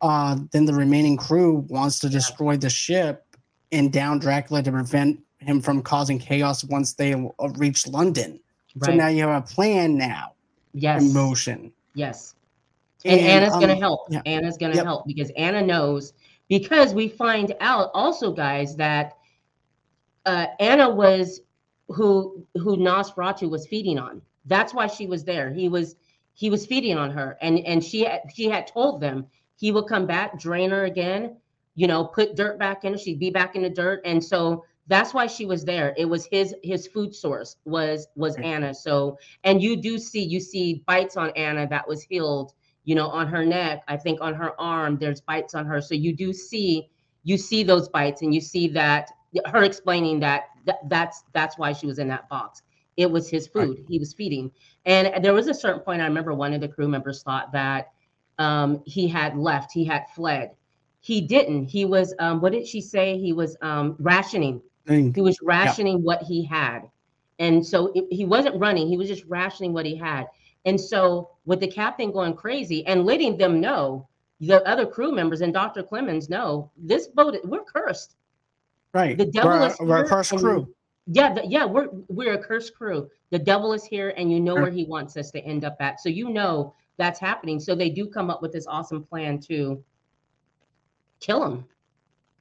uh 0.00 0.36
then 0.52 0.64
the 0.64 0.74
remaining 0.74 1.16
crew 1.16 1.64
wants 1.68 1.98
to 2.00 2.08
destroy 2.08 2.56
the 2.56 2.70
ship 2.70 3.24
and 3.72 3.92
down 3.92 4.18
Dracula 4.18 4.62
to 4.62 4.70
prevent 4.70 5.20
him 5.38 5.60
from 5.60 5.82
causing 5.82 6.18
chaos 6.18 6.62
once 6.64 6.94
they 6.94 7.14
uh, 7.14 7.48
reach 7.56 7.86
London 7.86 8.38
so 8.82 8.92
now 8.94 9.08
you 9.08 9.26
have 9.26 9.42
a 9.42 9.46
plan 9.46 9.96
now 9.98 10.32
yes, 10.72 11.02
in 11.02 11.12
motion 11.12 11.72
yes. 11.94 12.34
And, 13.04 13.20
Anna's 13.20 13.52
going 13.54 13.66
to 13.66 13.74
um, 13.74 13.80
help. 13.80 14.00
yeah. 14.10 14.22
Anna's 14.26 14.56
going 14.56 14.70
to 14.70 14.76
Yep. 14.76 14.86
help 14.86 15.06
because 15.08 15.30
Anna 15.36 15.60
knows. 15.60 16.12
Because 16.52 16.92
we 16.92 17.08
find 17.08 17.54
out 17.62 17.90
also, 17.94 18.30
guys, 18.30 18.76
that 18.76 19.14
uh, 20.26 20.48
Anna 20.60 20.90
was 20.90 21.40
who 21.88 22.46
who 22.58 22.76
Nosferatu 22.76 23.48
was 23.48 23.66
feeding 23.66 23.98
on. 23.98 24.20
That's 24.44 24.74
why 24.74 24.86
she 24.86 25.06
was 25.06 25.24
there. 25.24 25.50
He 25.50 25.70
was 25.70 25.96
he 26.34 26.50
was 26.50 26.66
feeding 26.66 26.98
on 26.98 27.10
her, 27.10 27.38
and 27.40 27.60
and 27.60 27.82
she 27.82 28.04
had, 28.04 28.20
she 28.34 28.50
had 28.50 28.66
told 28.66 29.00
them 29.00 29.28
he 29.56 29.72
would 29.72 29.86
come 29.86 30.06
back, 30.06 30.38
drain 30.38 30.68
her 30.72 30.84
again, 30.84 31.38
you 31.74 31.86
know, 31.86 32.04
put 32.04 32.36
dirt 32.36 32.58
back 32.58 32.84
in 32.84 32.92
her. 32.92 32.98
She'd 32.98 33.18
be 33.18 33.30
back 33.30 33.56
in 33.56 33.62
the 33.62 33.70
dirt, 33.70 34.02
and 34.04 34.22
so 34.22 34.66
that's 34.88 35.14
why 35.14 35.28
she 35.28 35.46
was 35.46 35.64
there. 35.64 35.94
It 35.96 36.04
was 36.04 36.26
his 36.26 36.54
his 36.62 36.86
food 36.86 37.14
source 37.14 37.56
was 37.64 38.08
was 38.14 38.36
Anna. 38.36 38.74
So 38.74 39.16
and 39.44 39.62
you 39.62 39.74
do 39.80 39.96
see 39.96 40.22
you 40.22 40.38
see 40.38 40.84
bites 40.86 41.16
on 41.16 41.30
Anna 41.30 41.66
that 41.68 41.88
was 41.88 42.02
healed 42.02 42.52
you 42.84 42.94
know 42.94 43.08
on 43.08 43.26
her 43.28 43.44
neck 43.44 43.82
i 43.88 43.96
think 43.96 44.20
on 44.20 44.34
her 44.34 44.58
arm 44.60 44.96
there's 44.98 45.20
bites 45.20 45.54
on 45.54 45.66
her. 45.66 45.80
So 45.80 45.94
you 45.94 46.14
do 46.14 46.32
see 46.32 46.88
you 47.24 47.38
see 47.38 47.62
those 47.62 47.88
bites 47.88 48.22
and 48.22 48.34
you 48.34 48.40
see 48.40 48.68
that 48.68 49.10
her 49.46 49.62
explaining 49.62 50.20
that 50.20 50.44
th- 50.66 50.78
that's 50.88 51.24
that's 51.32 51.56
why 51.58 51.72
she 51.72 51.86
was 51.86 51.98
in 51.98 52.08
that 52.08 52.28
box. 52.28 52.62
It 52.96 53.10
was 53.10 53.28
his 53.28 53.46
food 53.46 53.84
he 53.88 53.98
was 53.98 54.12
feeding. 54.12 54.50
And 54.84 55.24
there 55.24 55.32
was 55.32 55.48
a 55.48 55.54
certain 55.54 55.80
point 55.80 56.02
i 56.02 56.04
remember 56.04 56.34
one 56.34 56.52
of 56.52 56.60
the 56.60 56.68
crew 56.68 56.88
members 56.88 57.22
thought 57.22 57.52
that 57.52 57.92
um, 58.38 58.82
he 58.86 59.06
had 59.08 59.36
left 59.36 59.72
he 59.72 59.84
had 59.84 60.04
fled. 60.14 60.50
He 61.00 61.20
didn't 61.20 61.66
he 61.66 61.84
was 61.84 62.14
um, 62.18 62.40
what 62.40 62.52
did 62.52 62.66
she 62.66 62.80
say? 62.80 63.18
He 63.18 63.32
was 63.32 63.56
um, 63.62 63.96
rationing. 64.00 64.60
And- 64.88 65.14
he 65.14 65.22
was 65.22 65.38
rationing 65.42 66.02
what 66.02 66.22
he 66.22 66.44
had. 66.44 66.80
And 67.38 67.64
so 67.64 67.92
it, 67.94 68.04
he 68.10 68.24
wasn't 68.24 68.58
running 68.60 68.88
he 68.88 68.96
was 68.96 69.08
just 69.08 69.24
rationing 69.26 69.72
what 69.72 69.86
he 69.86 69.96
had 69.96 70.26
and 70.64 70.80
so 70.80 71.30
with 71.44 71.60
the 71.60 71.66
captain 71.66 72.12
going 72.12 72.34
crazy 72.34 72.86
and 72.86 73.04
letting 73.04 73.36
them 73.36 73.60
know 73.60 74.08
the 74.40 74.66
other 74.68 74.86
crew 74.86 75.12
members 75.12 75.40
and 75.40 75.52
dr 75.52 75.82
clemens 75.84 76.28
know 76.28 76.70
this 76.76 77.08
boat 77.08 77.36
we're 77.44 77.64
cursed. 77.64 78.16
Right. 78.94 79.16
The 79.16 79.26
devil 79.26 79.50
we're, 79.50 79.66
is 79.66 79.78
we're 79.80 80.04
a 80.04 80.16
and- 80.16 80.40
crew. 80.40 80.74
Yeah 81.06 81.34
the, 81.34 81.46
yeah 81.46 81.64
we're 81.64 81.88
we're 82.08 82.34
a 82.34 82.42
cursed 82.42 82.74
crew. 82.74 83.10
The 83.30 83.38
devil 83.38 83.72
is 83.72 83.84
here 83.84 84.14
and 84.16 84.30
you 84.30 84.40
know 84.40 84.54
where 84.54 84.70
he 84.70 84.84
wants 84.84 85.16
us 85.16 85.30
to 85.32 85.40
end 85.40 85.64
up 85.64 85.76
at. 85.80 86.00
So 86.00 86.08
you 86.08 86.30
know 86.30 86.74
that's 86.96 87.18
happening. 87.18 87.58
So 87.58 87.74
they 87.74 87.90
do 87.90 88.06
come 88.06 88.30
up 88.30 88.42
with 88.42 88.52
this 88.52 88.66
awesome 88.66 89.02
plan 89.02 89.40
to 89.40 89.82
kill 91.20 91.44
him. 91.44 91.64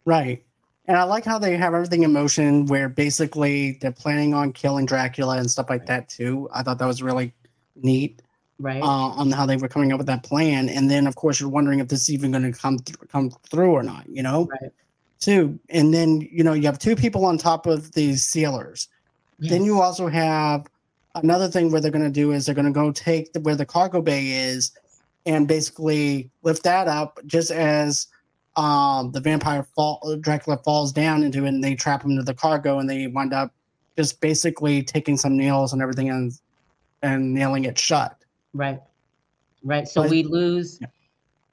Right. 0.05 0.43
And 0.88 0.97
I 0.97 1.03
like 1.03 1.23
how 1.23 1.39
they 1.39 1.55
have 1.55 1.73
everything 1.73 2.03
in 2.03 2.12
motion 2.12 2.65
where 2.65 2.89
basically 2.89 3.77
they're 3.81 3.91
planning 3.91 4.34
on 4.34 4.51
killing 4.51 4.86
Dracula 4.86 5.38
and 5.38 5.49
stuff 5.49 5.69
like 5.69 5.86
that 5.86 6.10
too. 6.10 6.49
I 6.53 6.63
thought 6.63 6.79
that 6.79 6.88
was 6.88 7.01
really 7.01 7.34
neat 7.75 8.21
right 8.60 8.81
uh, 8.81 8.86
on 8.86 9.31
how 9.31 9.45
they 9.45 9.57
were 9.57 9.67
coming 9.67 9.91
up 9.91 9.97
with 9.97 10.07
that 10.07 10.23
plan. 10.23 10.69
And 10.69 10.89
then 10.89 11.07
of 11.07 11.15
course 11.15 11.39
you're 11.39 11.49
wondering 11.49 11.79
if 11.79 11.88
this 11.88 12.01
is 12.01 12.12
even 12.12 12.31
going 12.31 12.51
to 12.51 12.57
come 12.57 12.79
th- 12.79 12.97
come 13.10 13.31
through 13.49 13.71
or 13.71 13.84
not, 13.84 14.07
you 14.10 14.23
know? 14.23 14.47
Right. 14.62 14.71
Too. 15.19 15.60
And 15.69 15.93
then, 15.93 16.27
you 16.31 16.43
know, 16.43 16.53
you 16.53 16.63
have 16.63 16.79
two 16.79 16.95
people 16.95 17.25
on 17.25 17.38
top 17.38 17.67
of 17.67 17.91
these 17.91 18.23
sealers. 18.23 18.88
Then 19.38 19.63
you 19.63 19.81
also 19.81 20.07
have 20.07 20.67
another 21.15 21.47
thing 21.47 21.71
where 21.71 21.81
they're 21.81 21.91
going 21.91 22.03
to 22.03 22.12
do 22.12 22.31
is 22.31 22.45
they're 22.45 22.55
going 22.55 22.65
to 22.65 22.71
go 22.71 22.91
take 22.91 23.34
the, 23.34 23.39
where 23.39 23.55
the 23.55 23.65
cargo 23.65 24.01
bay 24.01 24.27
is 24.27 24.71
and 25.25 25.47
basically 25.47 26.29
lift 26.43 26.63
that 26.63 26.88
up 26.88 27.19
just 27.25 27.51
as 27.51 28.07
um, 28.55 29.12
the 29.12 29.19
vampire 29.19 29.63
fall 29.75 30.17
Dracula 30.21 30.57
falls 30.57 30.91
down 30.91 31.23
into 31.23 31.45
it 31.45 31.49
and 31.49 31.63
they 31.63 31.75
trap 31.75 32.03
him 32.03 32.12
into 32.12 32.23
the 32.23 32.34
cargo 32.34 32.79
and 32.79 32.89
they 32.89 33.07
wind 33.07 33.34
up 33.34 33.53
just 33.97 34.21
basically 34.21 34.84
taking 34.84 35.17
some 35.17 35.38
nails 35.38 35.73
and 35.73 35.81
everything 35.81 36.10
and 36.10 36.34
and 37.01 37.33
nailing 37.33 37.65
it 37.65 37.77
shut. 37.77 38.15
Right. 38.53 38.79
Right. 39.63 39.87
So 39.87 40.01
But- 40.03 40.11
we 40.11 40.23
lose 40.23 40.79
Yeah. 40.81 40.87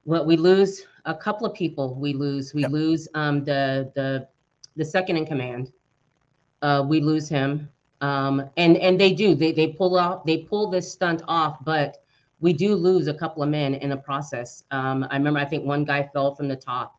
what 0.03 0.25
we 0.25 0.37
lose 0.37 0.85
a 1.05 1.15
couple 1.15 1.45
of 1.47 1.53
people. 1.53 1.95
We 1.95 2.13
lose 2.13 2.53
we 2.53 2.61
Yep. 2.63 2.71
lose 2.71 3.07
um 3.15 3.43
the 3.43 3.91
the 3.95 4.27
the 4.75 4.85
second 4.85 5.17
in 5.17 5.25
command. 5.25 5.71
Uh 6.61 6.85
we 6.87 6.99
lose 7.01 7.27
him. 7.29 7.69
Um 8.01 8.49
and 8.57 8.77
and 8.77 8.99
they 8.99 9.13
do 9.13 9.35
they 9.35 9.51
they 9.51 9.67
pull 9.67 9.97
off 9.97 10.25
they 10.25 10.37
pull 10.39 10.69
this 10.69 10.91
stunt 10.91 11.21
off, 11.27 11.63
but 11.63 11.97
we 12.41 12.53
do 12.53 12.75
lose 12.75 13.07
a 13.07 13.13
couple 13.13 13.43
of 13.43 13.49
men 13.49 13.75
in 13.75 13.89
the 13.89 13.97
process. 13.97 14.63
Um 14.71 15.05
I 15.09 15.17
remember 15.17 15.39
I 15.39 15.45
think 15.45 15.65
one 15.65 15.83
guy 15.85 16.09
fell 16.13 16.35
from 16.35 16.47
the 16.47 16.55
top 16.55 16.95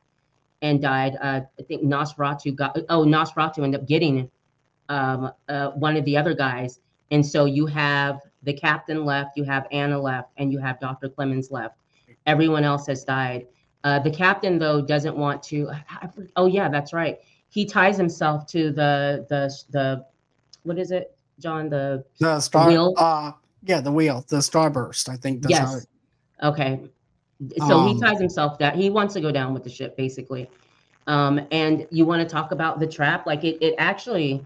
and 0.63 0.81
died. 0.81 1.17
Uh 1.21 1.41
I 1.59 1.63
think 1.65 1.83
Nosferatu 1.83 2.55
got 2.55 2.77
oh 2.89 3.05
Nosferatu 3.05 3.63
ended 3.65 3.81
up 3.81 3.87
getting 3.87 4.31
um 4.89 5.31
uh 5.49 5.71
one 5.73 5.97
of 5.97 6.05
the 6.05 6.17
other 6.17 6.35
guys. 6.35 6.81
And 7.13 7.25
so 7.27 7.45
you 7.45 7.67
have 7.67 8.21
the 8.43 8.53
captain 8.53 9.05
left, 9.05 9.37
you 9.37 9.45
have 9.45 9.67
Anna 9.71 9.99
left, 9.99 10.31
and 10.37 10.53
you 10.53 10.59
have 10.59 10.81
Dr. 10.81 11.09
Clemens 11.09 11.51
left. 11.51 11.77
Everyone 12.27 12.65
else 12.65 12.87
has 12.87 13.05
died. 13.05 13.47
Uh, 13.85 13.99
the 13.99 14.11
captain, 14.11 14.59
though, 14.59 14.81
doesn't 14.81 15.17
want 15.17 15.43
to. 15.45 15.71
Oh 16.37 16.47
yeah, 16.47 16.69
that's 16.69 16.93
right. 16.93 17.19
He 17.49 17.65
ties 17.65 17.97
himself 17.97 18.47
to 18.49 18.71
the 18.71 19.27
the 19.29 19.53
the 19.71 20.05
what 20.63 20.79
is 20.79 20.91
it, 20.91 21.17
John? 21.39 21.69
The 21.69 22.05
The 22.19 22.41
star 22.41 22.69
Wheel? 22.69 22.95
uh 22.97 23.33
Yeah, 23.65 23.81
the 23.81 23.93
wheel, 23.93 24.25
the 24.29 24.37
starburst. 24.37 25.09
I 25.09 25.17
think 25.17 25.43
that's 25.43 25.51
yes. 25.51 25.83
it, 25.83 25.89
Okay. 26.43 26.81
So 27.59 27.87
he 27.87 27.93
Um, 27.93 28.01
ties 28.01 28.19
himself 28.21 28.59
down. 28.59 28.77
He 28.77 28.91
wants 28.91 29.15
to 29.15 29.21
go 29.21 29.33
down 29.33 29.55
with 29.55 29.65
the 29.65 29.71
ship, 29.71 29.97
basically. 29.97 30.49
Um, 31.07 31.41
and 31.51 31.87
you 31.91 32.05
want 32.05 32.21
to 32.23 32.29
talk 32.29 32.53
about 32.53 32.79
the 32.81 32.87
trap? 32.87 33.27
Like 33.27 33.45
it, 33.45 33.57
it 33.63 33.75
actually, 33.79 34.45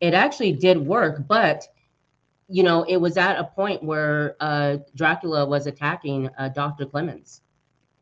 it 0.00 0.12
actually 0.12 0.52
did 0.52 0.76
work, 0.84 1.26
but 1.28 1.66
you 2.52 2.62
know, 2.62 2.82
it 2.84 2.98
was 2.98 3.16
at 3.16 3.38
a 3.38 3.44
point 3.44 3.82
where 3.82 4.36
uh, 4.40 4.76
Dracula 4.94 5.46
was 5.46 5.66
attacking 5.66 6.28
uh, 6.38 6.48
Dr. 6.50 6.84
Clemens, 6.86 7.40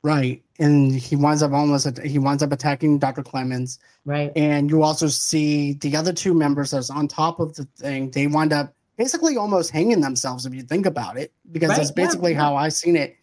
right. 0.02 0.42
And 0.58 0.92
he 0.94 1.14
winds 1.16 1.42
up 1.42 1.52
almost 1.52 1.86
at- 1.86 2.04
he 2.04 2.18
winds 2.18 2.42
up 2.42 2.52
attacking 2.52 2.98
Dr. 2.98 3.22
Clemens. 3.22 3.78
right? 4.04 4.32
And 4.36 4.68
you 4.70 4.82
also 4.82 5.06
see 5.08 5.74
the 5.74 5.96
other 5.96 6.12
two 6.12 6.34
members 6.34 6.72
that's 6.72 6.90
on 6.90 7.06
top 7.08 7.38
of 7.40 7.54
the 7.54 7.64
thing, 7.78 8.10
they 8.10 8.26
wind 8.26 8.52
up 8.52 8.74
basically 8.96 9.36
almost 9.36 9.70
hanging 9.70 10.00
themselves 10.00 10.44
if 10.46 10.54
you 10.54 10.62
think 10.62 10.84
about 10.84 11.16
it. 11.16 11.32
Because 11.52 11.70
Right, 11.70 11.78
that's 11.78 11.90
basically 11.92 12.32
yeah. 12.32 12.40
how 12.40 12.56
I 12.56 12.68
seen 12.70 12.96
it. 12.96 13.16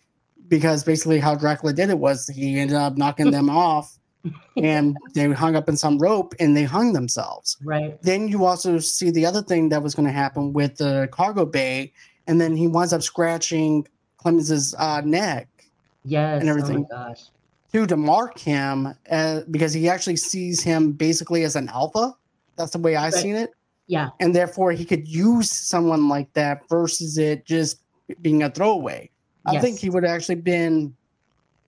Because 0.48 0.84
basically 0.84 1.20
how 1.20 1.36
Dracula 1.36 1.74
did 1.74 1.90
it 1.90 2.00
was 2.00 2.28
he 2.28 2.58
ended 2.58 2.78
up 2.78 2.98
knocking 2.98 3.32
them 3.38 3.50
off 3.50 3.97
and 4.58 4.98
they 5.14 5.30
hung 5.32 5.56
up 5.56 5.70
in 5.70 5.78
some 5.78 5.98
rope 6.00 6.34
and 6.40 6.56
they 6.58 6.64
hung 6.64 6.94
themselves. 6.94 7.58
Right. 7.64 8.02
then 8.02 8.28
you 8.28 8.46
also 8.46 8.80
see 8.80 9.10
the 9.12 9.26
other 9.26 9.42
thing 9.42 9.70
that 9.70 9.82
was 9.84 9.96
going 9.96 10.06
to 10.08 10.12
happen 10.12 10.54
with 10.54 10.78
the 10.78 11.08
cargo 11.12 11.46
bay, 11.46 11.94
and 12.28 12.40
then 12.42 12.56
he 12.56 12.68
winds 12.68 12.94
up 12.94 13.02
scratching 13.04 13.88
Clemens's 14.18 14.76
uh, 14.78 15.02
neck 15.02 15.48
Yes. 16.04 16.40
And 16.40 16.50
everything. 16.50 16.88
Oh 16.92 16.96
my 16.98 17.08
gosh. 17.10 17.24
too 17.74 17.86
to 17.86 17.98
mark 17.98 18.40
him 18.40 18.94
uh, 19.12 19.42
because 19.52 19.74
he 19.74 19.90
actually 19.90 20.16
sees 20.16 20.64
him 20.64 20.94
basically 20.94 21.44
as 21.44 21.58
an 21.58 21.68
alpha. 21.68 22.16
That's 22.56 22.72
the 22.72 22.78
way 22.80 22.96
I 22.96 23.06
Right. 23.06 23.14
seen 23.14 23.36
it, 23.36 23.52
Yeah. 23.88 24.10
and 24.22 24.34
therefore 24.34 24.72
he 24.72 24.86
could 24.86 25.06
use 25.08 25.52
someone 25.52 26.08
like 26.08 26.32
that 26.34 26.62
versus 26.70 27.18
it 27.18 27.46
just 27.46 27.82
being 28.22 28.42
a 28.44 28.50
throwaway. 28.50 29.10
I 29.46 29.60
think 29.60 29.80
he 29.80 29.90
would 29.90 30.04
have 30.04 30.16
actually 30.16 30.36
been 30.36 30.96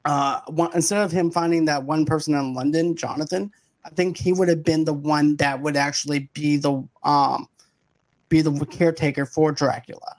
uh, 0.06 0.42
one, 0.48 0.72
instead 0.74 1.04
of 1.04 1.12
him 1.12 1.30
finding 1.32 1.66
that 1.66 1.84
one 1.84 2.06
person 2.06 2.34
in 2.34 2.54
London, 2.54 2.96
Jonathan. 2.96 3.52
I 3.86 3.90
think 3.92 4.18
he 4.18 4.34
would 4.34 4.50
have 4.50 4.64
been 4.64 4.84
the 4.84 4.94
one 4.94 5.38
that 5.38 5.60
would 5.62 5.78
actually 5.78 6.30
be 6.34 6.58
the 6.58 6.86
um 7.04 7.48
be 8.28 8.42
the 8.42 8.52
caretaker 8.66 9.26
for 9.26 9.52
Dracula. 9.52 10.18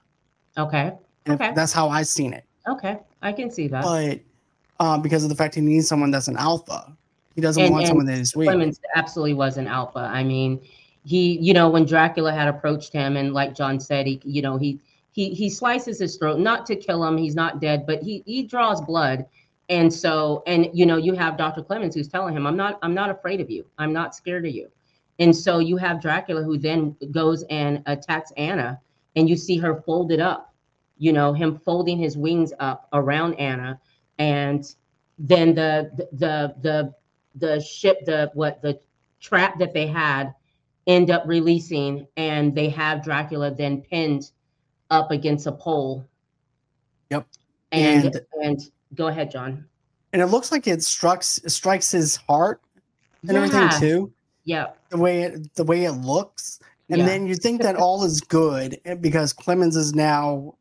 Okay. 0.58 0.92
And 1.26 1.34
Okay. 1.40 1.52
That's 1.54 1.72
how 1.72 1.88
I 1.88 2.02
seen 2.02 2.32
it. 2.32 2.44
Okay. 2.66 2.98
I 3.22 3.32
can 3.32 3.50
see 3.50 3.68
that. 3.68 3.82
But 3.84 4.20
um, 4.84 5.02
because 5.02 5.22
of 5.22 5.28
the 5.28 5.36
fact 5.36 5.54
he 5.54 5.60
needs 5.60 5.86
someone 5.86 6.10
that's 6.10 6.26
an 6.26 6.38
alpha, 6.38 6.96
he 7.34 7.40
doesn't 7.40 7.62
And- 7.62 7.70
want 7.70 7.82
and 7.82 7.88
someone 7.88 8.06
that 8.06 8.18
is 8.18 8.34
weak. 8.34 8.48
Clemens 8.48 8.80
absolutely 8.96 9.34
was 9.34 9.58
an 9.58 9.66
alpha. 9.68 10.00
I 10.00 10.24
mean, 10.24 10.60
he, 11.04 11.38
you 11.38 11.52
know, 11.54 11.68
when 11.68 11.84
Dracula 11.84 12.32
had 12.32 12.48
approached 12.48 12.92
him, 12.92 13.16
and 13.16 13.32
like 13.34 13.54
John 13.54 13.78
said, 13.78 14.06
he, 14.06 14.20
you 14.24 14.42
know, 14.42 14.56
he 14.56 14.80
he 15.12 15.34
he 15.34 15.48
slices 15.50 15.98
his 15.98 16.16
throat, 16.16 16.40
not 16.40 16.66
to 16.66 16.76
kill 16.76 17.04
him. 17.04 17.16
He's 17.16 17.34
not 17.34 17.60
dead, 17.60 17.86
but 17.86 18.02
he 18.02 18.22
he 18.26 18.42
draws 18.42 18.80
blood. 18.80 19.26
And 19.70 19.92
so, 19.92 20.42
and 20.48 20.68
you 20.74 20.84
know, 20.84 20.96
you 20.96 21.14
have 21.14 21.36
Dr. 21.38 21.62
Clemens 21.62 21.94
who's 21.94 22.08
telling 22.08 22.36
him, 22.36 22.44
"I'm 22.46 22.56
not, 22.56 22.78
I'm 22.82 22.92
not 22.92 23.08
afraid 23.08 23.40
of 23.40 23.48
you. 23.48 23.64
I'm 23.78 23.92
not 23.92 24.14
scared 24.16 24.44
of 24.44 24.52
you." 24.52 24.68
And 25.20 25.34
so 25.34 25.60
you 25.60 25.76
have 25.76 26.02
Dracula 26.02 26.42
who 26.42 26.58
then 26.58 26.96
goes 27.12 27.44
and 27.50 27.82
attacks 27.86 28.32
Anna, 28.36 28.80
and 29.16 29.28
you 29.28 29.36
see 29.36 29.56
her 29.58 29.80
folded 29.82 30.20
up. 30.20 30.52
You 30.98 31.12
know, 31.12 31.32
him 31.32 31.56
folding 31.64 31.98
his 31.98 32.16
wings 32.18 32.52
up 32.58 32.88
around 32.92 33.34
Anna, 33.34 33.80
and 34.18 34.74
then 35.20 35.54
the 35.54 35.90
the 36.12 36.54
the 36.62 36.92
the 37.36 37.60
ship, 37.60 38.04
the 38.06 38.30
what 38.34 38.60
the 38.62 38.80
trap 39.20 39.56
that 39.60 39.72
they 39.72 39.86
had, 39.86 40.34
end 40.88 41.10
up 41.10 41.22
releasing, 41.26 42.08
and 42.16 42.54
they 42.56 42.68
have 42.70 43.04
Dracula 43.04 43.54
then 43.54 43.82
pinned 43.82 44.32
up 44.90 45.12
against 45.12 45.46
a 45.46 45.52
pole. 45.52 46.04
Yep. 47.10 47.26
And 47.70 48.04
And- 48.06 48.20
and, 48.42 48.60
go 48.94 49.06
ahead, 49.08 49.30
John. 49.30 49.64
and 50.12 50.20
it 50.22 50.26
looks 50.26 50.50
like 50.52 50.66
it 50.66 50.82
strikes 50.82 51.40
strikes 51.46 51.90
his 51.90 52.16
heart 52.16 52.60
and 53.22 53.32
Yeah. 53.32 53.36
everything 53.44 53.68
too. 53.80 54.12
Yeah. 54.44 54.68
The 54.90 54.96
way 54.98 55.22
it 55.22 55.54
the 55.54 55.64
way 55.64 55.84
it 55.84 55.92
looks, 55.92 56.60
and 56.88 56.98
yeah. 57.00 57.06
then 57.06 57.26
you 57.26 57.34
think 57.36 57.62
that 57.62 57.76
all 57.76 58.02
is 58.04 58.20
good 58.20 58.80
because 59.00 59.32
Clemens 59.32 59.76
is 59.76 59.94
now, 59.94 60.54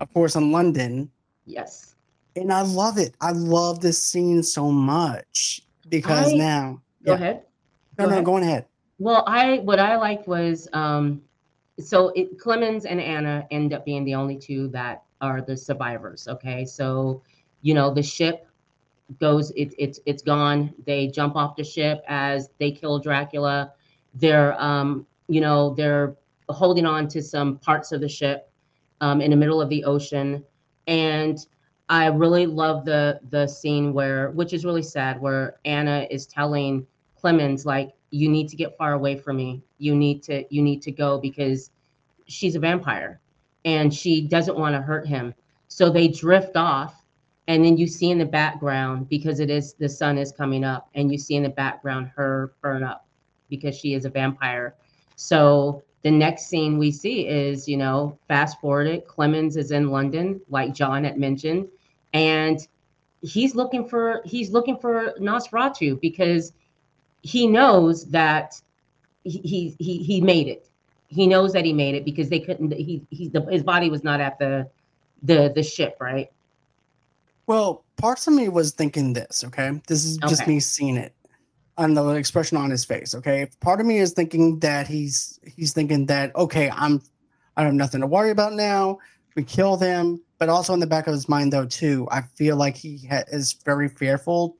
of 0.00 0.12
course, 0.14 0.34
in 0.36 0.52
London, 0.52 1.10
yes. 1.46 1.94
and 2.36 2.52
I 2.52 2.62
love 2.62 2.96
it. 2.98 3.14
I 3.20 3.32
love 3.32 3.80
this 3.80 4.02
scene 4.02 4.42
so 4.42 4.70
much 4.70 5.62
because 5.88 6.32
I- 6.32 6.36
now. 6.36 6.80
Go 7.04 7.12
Yeah. 7.12 7.16
ahead. 7.16 7.42
No, 7.98 8.04
Go 8.04 8.08
no, 8.08 8.12
ahead. 8.12 8.24
go 8.24 8.36
ahead. 8.38 8.66
Well, 8.98 9.24
I 9.26 9.58
what 9.60 9.78
I 9.78 9.96
liked 9.96 10.28
was 10.28 10.68
um 10.72 11.22
so 11.78 12.08
it 12.10 12.38
Clemens 12.38 12.84
and 12.84 13.00
Anna 13.00 13.46
end 13.50 13.72
up 13.72 13.84
being 13.86 14.04
the 14.04 14.14
only 14.14 14.36
two 14.36 14.68
that 14.68 15.02
are 15.22 15.40
the 15.40 15.56
survivors. 15.56 16.28
Okay. 16.28 16.64
So, 16.66 17.22
you 17.62 17.74
know, 17.74 17.92
the 17.92 18.02
ship 18.02 18.46
goes, 19.18 19.50
it, 19.52 19.74
it's 19.78 20.00
it's 20.06 20.22
gone. 20.22 20.72
They 20.86 21.08
jump 21.08 21.36
off 21.36 21.56
the 21.56 21.64
ship 21.64 22.02
as 22.08 22.50
they 22.58 22.70
kill 22.70 22.98
Dracula. 22.98 23.72
They're 24.14 24.60
um, 24.60 25.06
you 25.28 25.40
know, 25.40 25.74
they're 25.74 26.16
holding 26.48 26.86
on 26.86 27.08
to 27.08 27.22
some 27.22 27.58
parts 27.58 27.92
of 27.92 28.00
the 28.00 28.08
ship 28.08 28.50
um 29.00 29.20
in 29.20 29.30
the 29.30 29.36
middle 29.36 29.60
of 29.60 29.68
the 29.68 29.84
ocean. 29.84 30.44
And 30.86 31.38
I 31.88 32.06
really 32.06 32.46
love 32.46 32.84
the 32.84 33.20
the 33.30 33.46
scene 33.46 33.92
where, 33.92 34.30
which 34.30 34.52
is 34.52 34.64
really 34.64 34.82
sad, 34.82 35.20
where 35.20 35.58
Anna 35.64 36.06
is 36.10 36.26
telling 36.26 36.86
Clemens 37.16 37.66
like, 37.66 37.92
"You 38.10 38.28
need 38.28 38.48
to 38.48 38.56
get 38.56 38.76
far 38.76 38.92
away 38.92 39.16
from 39.16 39.36
me. 39.36 39.62
You 39.78 39.94
need 39.96 40.22
to 40.24 40.44
you 40.54 40.62
need 40.62 40.82
to 40.82 40.92
go 40.92 41.18
because 41.18 41.70
she's 42.26 42.54
a 42.54 42.60
vampire, 42.60 43.20
and 43.64 43.92
she 43.92 44.20
doesn't 44.22 44.56
want 44.56 44.74
to 44.74 44.80
hurt 44.80 45.06
him." 45.06 45.34
So 45.68 45.90
they 45.90 46.08
drift 46.08 46.56
off, 46.56 46.99
and 47.48 47.64
then 47.64 47.76
you 47.76 47.86
see 47.86 48.10
in 48.10 48.18
the 48.18 48.24
background 48.24 49.08
because 49.08 49.40
it 49.40 49.50
is 49.50 49.74
the 49.74 49.88
sun 49.88 50.18
is 50.18 50.32
coming 50.32 50.64
up, 50.64 50.88
and 50.94 51.10
you 51.10 51.18
see 51.18 51.36
in 51.36 51.42
the 51.42 51.48
background 51.48 52.10
her 52.14 52.52
burn 52.62 52.82
up 52.82 53.06
because 53.48 53.76
she 53.76 53.94
is 53.94 54.04
a 54.04 54.10
vampire. 54.10 54.74
So 55.16 55.82
the 56.02 56.10
next 56.10 56.46
scene 56.46 56.78
we 56.78 56.90
see 56.90 57.26
is, 57.26 57.68
you 57.68 57.76
know, 57.76 58.18
fast 58.26 58.60
forwarded, 58.60 59.06
Clemens 59.06 59.56
is 59.56 59.70
in 59.70 59.90
London, 59.90 60.40
like 60.48 60.72
John 60.72 61.04
had 61.04 61.18
mentioned, 61.18 61.68
and 62.14 62.58
he's 63.22 63.54
looking 63.54 63.86
for 63.86 64.22
he's 64.24 64.50
looking 64.50 64.78
for 64.78 65.14
Nosferatu 65.20 66.00
because 66.00 66.52
he 67.22 67.46
knows 67.46 68.06
that 68.06 68.60
he 69.24 69.38
he 69.40 69.76
he, 69.78 69.98
he 70.02 70.20
made 70.20 70.48
it. 70.48 70.68
He 71.08 71.26
knows 71.26 71.52
that 71.52 71.64
he 71.64 71.72
made 71.72 71.94
it 71.94 72.04
because 72.04 72.28
they 72.28 72.40
couldn't. 72.40 72.72
He 72.72 73.04
he 73.10 73.28
the, 73.28 73.42
his 73.42 73.62
body 73.62 73.90
was 73.90 74.04
not 74.04 74.20
at 74.20 74.38
the 74.38 74.68
the 75.22 75.52
the 75.54 75.62
ship, 75.62 75.96
right? 76.00 76.30
Well, 77.50 77.84
parts 77.96 78.28
of 78.28 78.34
me 78.34 78.48
was 78.48 78.70
thinking 78.70 79.12
this, 79.12 79.42
okay? 79.42 79.72
This 79.88 80.04
is 80.04 80.18
just 80.18 80.46
me 80.46 80.60
seeing 80.60 80.96
it 80.96 81.12
on 81.76 81.94
the 81.94 82.06
expression 82.10 82.56
on 82.56 82.70
his 82.70 82.84
face, 82.84 83.12
okay? 83.12 83.48
Part 83.60 83.80
of 83.80 83.86
me 83.86 83.98
is 83.98 84.12
thinking 84.12 84.60
that 84.60 84.86
he's 84.86 85.36
he's 85.44 85.72
thinking 85.72 86.06
that 86.06 86.32
okay, 86.36 86.70
I'm 86.70 87.02
I 87.56 87.64
have 87.64 87.74
nothing 87.74 88.02
to 88.02 88.06
worry 88.06 88.30
about 88.30 88.52
now. 88.52 88.98
We 89.34 89.42
kill 89.42 89.76
them, 89.76 90.22
but 90.38 90.48
also 90.48 90.74
in 90.74 90.78
the 90.78 90.86
back 90.86 91.08
of 91.08 91.12
his 91.12 91.28
mind 91.28 91.52
though 91.52 91.66
too, 91.66 92.06
I 92.12 92.20
feel 92.22 92.54
like 92.54 92.76
he 92.76 93.04
ha- 93.10 93.24
is 93.32 93.54
very 93.64 93.88
fearful 93.88 94.56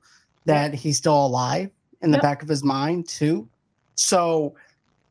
that 0.46 0.74
he's 0.74 0.96
still 0.96 1.26
alive 1.26 1.70
in 2.02 2.10
the 2.10 2.16
Yep. 2.16 2.22
back 2.22 2.42
of 2.42 2.48
his 2.48 2.64
mind 2.64 3.08
too. 3.08 3.48
So, 3.94 4.56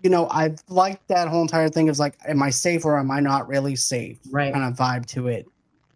you 0.04 0.10
know, 0.10 0.28
I 0.28 0.54
like 0.68 1.08
that 1.08 1.30
whole 1.30 1.44
entire 1.44 1.70
thing 1.70 1.88
of 1.88 1.98
like, 1.98 2.18
am 2.28 2.44
I 2.44 2.50
safe 2.50 2.84
or 2.84 3.00
am 3.00 3.10
I 3.10 3.22
not 3.22 3.48
really 3.48 3.78
safe? 3.78 4.20
Right. 4.30 4.52
kind 4.52 4.66
of 4.66 4.78
vibe 4.78 5.06
to 5.14 5.30
it. 5.30 5.46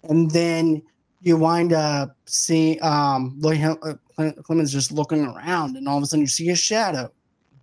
And 0.04 0.32
then 0.32 0.82
you 1.24 1.38
wind 1.38 1.74
up 1.74 2.16
seeing 2.26 2.82
um 2.84 3.40
uh, 3.44 4.32
Clemens 4.44 4.72
just 4.72 4.92
looking 4.92 5.26
around, 5.26 5.76
and 5.78 5.88
all 5.88 5.98
of 5.98 6.04
a 6.04 6.06
sudden 6.06 6.22
you 6.22 6.28
see 6.28 6.50
a 6.50 6.56
shadow, 6.56 7.12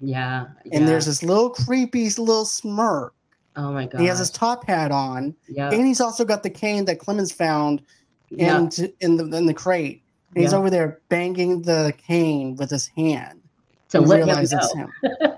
Yeah. 0.00 0.46
and 0.64 0.72
yeah. 0.82 0.86
there's 0.86 1.06
this 1.06 1.22
little 1.22 1.50
creepy 1.50 2.08
little 2.08 2.44
smirk. 2.44 3.14
oh 3.56 3.70
my 3.72 3.86
god. 3.86 4.00
He 4.00 4.06
has 4.06 4.18
his 4.18 4.30
top 4.30 4.66
hat 4.66 4.90
on, 4.90 5.34
yeah. 5.48 5.70
and 5.70 5.86
he's 5.86 6.00
also 6.00 6.24
got 6.24 6.42
the 6.42 6.50
cane 6.50 6.84
that 6.86 6.98
Clemens 6.98 7.30
found 7.32 7.82
yeah. 8.30 8.58
in 8.58 8.70
in 9.00 9.16
the 9.16 9.36
in 9.36 9.46
the 9.46 9.54
crate. 9.54 10.02
And 10.34 10.44
he's 10.44 10.54
over 10.54 10.70
there 10.70 11.00
banging 11.08 11.62
the 11.62 11.92
cane 12.06 12.54
with 12.56 12.70
his 12.70 12.86
hand 12.86 13.40
to 13.88 14.00
let 14.00 14.20
him 14.20 14.26
realize 14.26 14.52
know. 14.52 14.58
it's 14.62 14.74
him. 14.74 14.92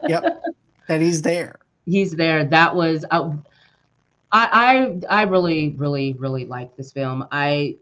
yep, 0.07 0.43
that 0.89 1.01
he's 1.01 1.23
there. 1.23 1.57
he's 1.87 2.13
there. 2.13 2.45
That 2.45 2.77
was 2.77 3.05
uh, 3.11 3.33
I 4.33 5.01
I 5.11 5.21
I 5.21 5.23
really 5.23 5.71
really 5.79 6.13
really 6.19 6.45
like 6.45 6.77
this 6.77 6.93
film. 6.93 7.27
I 7.33 7.77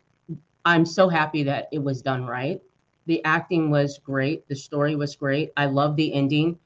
I'm 0.64 0.84
so 0.84 1.08
happy 1.08 1.42
that 1.44 1.68
it 1.72 1.78
was 1.78 2.02
done 2.02 2.26
right. 2.26 2.60
The 3.06 3.24
acting 3.24 3.70
was 3.70 3.98
great. 3.98 4.46
The 4.48 4.56
story 4.56 4.94
was 4.96 5.16
great. 5.16 5.52
I 5.56 5.66
love 5.66 5.96
the 5.96 6.12
ending. 6.12 6.58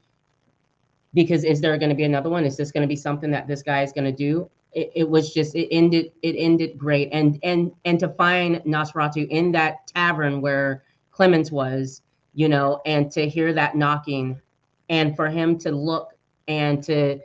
Because 1.15 1.45
is 1.45 1.61
there 1.61 1.79
going 1.79 1.91
to 1.91 1.95
be 1.95 2.05
another 2.05 2.29
one? 2.29 2.45
Is 2.45 2.57
this 2.57 2.73
going 2.73 2.83
to 2.83 2.89
be 2.89 2.97
something 2.97 3.31
that 3.31 3.47
this 3.47 3.63
guy 3.63 3.83
is 3.83 3.93
going 3.93 4.05
to 4.05 4.13
do? 4.13 4.51
It, 4.73 4.91
it 4.97 5.09
was 5.09 5.33
just 5.33 5.55
it 5.55 5.69
ended 5.71 6.11
it 6.23 6.35
ended 6.37 6.77
great 6.77 7.09
and 7.13 7.39
and 7.45 7.71
and 7.85 8.01
to 8.01 8.09
find 8.09 8.57
Nosferatu 8.65 9.29
in 9.29 9.53
that 9.53 9.87
tavern 9.87 10.41
where 10.41 10.83
Clemens 11.13 11.53
was, 11.53 12.03
you 12.35 12.49
know, 12.49 12.81
and 12.85 13.09
to 13.13 13.29
hear 13.29 13.53
that 13.53 13.77
knocking, 13.77 14.41
and 14.89 15.15
for 15.15 15.29
him 15.29 15.57
to 15.59 15.71
look 15.71 16.15
and 16.49 16.83
to 16.83 17.21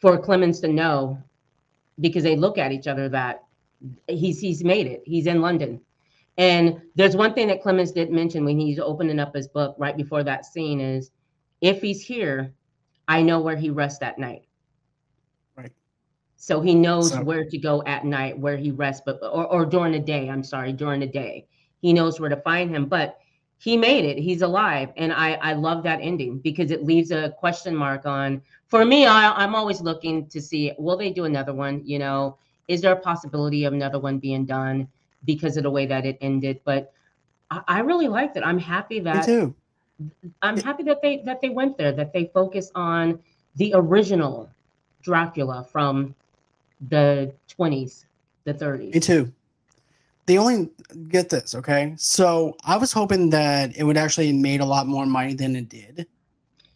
for 0.00 0.18
Clemens 0.18 0.58
to 0.60 0.68
know 0.68 1.22
because 2.00 2.24
they 2.24 2.34
look 2.34 2.58
at 2.58 2.72
each 2.72 2.88
other 2.88 3.08
that 3.10 3.44
he's 4.08 4.40
he's 4.40 4.64
made 4.64 4.88
it. 4.88 5.02
He's 5.04 5.28
in 5.28 5.40
London. 5.40 5.80
And 6.38 6.80
there's 6.94 7.16
one 7.16 7.34
thing 7.34 7.48
that 7.48 7.62
Clemens 7.62 7.92
did 7.92 8.10
mention 8.10 8.44
when 8.44 8.58
he's 8.58 8.78
opening 8.78 9.18
up 9.20 9.34
his 9.34 9.48
book 9.48 9.74
right 9.78 9.96
before 9.96 10.24
that 10.24 10.46
scene 10.46 10.80
is 10.80 11.10
if 11.60 11.80
he's 11.80 12.02
here, 12.02 12.52
I 13.08 13.22
know 13.22 13.40
where 13.40 13.56
he 13.56 13.70
rests 13.70 14.02
at 14.02 14.18
night. 14.18 14.46
Right. 15.56 15.72
So 16.36 16.60
he 16.60 16.74
knows 16.74 17.10
So- 17.10 17.22
where 17.22 17.44
to 17.44 17.58
go 17.58 17.82
at 17.84 18.04
night, 18.04 18.38
where 18.38 18.56
he 18.56 18.70
rests, 18.70 19.02
but 19.04 19.18
or, 19.22 19.46
or 19.46 19.66
during 19.66 19.92
the 19.92 20.00
day. 20.00 20.30
I'm 20.30 20.44
sorry, 20.44 20.72
during 20.72 21.00
the 21.00 21.06
day. 21.06 21.46
He 21.80 21.92
knows 21.92 22.18
where 22.18 22.30
to 22.30 22.36
find 22.36 22.70
him. 22.70 22.86
But 22.86 23.18
he 23.58 23.76
made 23.76 24.04
it. 24.04 24.18
He's 24.18 24.42
alive. 24.42 24.90
And 24.96 25.12
I, 25.12 25.34
I 25.34 25.52
love 25.52 25.82
that 25.84 26.00
ending 26.00 26.38
because 26.38 26.70
it 26.70 26.82
leaves 26.84 27.12
a 27.12 27.30
question 27.38 27.76
mark 27.76 28.06
on 28.06 28.42
for 28.72 28.86
me, 28.86 29.04
I, 29.04 29.32
I'm 29.32 29.54
always 29.54 29.82
looking 29.82 30.26
to 30.28 30.40
see 30.40 30.72
will 30.78 30.96
they 30.96 31.10
do 31.10 31.26
another 31.26 31.52
one? 31.52 31.82
You 31.84 31.98
know, 31.98 32.38
is 32.68 32.80
there 32.80 32.94
a 32.94 33.00
possibility 33.00 33.64
of 33.64 33.74
another 33.74 34.00
one 34.00 34.18
being 34.18 34.46
done 34.46 34.88
because 35.24 35.56
of 35.56 35.62
the 35.62 35.70
way 35.70 35.86
that 35.86 36.04
it 36.06 36.18
ended? 36.20 36.60
But 36.64 36.92
I, 37.50 37.60
I 37.68 37.80
really 37.80 38.08
liked 38.08 38.36
it. 38.36 38.42
I'm 38.44 38.58
happy 38.58 38.96
Me 38.96 39.04
that 39.04 39.24
too. 39.24 39.54
I'm 40.40 40.56
happy 40.58 40.82
that 40.84 41.00
they 41.02 41.18
that 41.18 41.40
they 41.40 41.50
went 41.50 41.78
there, 41.78 41.92
that 41.92 42.12
they 42.12 42.30
focus 42.34 42.70
on 42.74 43.20
the 43.56 43.72
original 43.74 44.48
Dracula 45.02 45.66
from 45.70 46.14
the 46.88 47.32
20s, 47.58 48.04
the 48.44 48.54
30s. 48.54 48.94
Me 48.94 49.00
too. 49.00 49.32
The 50.26 50.38
only 50.38 50.70
get 51.08 51.28
this, 51.28 51.54
okay? 51.54 51.94
So 51.96 52.56
I 52.64 52.76
was 52.76 52.92
hoping 52.92 53.30
that 53.30 53.76
it 53.76 53.84
would 53.84 53.96
actually 53.96 54.32
made 54.32 54.60
a 54.60 54.64
lot 54.64 54.86
more 54.86 55.04
money 55.04 55.34
than 55.34 55.56
it 55.56 55.68
did, 55.68 56.06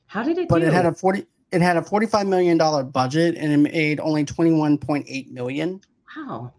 How 0.07 0.23
did 0.25 0.39
it 0.39 0.49
but 0.49 0.61
do? 0.61 0.67
it 0.67 0.73
had 0.73 0.87
a 0.87 0.93
forty 0.93 1.27
it 1.53 1.63
had 1.63 1.77
a 1.77 1.83
forty 1.83 2.07
five 2.07 2.27
million 2.27 2.59
dollar 2.59 2.83
budget 2.83 3.37
and 3.37 3.53
it 3.53 3.73
made 3.73 4.01
only 4.01 4.25
twenty 4.25 4.53
one 4.53 4.77
point 4.79 5.07
eight 5.09 5.31
million. 5.31 5.81
wow. 6.17 6.53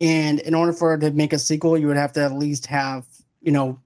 And 0.00 0.40
in 0.40 0.54
order 0.54 0.72
for 0.72 0.94
it 0.94 1.00
to 1.00 1.10
make 1.10 1.32
a 1.32 1.38
sequel, 1.38 1.76
you 1.76 1.86
would 1.88 1.96
have 1.96 2.12
to 2.14 2.22
at 2.22 2.32
least 2.32 2.66
have 2.66 3.04
you 3.40 3.52
know, 3.52 3.78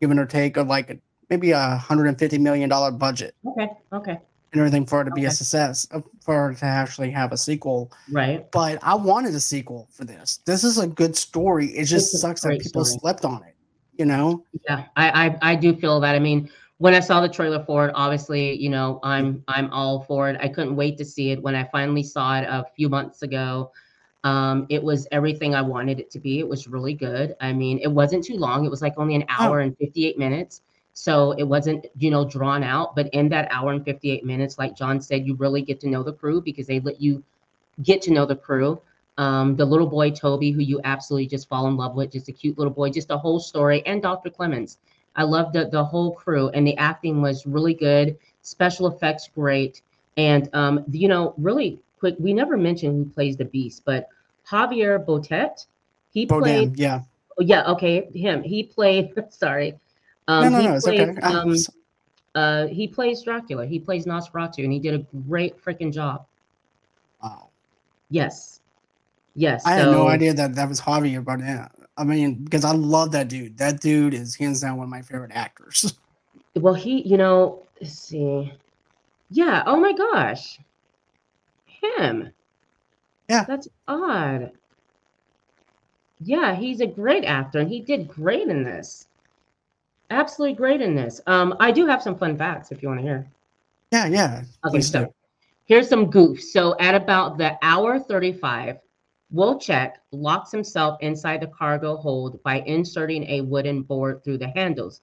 given 0.00 0.18
or 0.18 0.26
take, 0.26 0.56
of 0.56 0.68
like 0.68 0.98
maybe 1.28 1.50
a 1.50 1.76
hundred 1.76 2.06
and 2.06 2.18
fifty 2.18 2.38
million 2.38 2.68
dollar 2.68 2.90
budget 2.92 3.34
Okay. 3.44 3.68
Okay. 3.92 4.18
and 4.52 4.60
everything 4.60 4.86
for 4.86 5.00
it 5.02 5.06
to 5.06 5.10
be 5.10 5.24
a 5.24 5.30
success, 5.30 5.88
uh, 5.90 6.00
for 6.20 6.52
it 6.52 6.58
to 6.58 6.64
actually 6.66 7.10
have 7.10 7.32
a 7.32 7.36
sequel. 7.36 7.90
Right. 8.12 8.48
but 8.52 8.78
I 8.82 8.94
wanted 8.94 9.34
a 9.34 9.40
sequel 9.40 9.88
for 9.90 10.04
this. 10.04 10.38
This 10.46 10.62
is 10.64 10.78
a 10.78 10.86
good 10.86 11.16
story. 11.16 11.66
It 11.68 11.84
just 11.86 12.12
It's 12.14 12.20
sucks 12.22 12.42
that 12.42 12.60
people 12.60 12.84
story. 12.84 13.00
slept 13.00 13.24
on 13.24 13.42
it. 13.42 13.54
You 13.98 14.04
know, 14.04 14.44
Yeah, 14.68 14.84
I, 14.96 15.26
I 15.26 15.38
I 15.52 15.54
do 15.56 15.74
feel 15.74 15.98
that. 16.00 16.14
I 16.14 16.18
mean, 16.20 16.48
when 16.78 16.94
I 16.94 17.00
saw 17.00 17.20
the 17.20 17.28
trailer 17.28 17.64
for 17.64 17.88
it, 17.88 17.92
obviously, 17.94 18.54
you 18.56 18.68
know, 18.68 19.00
I'm 19.02 19.42
I'm 19.48 19.70
all 19.72 20.02
for 20.02 20.28
it. 20.30 20.36
I 20.40 20.48
couldn't 20.48 20.76
wait 20.76 20.96
to 20.98 21.04
see 21.04 21.30
it. 21.32 21.42
When 21.42 21.54
I 21.56 21.64
finally 21.72 22.02
saw 22.02 22.38
it 22.38 22.44
a 22.44 22.64
few 22.76 22.88
months 22.88 23.22
ago, 23.22 23.72
um, 24.26 24.66
it 24.70 24.82
was 24.82 25.06
everything 25.12 25.54
I 25.54 25.62
wanted 25.62 26.00
it 26.00 26.10
to 26.10 26.18
be. 26.18 26.40
It 26.40 26.48
was 26.48 26.66
really 26.66 26.94
good. 26.94 27.36
I 27.40 27.52
mean, 27.52 27.78
it 27.78 27.86
wasn't 27.86 28.24
too 28.24 28.34
long. 28.34 28.64
It 28.64 28.70
was 28.70 28.82
like 28.82 28.94
only 28.96 29.14
an 29.14 29.24
hour 29.28 29.60
and 29.60 29.78
58 29.78 30.18
minutes. 30.18 30.62
So 30.94 31.30
it 31.32 31.44
wasn't, 31.44 31.86
you 31.96 32.10
know, 32.10 32.28
drawn 32.28 32.64
out. 32.64 32.96
But 32.96 33.06
in 33.14 33.28
that 33.28 33.46
hour 33.52 33.70
and 33.70 33.84
58 33.84 34.24
minutes, 34.24 34.58
like 34.58 34.76
John 34.76 35.00
said, 35.00 35.24
you 35.24 35.36
really 35.36 35.62
get 35.62 35.78
to 35.82 35.88
know 35.88 36.02
the 36.02 36.12
crew 36.12 36.40
because 36.40 36.66
they 36.66 36.80
let 36.80 37.00
you 37.00 37.22
get 37.84 38.02
to 38.02 38.10
know 38.10 38.26
the 38.26 38.34
crew. 38.34 38.80
Um, 39.16 39.54
the 39.54 39.64
little 39.64 39.86
boy 39.86 40.10
Toby, 40.10 40.50
who 40.50 40.60
you 40.60 40.80
absolutely 40.82 41.28
just 41.28 41.48
fall 41.48 41.68
in 41.68 41.76
love 41.76 41.94
with, 41.94 42.10
just 42.10 42.28
a 42.28 42.32
cute 42.32 42.58
little 42.58 42.72
boy, 42.72 42.90
just 42.90 43.12
a 43.12 43.16
whole 43.16 43.38
story, 43.38 43.86
and 43.86 44.02
Dr. 44.02 44.28
Clemens. 44.28 44.78
I 45.14 45.22
loved 45.22 45.52
the, 45.52 45.68
the 45.68 45.84
whole 45.84 46.12
crew, 46.12 46.48
and 46.48 46.66
the 46.66 46.76
acting 46.78 47.22
was 47.22 47.46
really 47.46 47.74
good. 47.74 48.18
Special 48.42 48.88
effects 48.88 49.30
great, 49.32 49.82
and 50.16 50.50
um, 50.52 50.84
you 50.90 51.06
know, 51.06 51.32
really 51.38 51.78
quick. 52.00 52.16
We 52.18 52.34
never 52.34 52.56
mentioned 52.56 52.96
who 52.96 53.10
plays 53.10 53.36
the 53.36 53.44
Beast, 53.46 53.82
but 53.86 54.08
Javier 54.50 55.04
Botet. 55.04 55.66
He 56.10 56.26
played. 56.26 56.78
Yeah. 56.78 57.02
oh, 57.38 57.42
Yeah, 57.42 57.64
okay, 57.72 58.08
him. 58.14 58.42
He 58.42 58.62
played. 58.62 59.12
Sorry. 59.30 59.74
Um, 60.28 60.44
no, 60.44 60.48
no, 60.50 60.60
he 60.60 60.68
no, 60.68 60.74
it's 60.74 60.84
played, 60.84 61.08
okay. 61.08 61.20
Um, 61.20 61.56
uh, 62.34 62.66
he 62.66 62.88
plays 62.88 63.22
Dracula. 63.22 63.66
He 63.66 63.78
plays 63.78 64.06
Nosferatu, 64.06 64.64
and 64.64 64.72
he 64.72 64.78
did 64.78 64.94
a 64.94 65.06
great 65.28 65.62
freaking 65.62 65.92
job. 65.92 66.26
wow. 67.22 67.48
Yes, 68.10 68.60
yes. 69.34 69.64
I 69.66 69.74
had 69.74 69.86
no 69.86 70.08
idea 70.08 70.32
that 70.34 70.54
that 70.54 70.68
was 70.68 70.80
Javier 70.80 71.24
Bardem. 71.24 71.68
I 71.96 72.04
mean, 72.04 72.34
because 72.44 72.64
I 72.64 72.72
love 72.72 73.10
that 73.12 73.28
dude. 73.28 73.56
That 73.58 73.80
dude 73.80 74.14
is 74.14 74.36
hands 74.36 74.60
down 74.60 74.76
one 74.76 74.84
of 74.84 74.90
my 74.90 75.02
favorite 75.02 75.32
actors. 75.34 75.94
Well, 76.58 76.72
he, 76.72 77.02
you 77.02 77.18
know, 77.18 77.64
let's 77.82 77.92
see. 77.98 78.50
Yeah. 79.28 79.62
Oh 79.66 79.76
my 79.76 79.92
gosh. 79.92 80.58
Him. 81.66 82.32
Yeah. 83.28 83.44
That's 83.44 83.68
odd. 83.88 84.52
Yeah, 86.20 86.54
he's 86.54 86.80
a 86.80 86.86
great 86.86 87.24
actor 87.24 87.58
and 87.60 87.70
he 87.70 87.80
did 87.80 88.08
great 88.08 88.48
in 88.48 88.62
this. 88.62 89.06
Absolutely 90.10 90.56
great 90.56 90.80
in 90.80 90.94
this. 90.94 91.20
Um, 91.26 91.54
I 91.60 91.72
do 91.72 91.86
have 91.86 92.02
some 92.02 92.16
fun 92.16 92.36
facts 92.36 92.70
if 92.70 92.82
you 92.82 92.88
want 92.88 93.00
to 93.00 93.06
hear. 93.06 93.26
yeah, 93.92 94.06
yeah. 94.06 94.42
Okay, 94.64 94.80
so 94.80 95.06
do. 95.06 95.14
here's 95.64 95.88
some 95.88 96.10
goofs. 96.10 96.42
So 96.42 96.76
at 96.78 96.94
about 96.94 97.38
the 97.38 97.58
hour 97.60 97.98
35, 97.98 98.78
Wojchek 99.34 99.94
locks 100.12 100.52
himself 100.52 100.98
inside 101.00 101.40
the 101.40 101.48
cargo 101.48 101.96
hold 101.96 102.40
by 102.44 102.60
inserting 102.60 103.24
a 103.24 103.40
wooden 103.40 103.82
board 103.82 104.22
through 104.22 104.38
the 104.38 104.48
handles, 104.48 105.00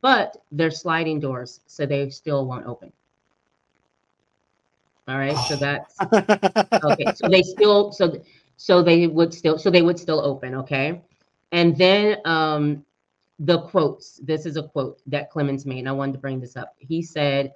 but 0.00 0.38
they're 0.50 0.70
sliding 0.70 1.20
doors, 1.20 1.60
so 1.66 1.84
they 1.84 2.08
still 2.08 2.46
won't 2.46 2.66
open. 2.66 2.90
All 5.08 5.18
right, 5.18 5.36
so 5.48 5.56
that's 5.60 5.96
okay. 6.00 7.12
So 7.14 7.28
they 7.28 7.42
still 7.42 7.92
so 7.92 8.20
so 8.56 8.82
they 8.82 9.06
would 9.06 9.32
still 9.32 9.58
so 9.58 9.70
they 9.70 9.82
would 9.82 9.98
still 9.98 10.20
open. 10.20 10.54
Okay, 10.54 11.02
and 11.52 11.76
then 11.76 12.18
um 12.24 12.84
the 13.38 13.62
quotes. 13.62 14.20
This 14.22 14.46
is 14.46 14.56
a 14.56 14.62
quote 14.62 15.00
that 15.06 15.30
Clemens 15.30 15.64
made. 15.64 15.80
And 15.80 15.88
I 15.88 15.92
wanted 15.92 16.12
to 16.12 16.18
bring 16.18 16.40
this 16.40 16.56
up. 16.56 16.74
He 16.78 17.02
said, 17.02 17.52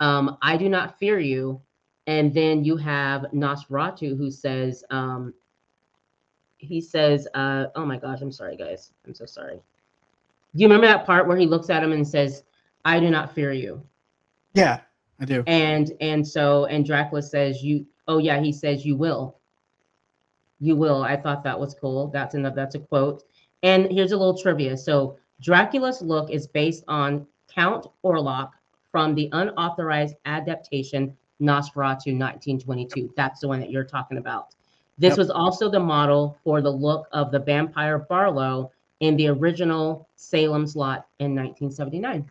um, 0.00 0.38
"I 0.42 0.56
do 0.56 0.68
not 0.68 0.98
fear 0.98 1.18
you," 1.18 1.60
and 2.06 2.34
then 2.34 2.64
you 2.64 2.76
have 2.76 3.26
Nosferatu 3.32 4.16
who 4.16 4.30
says, 4.30 4.84
um, 4.90 5.34
he 6.56 6.80
says, 6.80 7.28
uh, 7.34 7.66
"Oh 7.76 7.84
my 7.84 7.98
gosh, 7.98 8.20
I'm 8.22 8.32
sorry, 8.32 8.56
guys. 8.56 8.92
I'm 9.06 9.14
so 9.14 9.26
sorry." 9.26 9.60
Do 10.54 10.62
you 10.62 10.66
remember 10.66 10.86
that 10.86 11.06
part 11.06 11.28
where 11.28 11.36
he 11.36 11.46
looks 11.46 11.70
at 11.70 11.84
him 11.84 11.92
and 11.92 12.08
says, 12.08 12.42
"I 12.84 12.98
do 12.98 13.10
not 13.10 13.34
fear 13.34 13.52
you"? 13.52 13.82
yeah, 14.54 14.80
I 15.20 15.24
do. 15.24 15.42
and 15.46 15.92
and 16.00 16.26
so 16.26 16.66
and 16.66 16.84
Dracula 16.86 17.22
says 17.22 17.62
you 17.62 17.86
oh 18.06 18.18
yeah 18.18 18.40
he 18.40 18.52
says 18.52 18.84
you 18.84 18.96
will. 18.96 19.36
You 20.60 20.76
will. 20.76 21.02
I 21.02 21.16
thought 21.16 21.44
that 21.44 21.58
was 21.58 21.74
cool. 21.74 22.08
That's 22.08 22.34
enough. 22.34 22.54
that's 22.54 22.74
a 22.74 22.80
quote. 22.80 23.22
And 23.62 23.90
here's 23.90 24.12
a 24.12 24.16
little 24.16 24.36
trivia. 24.38 24.76
So 24.76 25.18
Dracula's 25.40 26.02
look 26.02 26.30
is 26.30 26.46
based 26.48 26.84
on 26.88 27.26
Count 27.52 27.86
Orlok 28.04 28.50
from 28.90 29.14
the 29.14 29.28
unauthorized 29.32 30.16
adaptation 30.24 31.16
Nosferatu 31.40 32.18
1922 32.18 33.12
that's 33.16 33.40
the 33.40 33.48
one 33.48 33.60
that 33.60 33.70
you're 33.70 33.84
talking 33.84 34.18
about. 34.18 34.54
This 34.98 35.12
Yep. 35.12 35.18
was 35.18 35.30
also 35.30 35.70
the 35.70 35.78
model 35.78 36.36
for 36.42 36.60
the 36.60 36.70
look 36.72 37.06
of 37.12 37.30
the 37.30 37.38
vampire 37.38 37.98
Barlow 38.00 38.72
in 39.00 39.16
the 39.16 39.28
original 39.28 40.08
Salem's 40.16 40.74
Lot 40.74 41.06
in 41.20 41.36
1979 41.36 42.28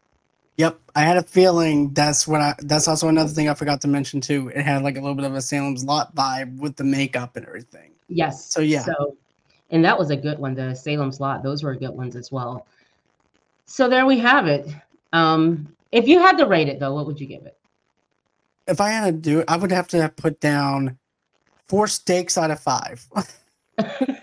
Yep, 0.58 0.80
I 0.96 1.02
had 1.02 1.18
a 1.18 1.24
feeling 1.24 1.94
that's 1.94 2.28
what 2.28 2.42
I. 2.42 2.56
That's 2.60 2.88
also 2.88 3.08
another 3.08 3.30
thing 3.30 3.48
I 3.48 3.54
forgot 3.54 3.80
to 3.82 3.88
mention 3.88 4.20
too. 4.20 4.52
It 4.56 4.64
had 4.64 4.82
like 4.82 4.98
a 4.98 5.00
little 5.00 5.16
bit 5.16 5.26
of 5.26 5.36
a 5.36 5.42
Salem's 5.42 5.84
Lot 5.84 6.16
vibe 6.16 6.58
with 6.58 6.76
the 6.76 6.84
makeup 6.84 7.36
and 7.36 7.46
everything. 7.46 7.92
Yes. 8.10 8.52
So, 8.52 8.62
yeah. 8.62 8.84
So, 8.84 9.16
and 9.70 9.86
that 9.86 9.98
was 9.98 10.10
a 10.10 10.16
good 10.16 10.40
one. 10.40 10.56
The 10.56 10.74
Salem's 10.74 11.20
Lot. 11.20 11.44
Those 11.44 11.62
were 11.62 11.76
good 11.76 11.92
ones 11.92 12.16
as 12.16 12.32
well. 12.32 12.66
So 13.68 13.88
there 13.88 14.08
we 14.08 14.18
have 14.18 14.48
it. 14.48 14.68
Um, 15.14 15.76
if 15.92 16.08
you 16.08 16.20
had 16.20 16.38
to 16.38 16.48
rate 16.48 16.70
it 16.70 16.80
though, 16.80 16.96
what 16.96 17.06
would 17.06 17.20
you 17.20 17.28
give 17.28 17.46
it? 17.46 17.58
If 18.68 18.82
I 18.82 18.90
had 18.90 19.06
to 19.06 19.12
do 19.12 19.40
it, 19.40 19.46
I 19.48 19.58
would 19.58 19.72
have 19.72 19.88
to 19.90 20.12
put 20.16 20.40
down 20.40 20.98
four 21.68 21.88
steaks 21.88 22.38
out 22.38 22.50
of 22.50 22.60
five. 22.60 23.06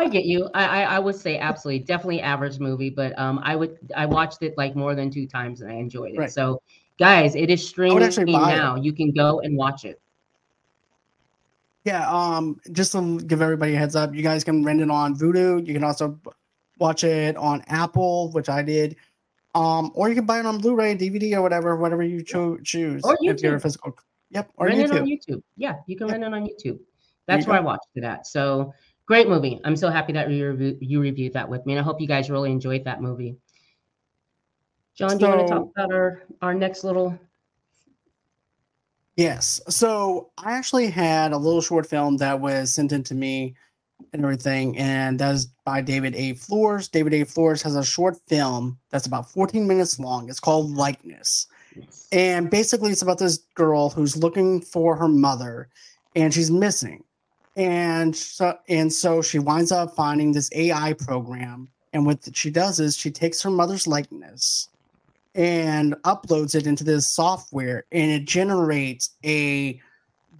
I 0.00 0.08
get 0.08 0.24
you. 0.24 0.48
I, 0.54 0.64
I 0.64 0.82
I 0.96 0.98
would 0.98 1.14
say 1.16 1.38
absolutely, 1.38 1.84
definitely 1.84 2.20
average 2.22 2.58
movie, 2.58 2.90
but 2.90 3.16
um, 3.18 3.38
I 3.42 3.54
would 3.56 3.78
I 3.94 4.06
watched 4.06 4.42
it 4.42 4.56
like 4.56 4.74
more 4.74 4.94
than 4.94 5.10
two 5.10 5.26
times 5.26 5.60
and 5.60 5.70
I 5.70 5.74
enjoyed 5.74 6.14
it. 6.14 6.18
Right. 6.18 6.30
So, 6.32 6.62
guys, 6.98 7.34
it 7.36 7.50
is 7.50 7.66
streaming 7.66 7.98
buy 7.98 8.52
it. 8.52 8.56
now. 8.56 8.76
You 8.76 8.92
can 8.92 9.12
go 9.12 9.40
and 9.40 9.56
watch 9.56 9.84
it. 9.84 10.00
Yeah, 11.84 12.10
um, 12.10 12.60
just 12.72 12.92
to 12.92 13.20
give 13.20 13.40
everybody 13.40 13.74
a 13.74 13.78
heads 13.78 13.96
up, 13.96 14.14
you 14.14 14.22
guys 14.22 14.44
can 14.44 14.64
rent 14.64 14.80
it 14.80 14.90
on 14.90 15.16
Vudu. 15.16 15.66
You 15.66 15.72
can 15.74 15.84
also 15.84 16.18
watch 16.78 17.04
it 17.04 17.36
on 17.36 17.62
Apple, 17.68 18.30
which 18.32 18.48
I 18.48 18.62
did. 18.62 18.96
Um, 19.54 19.90
or 19.94 20.08
you 20.08 20.14
can 20.14 20.26
buy 20.26 20.40
it 20.40 20.46
on 20.46 20.58
Blu-ray, 20.58 20.96
DVD, 20.96 21.34
or 21.36 21.42
whatever, 21.42 21.76
whatever 21.76 22.02
you 22.02 22.22
cho- 22.22 22.58
choose. 22.58 23.02
Or 23.02 23.14
if 23.20 23.42
you're 23.42 23.54
a 23.54 23.58
YouTube. 23.58 23.62
physical. 23.62 23.96
Yep, 24.30 24.50
or 24.56 24.66
rent 24.66 24.80
it 24.80 24.90
on 24.92 25.06
YouTube. 25.06 25.26
YouTube. 25.28 25.42
Yeah, 25.56 25.76
you 25.86 25.96
can 25.96 26.06
Yeah. 26.06 26.12
rent 26.12 26.24
it 26.24 26.34
on 26.34 26.42
YouTube. 26.44 26.78
That's 27.26 27.46
you 27.46 27.50
where 27.50 27.60
I 27.60 27.62
watched 27.64 27.88
it 27.94 28.04
at. 28.04 28.26
So 28.26 28.72
great 29.10 29.28
movie. 29.28 29.60
I'm 29.64 29.74
so 29.74 29.90
happy 29.90 30.12
that 30.12 30.30
you 30.30 30.78
you 30.80 31.00
reviewed 31.00 31.32
that 31.32 31.48
with 31.48 31.66
me, 31.66 31.72
and 31.72 31.80
I 31.80 31.82
hope 31.82 32.00
you 32.00 32.06
guys 32.06 32.30
really 32.30 32.52
enjoyed 32.52 32.84
that 32.84 33.02
movie. 33.02 33.34
John, 34.94 35.18
do 35.18 35.24
you 35.24 35.30
want 35.32 35.48
to 35.48 35.52
talk 35.52 35.68
about 35.76 35.92
our 35.92 36.22
our 36.42 36.54
next 36.54 36.84
little? 36.84 37.18
Yes. 39.16 39.60
So 39.68 40.30
I 40.38 40.52
actually 40.52 40.90
had 40.90 41.32
a 41.32 41.36
little 41.36 41.60
short 41.60 41.88
film 41.88 42.18
that 42.18 42.38
was 42.38 42.72
sent 42.72 42.92
in 42.92 43.02
to 43.02 43.16
me 43.16 43.56
and 44.12 44.22
everything, 44.22 44.78
and 44.78 45.18
that 45.18 45.34
is 45.34 45.46
by 45.64 45.80
David 45.80 46.14
A. 46.14 46.34
Flores. 46.34 46.86
David 46.86 47.12
A. 47.14 47.24
Flores 47.24 47.62
has 47.62 47.74
a 47.74 47.84
short 47.84 48.16
film 48.28 48.78
that's 48.90 49.06
about 49.06 49.28
14 49.28 49.66
minutes 49.66 49.98
long. 49.98 50.28
It's 50.28 50.38
called 50.38 50.70
Likeness. 50.70 51.48
Yes. 51.74 52.06
And 52.12 52.48
basically, 52.48 52.92
it's 52.92 53.02
about 53.02 53.18
this 53.18 53.38
girl 53.56 53.90
who's 53.90 54.16
looking 54.16 54.60
for 54.60 54.94
her 54.94 55.08
mother, 55.08 55.68
and 56.14 56.32
she's 56.32 56.52
missing. 56.52 57.02
And 57.60 58.16
so, 58.16 58.56
and 58.70 58.90
so 58.90 59.20
she 59.20 59.38
winds 59.38 59.70
up 59.70 59.94
finding 59.94 60.32
this 60.32 60.48
AI 60.54 60.94
program. 60.94 61.68
And 61.92 62.06
what 62.06 62.26
she 62.34 62.50
does 62.50 62.80
is 62.80 62.96
she 62.96 63.10
takes 63.10 63.42
her 63.42 63.50
mother's 63.50 63.86
likeness 63.86 64.68
and 65.34 65.94
uploads 66.04 66.54
it 66.54 66.66
into 66.66 66.84
this 66.84 67.06
software, 67.06 67.84
and 67.92 68.10
it 68.10 68.24
generates 68.24 69.10
a 69.26 69.78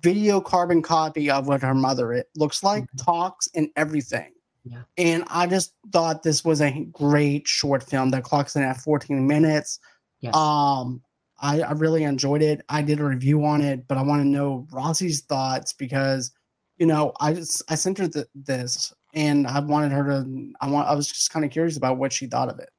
video 0.03 0.41
carbon 0.41 0.81
copy 0.81 1.31
of 1.31 1.47
what 1.47 1.61
her 1.61 1.75
mother 1.75 2.15
it 2.15 2.31
looks 2.37 2.63
like, 2.63 2.85
Mhm. 2.85 3.05
talks, 3.05 3.49
and 3.55 3.69
everything. 3.77 4.33
Yeah. 4.65 4.83
And 4.97 5.25
I 5.29 5.47
just 5.47 5.75
thought 5.93 6.23
this 6.23 6.43
was 6.43 6.63
a 6.63 6.85
great 6.91 7.47
short 7.47 7.83
film 7.83 8.11
that 8.13 8.25
clocks 8.25 8.57
in 8.57 8.63
at 8.63 8.79
14 8.81 9.27
minutes. 9.27 9.79
Yes. 10.21 10.35
Um, 10.35 11.03
I, 11.39 11.61
I 11.61 11.73
really 11.73 12.05
enjoyed 12.05 12.41
it. 12.43 12.63
I 12.71 12.81
did 12.81 12.99
a 12.99 13.05
review 13.05 13.45
on 13.45 13.61
it, 13.61 13.87
but 13.89 13.99
I 13.99 14.03
want 14.03 14.23
to 14.23 14.29
know 14.29 14.67
Rossie's 14.71 15.21
thoughts 15.21 15.75
because, 15.75 16.33
you 16.81 16.87
know, 16.87 17.13
I 17.21 17.35
just 17.35 17.63
I 17.71 17.75
sent 17.75 17.99
her 17.99 18.09
th- 18.09 18.27
this 18.35 18.93
and 19.15 19.47
I 19.47 19.61
wanted 19.61 19.93
her 19.93 20.03
to. 20.05 20.53
I 20.63 20.69
want. 20.69 20.89
I 20.89 20.95
was 20.95 21.07
just 21.07 21.31
kind 21.31 21.45
of 21.45 21.51
curious 21.51 21.77
about 21.77 21.99
what 21.99 22.11
she 22.13 22.27
thought 22.27 22.49
of 22.49 22.59
it. 22.59 22.71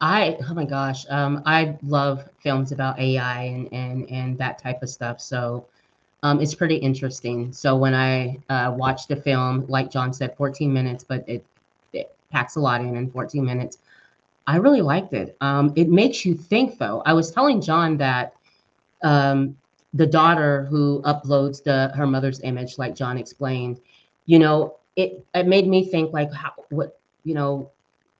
I 0.00 0.36
oh 0.50 0.54
my 0.54 0.64
gosh, 0.64 1.06
um, 1.08 1.40
I 1.46 1.78
love 1.84 2.28
films 2.40 2.72
about 2.72 2.98
AI 2.98 3.42
and 3.44 3.72
and 3.72 4.10
and 4.10 4.36
that 4.38 4.58
type 4.58 4.82
of 4.82 4.90
stuff. 4.90 5.20
So 5.20 5.66
um, 6.24 6.40
it's 6.40 6.54
pretty 6.54 6.74
interesting. 6.76 7.52
So 7.52 7.76
when 7.76 7.94
I 7.94 8.38
uh, 8.50 8.74
watched 8.76 9.08
the 9.08 9.16
film, 9.16 9.66
like 9.68 9.88
John 9.90 10.12
said, 10.12 10.36
14 10.36 10.72
minutes, 10.72 11.04
but 11.04 11.24
it 11.28 11.44
it 11.92 12.12
packs 12.32 12.56
a 12.56 12.60
lot 12.60 12.80
in 12.80 12.96
in 12.96 13.08
14 13.08 13.44
minutes. 13.44 13.78
I 14.48 14.56
really 14.56 14.82
liked 14.82 15.12
it. 15.12 15.36
Um, 15.40 15.72
it 15.76 15.88
makes 15.88 16.24
you 16.26 16.34
think, 16.34 16.76
though. 16.76 17.04
I 17.06 17.12
was 17.12 17.30
telling 17.30 17.60
John 17.60 17.96
that 17.98 18.32
um, 19.04 19.56
the 19.94 20.06
daughter 20.06 20.64
who 20.64 21.02
uploads 21.02 21.62
the 21.62 21.92
her 21.94 22.06
mother's 22.06 22.40
image, 22.40 22.78
like 22.78 22.94
John 22.94 23.18
explained, 23.18 23.80
you 24.26 24.38
know, 24.38 24.76
it 24.96 25.24
it 25.34 25.46
made 25.46 25.66
me 25.66 25.84
think 25.88 26.12
like 26.12 26.32
how 26.32 26.52
what 26.70 26.98
you 27.24 27.34
know 27.34 27.70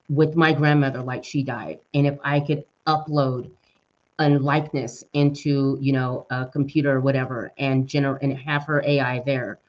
with 0.09 0.35
my 0.35 0.53
grandmother 0.53 1.01
like 1.01 1.23
she 1.23 1.43
died. 1.43 1.79
And 1.93 2.05
if 2.07 2.17
i 2.23 2.39
could 2.39 2.65
upload 2.87 3.49
a 4.19 4.29
likeness 4.29 5.03
into 5.13 5.77
you 5.81 5.93
know 5.93 6.27
a 6.29 6.45
computer 6.45 6.97
or 6.97 7.01
whatever 7.01 7.51
and 7.57 7.87
generate 7.87 8.21
and 8.21 8.37
have 8.37 8.65
her 8.65 8.83
ai 8.85 9.23
there 9.25 9.59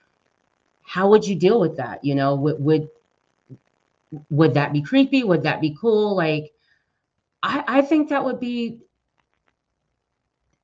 how 0.85 1.09
would 1.09 1.27
you 1.27 1.35
deal 1.35 1.59
with 1.59 1.77
that? 1.77 2.05
You 2.05 2.15
know 2.15 2.35
would 2.37 2.63
would 2.63 2.89
would 4.31 4.55
that 4.55 4.73
be 4.73 4.81
creepy? 4.81 5.25
Would 5.25 5.43
that 5.43 5.61
be 5.61 5.77
cool? 5.81 6.15
Like 6.15 6.53
i 7.43 7.65
i 7.67 7.83
think 7.83 8.09
that 8.11 8.25
would 8.25 8.39
be 8.39 8.79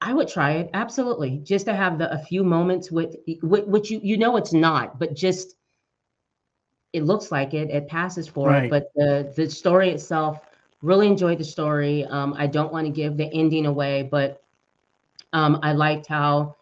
i 0.01 0.13
would 0.13 0.29
try 0.29 0.53
it 0.53 0.71
absolutely 0.75 1.39
just 1.45 1.67
to 1.67 1.75
have 1.75 1.99
the 1.99 2.13
a 2.13 2.19
few 2.19 2.43
moments 2.45 2.91
with, 2.91 3.17
with 3.43 3.67
which 3.67 3.91
you 3.91 4.01
you 4.03 4.17
know 4.17 4.37
it's 4.37 4.53
not 4.53 4.99
but 4.99 5.15
just 5.15 5.57
it 6.93 7.05
looks 7.05 7.31
like 7.31 7.55
it 7.55 7.71
it 7.71 7.89
passes 7.89 8.29
for 8.29 8.51
Right. 8.51 8.65
it 8.65 8.69
but 8.69 8.91
the 8.95 9.33
the 9.37 9.49
story 9.49 9.91
itself 9.91 10.41
really 10.83 11.07
enjoyed 11.07 11.39
the 11.39 11.45
story 11.45 12.05
um 12.07 12.35
i 12.37 12.47
don't 12.47 12.73
want 12.73 12.87
to 12.87 12.93
give 12.93 13.17
the 13.17 13.33
ending 13.33 13.67
away 13.67 14.03
but 14.11 14.43
um 15.33 15.59
i 15.63 15.73
liked 15.73 16.07
how 16.07 16.57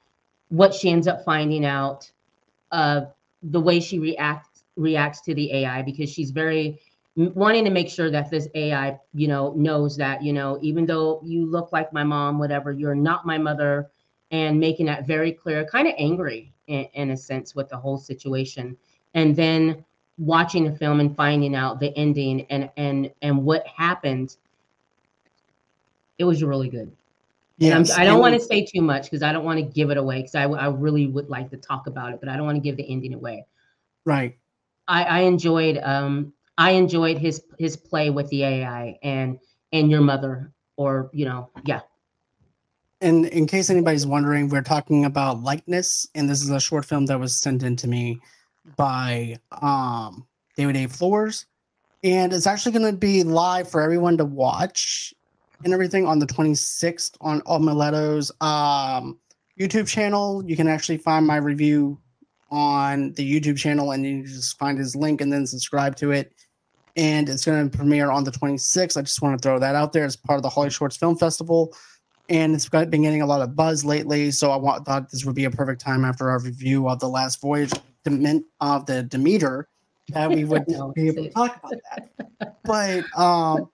what 0.49 0.74
she 0.74 0.91
ends 0.91 1.07
up 1.07 1.24
finding 1.24 1.64
out 1.64 2.11
uh 2.72 3.03
the 3.43 3.61
way 3.61 3.80
she 3.80 3.99
reacts 3.99 4.64
reacts 4.76 5.20
to 5.22 5.34
the 5.34 5.53
ai 5.53 5.82
because 5.82 6.11
she's 6.11 6.30
very 6.30 6.78
wanting 7.34 7.64
to 7.64 7.70
make 7.70 7.88
sure 7.88 8.10
that 8.10 8.30
this 8.30 8.48
ai 8.54 8.96
you 9.12 9.26
know 9.26 9.52
knows 9.54 9.96
that 9.96 10.22
you 10.22 10.32
know 10.32 10.56
even 10.62 10.86
though 10.86 11.20
you 11.24 11.44
look 11.44 11.72
like 11.72 11.92
my 11.92 12.04
mom 12.04 12.38
whatever 12.38 12.70
you're 12.70 12.94
not 12.94 13.26
my 13.26 13.36
mother 13.36 13.90
and 14.30 14.60
making 14.60 14.86
that 14.86 15.06
very 15.06 15.32
clear 15.32 15.64
kind 15.64 15.88
of 15.88 15.94
angry 15.98 16.52
in, 16.66 16.86
in 16.94 17.10
a 17.10 17.16
sense 17.16 17.54
with 17.54 17.68
the 17.68 17.76
whole 17.76 17.98
situation. 17.98 18.76
And 19.14 19.34
then 19.34 19.84
watching 20.18 20.64
the 20.64 20.76
film 20.76 21.00
and 21.00 21.16
finding 21.16 21.54
out 21.54 21.80
the 21.80 21.96
ending 21.96 22.44
and 22.50 22.68
and 22.76 23.10
and 23.22 23.44
what 23.44 23.64
happened 23.66 24.36
it 26.18 26.24
was 26.24 26.42
really 26.42 26.68
good. 26.68 26.90
And 27.60 27.72
I'm, 27.72 27.84
i 27.96 28.04
don't 28.04 28.20
want 28.20 28.34
to 28.34 28.40
say 28.40 28.64
too 28.64 28.82
much 28.82 29.04
because 29.04 29.22
i 29.22 29.32
don't 29.32 29.44
want 29.44 29.58
to 29.60 29.64
give 29.64 29.90
it 29.90 29.96
away 29.96 30.18
because 30.18 30.34
I, 30.34 30.44
I 30.44 30.68
really 30.68 31.06
would 31.06 31.28
like 31.28 31.50
to 31.50 31.56
talk 31.56 31.86
about 31.86 32.12
it 32.12 32.18
but 32.20 32.28
i 32.28 32.36
don't 32.36 32.46
want 32.46 32.56
to 32.56 32.60
give 32.60 32.76
the 32.76 32.88
ending 32.90 33.14
away. 33.14 33.46
Right. 34.04 34.36
I, 34.88 35.04
I 35.04 35.20
enjoyed 35.20 35.78
um 35.82 36.32
I 36.59 36.72
enjoyed 36.72 37.16
his 37.18 37.42
his 37.59 37.76
play 37.76 38.11
with 38.11 38.28
the 38.28 38.42
AI 38.44 38.98
and 39.02 39.38
and 39.72 39.90
your 39.90 40.00
mother 40.02 40.52
or 40.76 41.09
you 41.12 41.24
know 41.24 41.50
yeah 41.64 41.80
And 43.00 43.26
in 43.26 43.46
case 43.46 43.70
anybody's 43.70 44.06
wondering, 44.06 44.48
we're 44.48 44.62
talking 44.62 45.04
about 45.04 45.42
likeness, 45.42 46.06
and 46.16 46.28
this 46.28 46.42
is 46.42 46.50
a 46.50 46.61
short 46.61 46.84
film 46.84 47.06
that 47.06 47.18
was 47.18 47.36
sent 47.36 47.62
in 47.62 47.76
to 47.76 47.88
me 47.88 48.20
by 48.76 49.38
um, 49.62 50.26
David 50.56 50.76
A. 50.76 50.88
Flores, 50.88 51.46
and 52.02 52.32
it's 52.32 52.46
actually 52.46 52.72
going 52.72 52.92
to 52.92 52.98
be 52.98 53.22
live 53.22 53.70
for 53.70 53.80
everyone 53.80 54.16
to 54.18 54.24
watch 54.24 55.14
and 55.64 55.72
everything 55.72 56.06
on 56.06 56.18
the 56.18 56.26
26th 56.26 57.16
on 57.20 57.40
All 57.42 57.56
Omeleto's 57.56 58.32
um, 58.40 59.18
YouTube 59.59 59.86
channel. 59.86 60.44
You 60.44 60.56
can 60.56 60.68
actually 60.68 60.98
find 60.98 61.26
my 61.26 61.36
review 61.36 62.00
on 62.50 63.12
the 63.12 63.40
YouTube 63.40 63.59
channel, 63.59 63.92
and 63.92 64.04
you 64.04 64.26
just 64.26 64.59
find 64.59 64.76
his 64.76 64.96
link 64.96 65.20
and 65.20 65.32
then 65.32 65.46
subscribe 65.46 65.94
to 65.96 66.11
it. 66.11 66.32
And 66.99 67.28
it's 67.28 67.46
going 67.46 67.70
to 67.70 67.74
premiere 67.74 68.11
on 68.11 68.24
the 68.24 68.32
26th. 68.32 68.99
I 68.99 69.03
just 69.03 69.22
want 69.22 69.40
to 69.40 69.42
throw 69.42 69.59
that 69.59 69.74
out 69.74 69.94
there 69.94 70.05
as 70.05 70.16
part 70.16 70.36
of 70.36 70.42
the 70.42 70.51
HollyShorts 70.51 70.99
Film 70.99 71.16
Festival 71.16 71.72
and 72.28 72.55
it's 72.55 72.68
been 72.68 72.90
getting 73.03 73.22
a 73.22 73.26
lot 73.26 73.40
of 73.40 73.57
buzz 73.57 73.84
lately. 73.84 74.30
So 74.30 74.51
I 74.51 74.57
want, 74.57 74.84
thought 74.84 75.11
this 75.11 75.24
would 75.24 75.34
be 75.34 75.44
a 75.44 75.51
perfect 75.51 75.80
time 75.80 76.05
after 76.05 76.30
our 76.30 76.40
review 76.40 76.88
of 76.88 77.01
the 77.01 77.09
last 77.09 77.40
voyage 77.40 77.72
of 78.61 78.86
the 78.86 79.03
Demeter 79.09 79.68
that 80.11 80.30
we 80.30 80.44
would 80.44 80.66
be 80.94 81.09
able 81.09 81.24
to 81.24 81.30
talk 81.30 81.59
about 81.59 81.74
that. 81.90 82.57
But 82.64 83.05
um, 83.18 83.70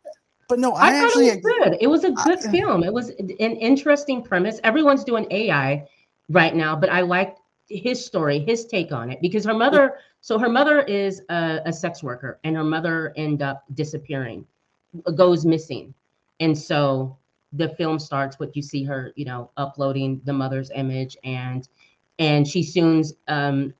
but 0.49 0.59
no, 0.59 0.73
I, 0.73 0.89
I, 0.89 0.91
thought 0.91 1.07
actually 1.07 1.29
it 1.29 1.43
was 1.43 1.55
good 1.59 1.77
it 1.81 1.87
was 1.87 2.05
a 2.05 2.11
good 2.11 2.47
I- 2.47 2.51
film 2.51 2.85
it 2.85 2.93
was 2.93 3.11
an 3.11 3.31
interesting 3.31 4.23
premise 4.23 4.61
everyone's 4.63 5.05
doing 5.05 5.27
AI 5.31 5.87
right 6.29 6.55
now 6.55 6.77
but 6.77 6.91
I 6.91 7.01
liked 7.01 7.41
his 7.69 8.05
story 8.05 8.41
his 8.41 8.67
take 8.67 8.93
on 8.93 9.11
it 9.11 9.19
because 9.23 9.45
her 9.45 9.55
mother 9.55 9.99
so 10.21 10.39
her 10.39 10.49
mother 10.49 10.81
is 10.83 11.23
a, 11.31 11.61
a 11.67 11.73
sex 11.73 12.03
worker 12.03 12.39
and 12.45 12.57
her 12.57 12.65
mother 12.65 13.13
end 13.17 13.43
up 13.43 13.65
disappearing 13.75 14.47
goes 15.15 15.45
missing. 15.45 15.95
And 16.41 16.57
so 16.57 17.17
the 17.53 17.69
film 17.71 17.99
starts 17.99 18.39
with 18.39 18.57
you 18.57 18.63
see 18.63 18.83
her 18.83 19.13
you 19.15 19.25
know 19.25 19.51
uploading 19.57 20.21
the 20.25 20.33
mother's 20.33 20.73
image 20.75 21.17
and 21.23 21.69
and 22.19 22.47
she 22.47 22.65
soon 22.65 23.05
um, 23.29 23.73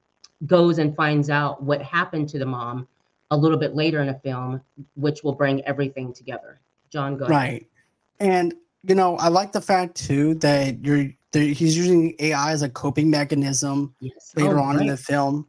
goes 0.47 0.79
and 0.79 0.95
finds 0.95 1.29
out 1.29 1.63
what 1.63 1.83
happened 1.83 2.29
to 2.29 2.39
the 2.39 2.47
mom 2.47 2.87
a 3.31 3.37
little 3.37 3.59
bit 3.59 3.75
later 3.75 4.01
in 4.01 4.11
a 4.11 4.19
film 4.21 4.61
which 4.95 5.25
will 5.25 5.35
bring 5.35 5.65
everything 5.65 6.13
together. 6.13 6.61
John 6.91 7.17
go 7.17 7.25
ahead. 7.25 7.31
right, 7.31 7.67
and 8.21 8.55
you 8.87 8.95
know 8.95 9.17
I 9.17 9.29
like 9.29 9.51
the 9.53 9.61
fact 9.61 9.97
too 9.97 10.35
that 10.37 10.85
you're 10.85 11.11
he's 11.41 11.77
using 11.77 12.15
AI 12.19 12.53
as 12.53 12.63
a 12.63 12.69
coping 12.69 13.11
mechanism 13.11 13.95
yes 14.01 14.33
later 14.37 14.59
Oh, 14.59 14.65
on 14.65 14.81
in 14.81 14.87
the 14.87 14.97
film. 14.97 15.47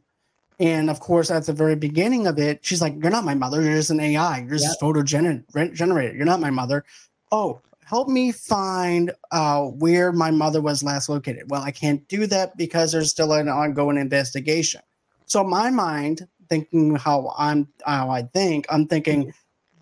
And 0.58 0.88
of 0.88 1.00
course, 1.00 1.30
at 1.30 1.44
the 1.44 1.52
very 1.52 1.76
beginning 1.76 2.26
of 2.26 2.38
it, 2.38 2.64
she's 2.64 2.80
like, 2.80 2.94
You're 3.00 3.10
not 3.10 3.24
my 3.24 3.34
mother. 3.34 3.62
You're 3.62 3.74
just 3.74 3.90
an 3.90 4.00
AI. 4.00 4.40
You're 4.40 4.56
just 4.56 4.80
photo 4.80 5.02
gener- 5.02 5.44
re- 5.54 5.70
generated. 5.70 6.16
You're 6.16 6.24
not 6.24 6.40
my 6.40 6.50
mother. 6.50 6.84
Oh, 7.30 7.60
help 7.84 8.08
me 8.08 8.32
find 8.32 9.12
uh, 9.32 9.62
where 9.64 10.12
my 10.12 10.30
mother 10.30 10.60
was 10.60 10.82
last 10.82 11.08
located. 11.08 11.50
Well, 11.50 11.62
I 11.62 11.70
can't 11.70 12.06
do 12.08 12.26
that 12.26 12.56
because 12.56 12.92
there's 12.92 13.10
still 13.10 13.32
an 13.32 13.48
ongoing 13.48 13.98
investigation. 13.98 14.80
So, 15.26 15.44
my 15.44 15.70
mind, 15.70 16.26
thinking 16.48 16.94
how 16.94 17.34
I'm, 17.36 17.68
how 17.84 18.08
I 18.10 18.22
think, 18.22 18.66
I'm 18.70 18.86
thinking 18.86 19.32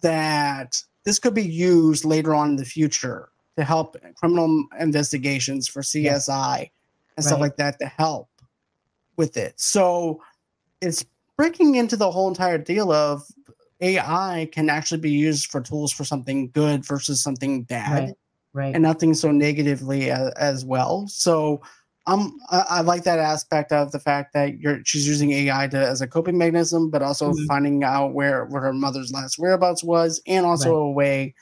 that 0.01 0.83
this 1.05 1.19
could 1.19 1.35
be 1.35 1.43
used 1.43 2.05
later 2.05 2.35
on 2.35 2.51
in 2.51 2.57
the 2.57 2.65
future 2.65 3.29
to 3.57 3.65
help 3.65 3.97
criminal 4.17 4.65
investigations 4.79 5.69
for 5.69 5.83
CSI 5.83 6.71
and 7.17 7.25
stuff 7.25 7.41
like 7.41 7.57
that 7.57 7.79
to 7.81 7.87
help 7.87 8.29
with 9.17 9.37
it. 9.37 9.59
So 9.61 10.21
it's 10.81 11.05
breaking 11.37 11.77
into 11.77 11.97
the 11.97 12.11
whole 12.11 12.29
entire 12.29 12.59
deal 12.59 12.91
of 12.93 13.23
AI 13.81 14.49
can 14.53 14.71
actually 14.71 15.01
be 15.01 15.11
used 15.11 15.51
for 15.51 15.61
tools 15.61 15.93
for 15.93 16.05
something 16.05 16.51
good 16.51 16.85
versus 16.85 17.23
something 17.23 17.63
bad 17.65 17.91
right 17.93 18.15
right 18.53 18.75
and 18.75 18.83
nothing 18.83 19.15
so 19.15 19.31
negatively 19.31 20.11
as, 20.11 20.31
as 20.33 20.65
well. 20.65 21.07
So 21.09 21.61
um, 22.07 22.39
I, 22.51 22.65
I 22.69 22.81
like 22.83 23.05
that 23.05 23.19
aspect 23.19 23.73
of 23.73 23.91
the 23.93 23.99
fact 23.99 24.33
that 24.35 24.59
you're 24.61 24.81
she's 24.85 25.07
using 25.09 25.33
AI 25.33 25.69
to 25.69 25.79
as 25.79 26.01
a 26.03 26.07
coping 26.07 26.37
mechanism, 26.39 26.91
but 26.91 27.03
also 27.03 27.33
Mhm. 27.33 27.47
finding 27.47 27.83
out 27.85 28.15
where 28.15 28.45
where 28.47 28.63
her 28.63 28.73
mother's 28.75 29.13
last 29.13 29.39
whereabouts 29.39 29.83
was, 29.83 30.21
and 30.27 30.45
also 30.45 30.75
a 30.75 30.91
way 30.93 31.35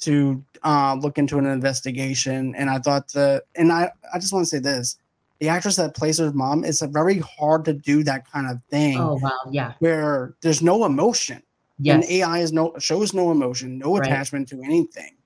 to 0.00 0.44
uh, 0.62 0.96
look 1.00 1.18
into 1.18 1.38
an 1.38 1.46
investigation. 1.46 2.54
And 2.56 2.68
I 2.68 2.78
thought 2.78 3.12
that, 3.12 3.44
and 3.54 3.72
I 3.72 3.90
I 4.12 4.18
just 4.18 4.32
want 4.32 4.44
to 4.44 4.50
say 4.50 4.58
this: 4.58 4.96
the 5.40 5.48
actress 5.48 5.76
that 5.76 5.94
plays 5.94 6.18
her 6.18 6.32
mom, 6.32 6.64
it's 6.64 6.82
very 6.82 7.18
hard 7.18 7.64
to 7.66 7.72
do 7.72 8.02
that 8.04 8.30
kind 8.30 8.48
of 8.50 8.58
thing. 8.70 8.98
Oh 8.98 9.18
wow, 9.22 9.30
yeah. 9.50 9.72
Where 9.78 10.34
there's 10.42 10.62
no 10.62 10.84
emotion. 10.84 11.42
Yes. 11.78 12.04
And 12.04 12.10
AI 12.10 12.38
is 12.38 12.52
no 12.52 12.72
shows 12.78 13.12
no 13.14 13.30
emotion, 13.30 13.78
no 13.78 13.96
Right. 13.96 14.06
attachment 14.06 14.48
to 14.48 14.62
anything. 14.62 15.16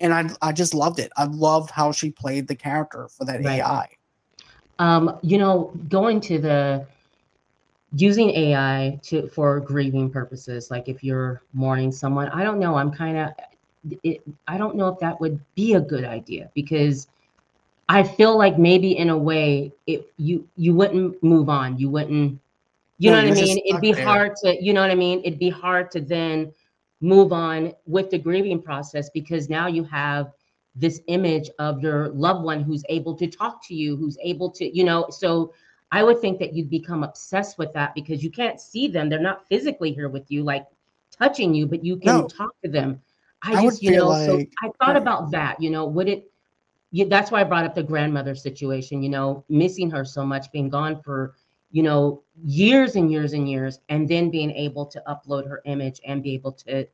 And 0.00 0.12
I 0.12 0.28
I 0.42 0.52
just 0.52 0.74
loved 0.74 0.98
it. 0.98 1.10
I 1.16 1.24
loved 1.24 1.70
how 1.70 1.92
she 1.92 2.10
played 2.10 2.46
the 2.46 2.54
character 2.54 3.08
for 3.08 3.24
that 3.24 3.44
Right. 3.44 3.60
AI. 3.60 3.88
Um, 4.78 5.18
you 5.22 5.38
know, 5.38 5.72
going 5.88 6.20
to 6.22 6.38
the 6.38 6.86
using 7.92 8.30
AI 8.30 9.00
to 9.04 9.28
for 9.28 9.60
grieving 9.60 10.10
purposes, 10.10 10.70
like 10.70 10.88
if 10.88 11.02
you're 11.02 11.42
mourning 11.52 11.90
someone, 11.90 12.28
I 12.28 12.44
don't 12.44 12.58
know. 12.58 12.76
I'm 12.76 12.92
kind 12.92 13.16
of, 13.16 13.30
it, 14.02 14.22
I 14.46 14.58
don't 14.58 14.76
know 14.76 14.88
if 14.88 14.98
that 15.00 15.20
would 15.20 15.40
be 15.54 15.74
a 15.74 15.80
good 15.80 16.04
idea 16.04 16.50
because 16.54 17.08
I 17.88 18.02
feel 18.02 18.36
like 18.36 18.58
maybe 18.58 18.98
in 18.98 19.10
a 19.10 19.16
way, 19.16 19.72
it 19.86 20.12
you 20.18 20.46
you 20.56 20.74
wouldn't 20.74 21.22
move 21.22 21.48
on. 21.48 21.78
You 21.78 21.88
wouldn't, 21.88 22.38
you 22.98 23.10
No, 23.10 23.16
know 23.16 23.28
what 23.28 23.38
I 23.38 23.42
mean? 23.42 23.58
It'd 23.64 23.80
be 23.80 23.92
there. 23.92 24.04
hard 24.04 24.36
to, 24.44 24.62
you 24.62 24.72
know 24.72 24.82
what 24.82 24.90
I 24.90 24.94
mean? 24.94 25.22
It'd 25.24 25.38
be 25.38 25.50
hard 25.50 25.90
to 25.92 26.00
then 26.00 26.52
move 27.00 27.32
on 27.32 27.72
with 27.86 28.10
the 28.10 28.18
grieving 28.18 28.60
process 28.60 29.08
because 29.10 29.48
now 29.48 29.68
you 29.68 29.84
have 29.84 30.32
this 30.74 31.00
image 31.06 31.48
of 31.58 31.80
your 31.80 32.08
loved 32.10 32.44
one 32.44 32.62
who's 32.62 32.84
able 32.88 33.14
to 33.16 33.26
talk 33.26 33.66
to 33.66 33.74
you, 33.74 33.96
who's 33.96 34.18
able 34.22 34.50
to, 34.50 34.76
you 34.76 34.84
know, 34.84 35.06
so 35.10 35.52
I 35.90 36.02
would 36.02 36.20
think 36.20 36.38
that 36.40 36.52
you'd 36.52 36.70
become 36.70 37.02
obsessed 37.02 37.56
with 37.58 37.72
that 37.72 37.94
because 37.94 38.22
you 38.22 38.30
can't 38.30 38.60
see 38.60 38.88
them. 38.88 39.08
They're 39.08 39.18
not 39.18 39.48
physically 39.48 39.92
here 39.92 40.08
with 40.08 40.30
you, 40.30 40.42
like 40.42 40.66
touching 41.10 41.54
you, 41.54 41.66
but 41.66 41.84
you 41.84 41.96
can 41.96 42.06
No. 42.06 42.28
talk 42.28 42.50
to 42.62 42.70
them. 42.70 43.00
I, 43.42 43.60
I 43.60 43.64
would 43.64 43.70
just, 43.70 43.82
you 43.82 43.90
feel 43.90 44.10
know, 44.10 44.26
so 44.26 44.36
like- 44.36 44.52
I 44.62 44.70
thought 44.78 44.96
about 44.96 45.30
that, 45.30 45.60
you 45.62 45.70
know, 45.70 45.86
would 45.86 46.08
it, 46.08 46.30
yeah, 46.90 47.04
that's 47.08 47.30
why 47.30 47.40
I 47.40 47.44
brought 47.44 47.64
up 47.64 47.74
the 47.74 47.82
grandmother 47.82 48.34
situation, 48.34 49.02
you 49.02 49.10
know, 49.10 49.44
missing 49.48 49.90
her 49.90 50.04
so 50.04 50.24
much, 50.24 50.50
being 50.52 50.68
gone 50.68 51.00
for, 51.02 51.34
you 51.70 51.82
know, 51.82 52.22
years 52.42 52.96
and 52.96 53.12
years 53.12 53.34
and 53.34 53.48
years, 53.48 53.80
and 53.90 54.08
then 54.08 54.30
being 54.30 54.50
able 54.52 54.86
to 54.86 55.02
upload 55.06 55.46
her 55.46 55.60
image 55.66 56.00
and 56.06 56.22
be 56.22 56.34
able 56.34 56.52
to 56.52 56.86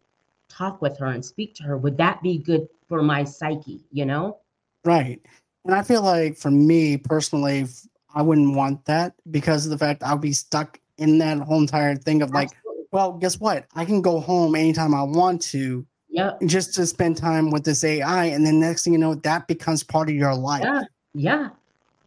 talk 0.48 0.82
with 0.82 0.98
her 0.98 1.06
and 1.06 1.24
speak 1.24 1.54
to 1.54 1.62
her. 1.62 1.76
Would 1.78 1.96
that 1.98 2.20
be 2.22 2.38
good 2.38 2.68
for 2.88 3.02
my 3.02 3.24
psyche, 3.24 3.84
you 3.92 4.04
know? 4.04 4.38
Right. 4.84 5.20
And 5.64 5.74
I 5.74 5.82
feel 5.82 6.02
like 6.02 6.36
for 6.36 6.50
me 6.50 6.96
personally, 6.96 7.66
I 8.14 8.22
wouldn't 8.22 8.54
want 8.54 8.84
that 8.84 9.14
because 9.30 9.64
of 9.64 9.70
the 9.70 9.78
fact 9.78 10.02
I'll 10.02 10.18
be 10.18 10.32
stuck 10.32 10.78
in 10.98 11.18
that 11.18 11.38
whole 11.38 11.60
entire 11.60 11.96
thing 11.96 12.20
of 12.20 12.30
like, 12.32 12.50
well, 12.90 13.12
guess 13.12 13.40
what? 13.40 13.66
I 13.74 13.84
can 13.84 14.02
go 14.02 14.20
home 14.20 14.54
anytime 14.54 14.94
I 14.94 15.02
want 15.02 15.40
to 15.42 15.86
Yep. 16.14 16.42
just 16.46 16.74
to 16.74 16.86
spend 16.86 17.16
time 17.16 17.50
with 17.50 17.64
this 17.64 17.82
AI. 17.82 18.26
And 18.26 18.46
then 18.46 18.60
next 18.60 18.84
thing 18.84 18.92
you 18.92 18.98
know, 19.00 19.16
that 19.16 19.48
becomes 19.48 19.82
part 19.82 20.08
of 20.08 20.14
your 20.14 20.34
life. 20.34 20.62
Yeah. 20.62 20.82
Yeah. 21.14 21.48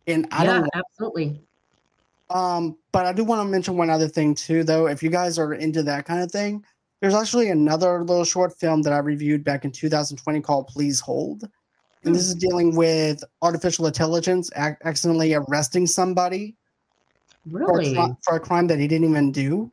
And 0.07 0.25
I 0.31 0.45
yeah, 0.45 0.53
don't 0.53 0.69
absolutely. 0.73 1.41
Um, 2.29 2.77
but 2.93 3.05
I 3.05 3.11
do 3.13 3.23
want 3.25 3.41
to 3.41 3.45
mention 3.45 3.75
one 3.77 3.89
other 3.89 4.07
thing 4.07 4.33
too, 4.33 4.63
though. 4.63 4.87
If 4.87 5.03
you 5.03 5.09
guys 5.09 5.37
are 5.37 5.53
into 5.53 5.83
that 5.83 6.05
kind 6.05 6.21
of 6.23 6.31
thing, 6.31 6.63
there's 7.01 7.13
actually 7.13 7.49
another 7.49 7.99
little 8.03 8.23
short 8.23 8.57
film 8.57 8.81
that 8.83 8.93
I 8.93 8.97
reviewed 8.99 9.43
back 9.43 9.65
in 9.65 9.71
2020 9.71 10.41
called 10.41 10.67
Please 10.67 10.99
Hold. 11.01 11.49
And 12.03 12.15
this 12.15 12.27
is 12.27 12.35
dealing 12.35 12.75
with 12.75 13.23
artificial 13.41 13.87
intelligence 13.87 14.49
ac- 14.55 14.77
accidentally 14.85 15.33
arresting 15.33 15.85
somebody 15.85 16.55
for 17.51 17.61
a, 17.61 17.73
Really? 17.77 17.95
for 18.23 18.35
a 18.37 18.39
crime 18.39 18.67
that 18.67 18.79
he 18.79 18.87
didn't 18.87 19.09
even 19.09 19.31
do. 19.33 19.69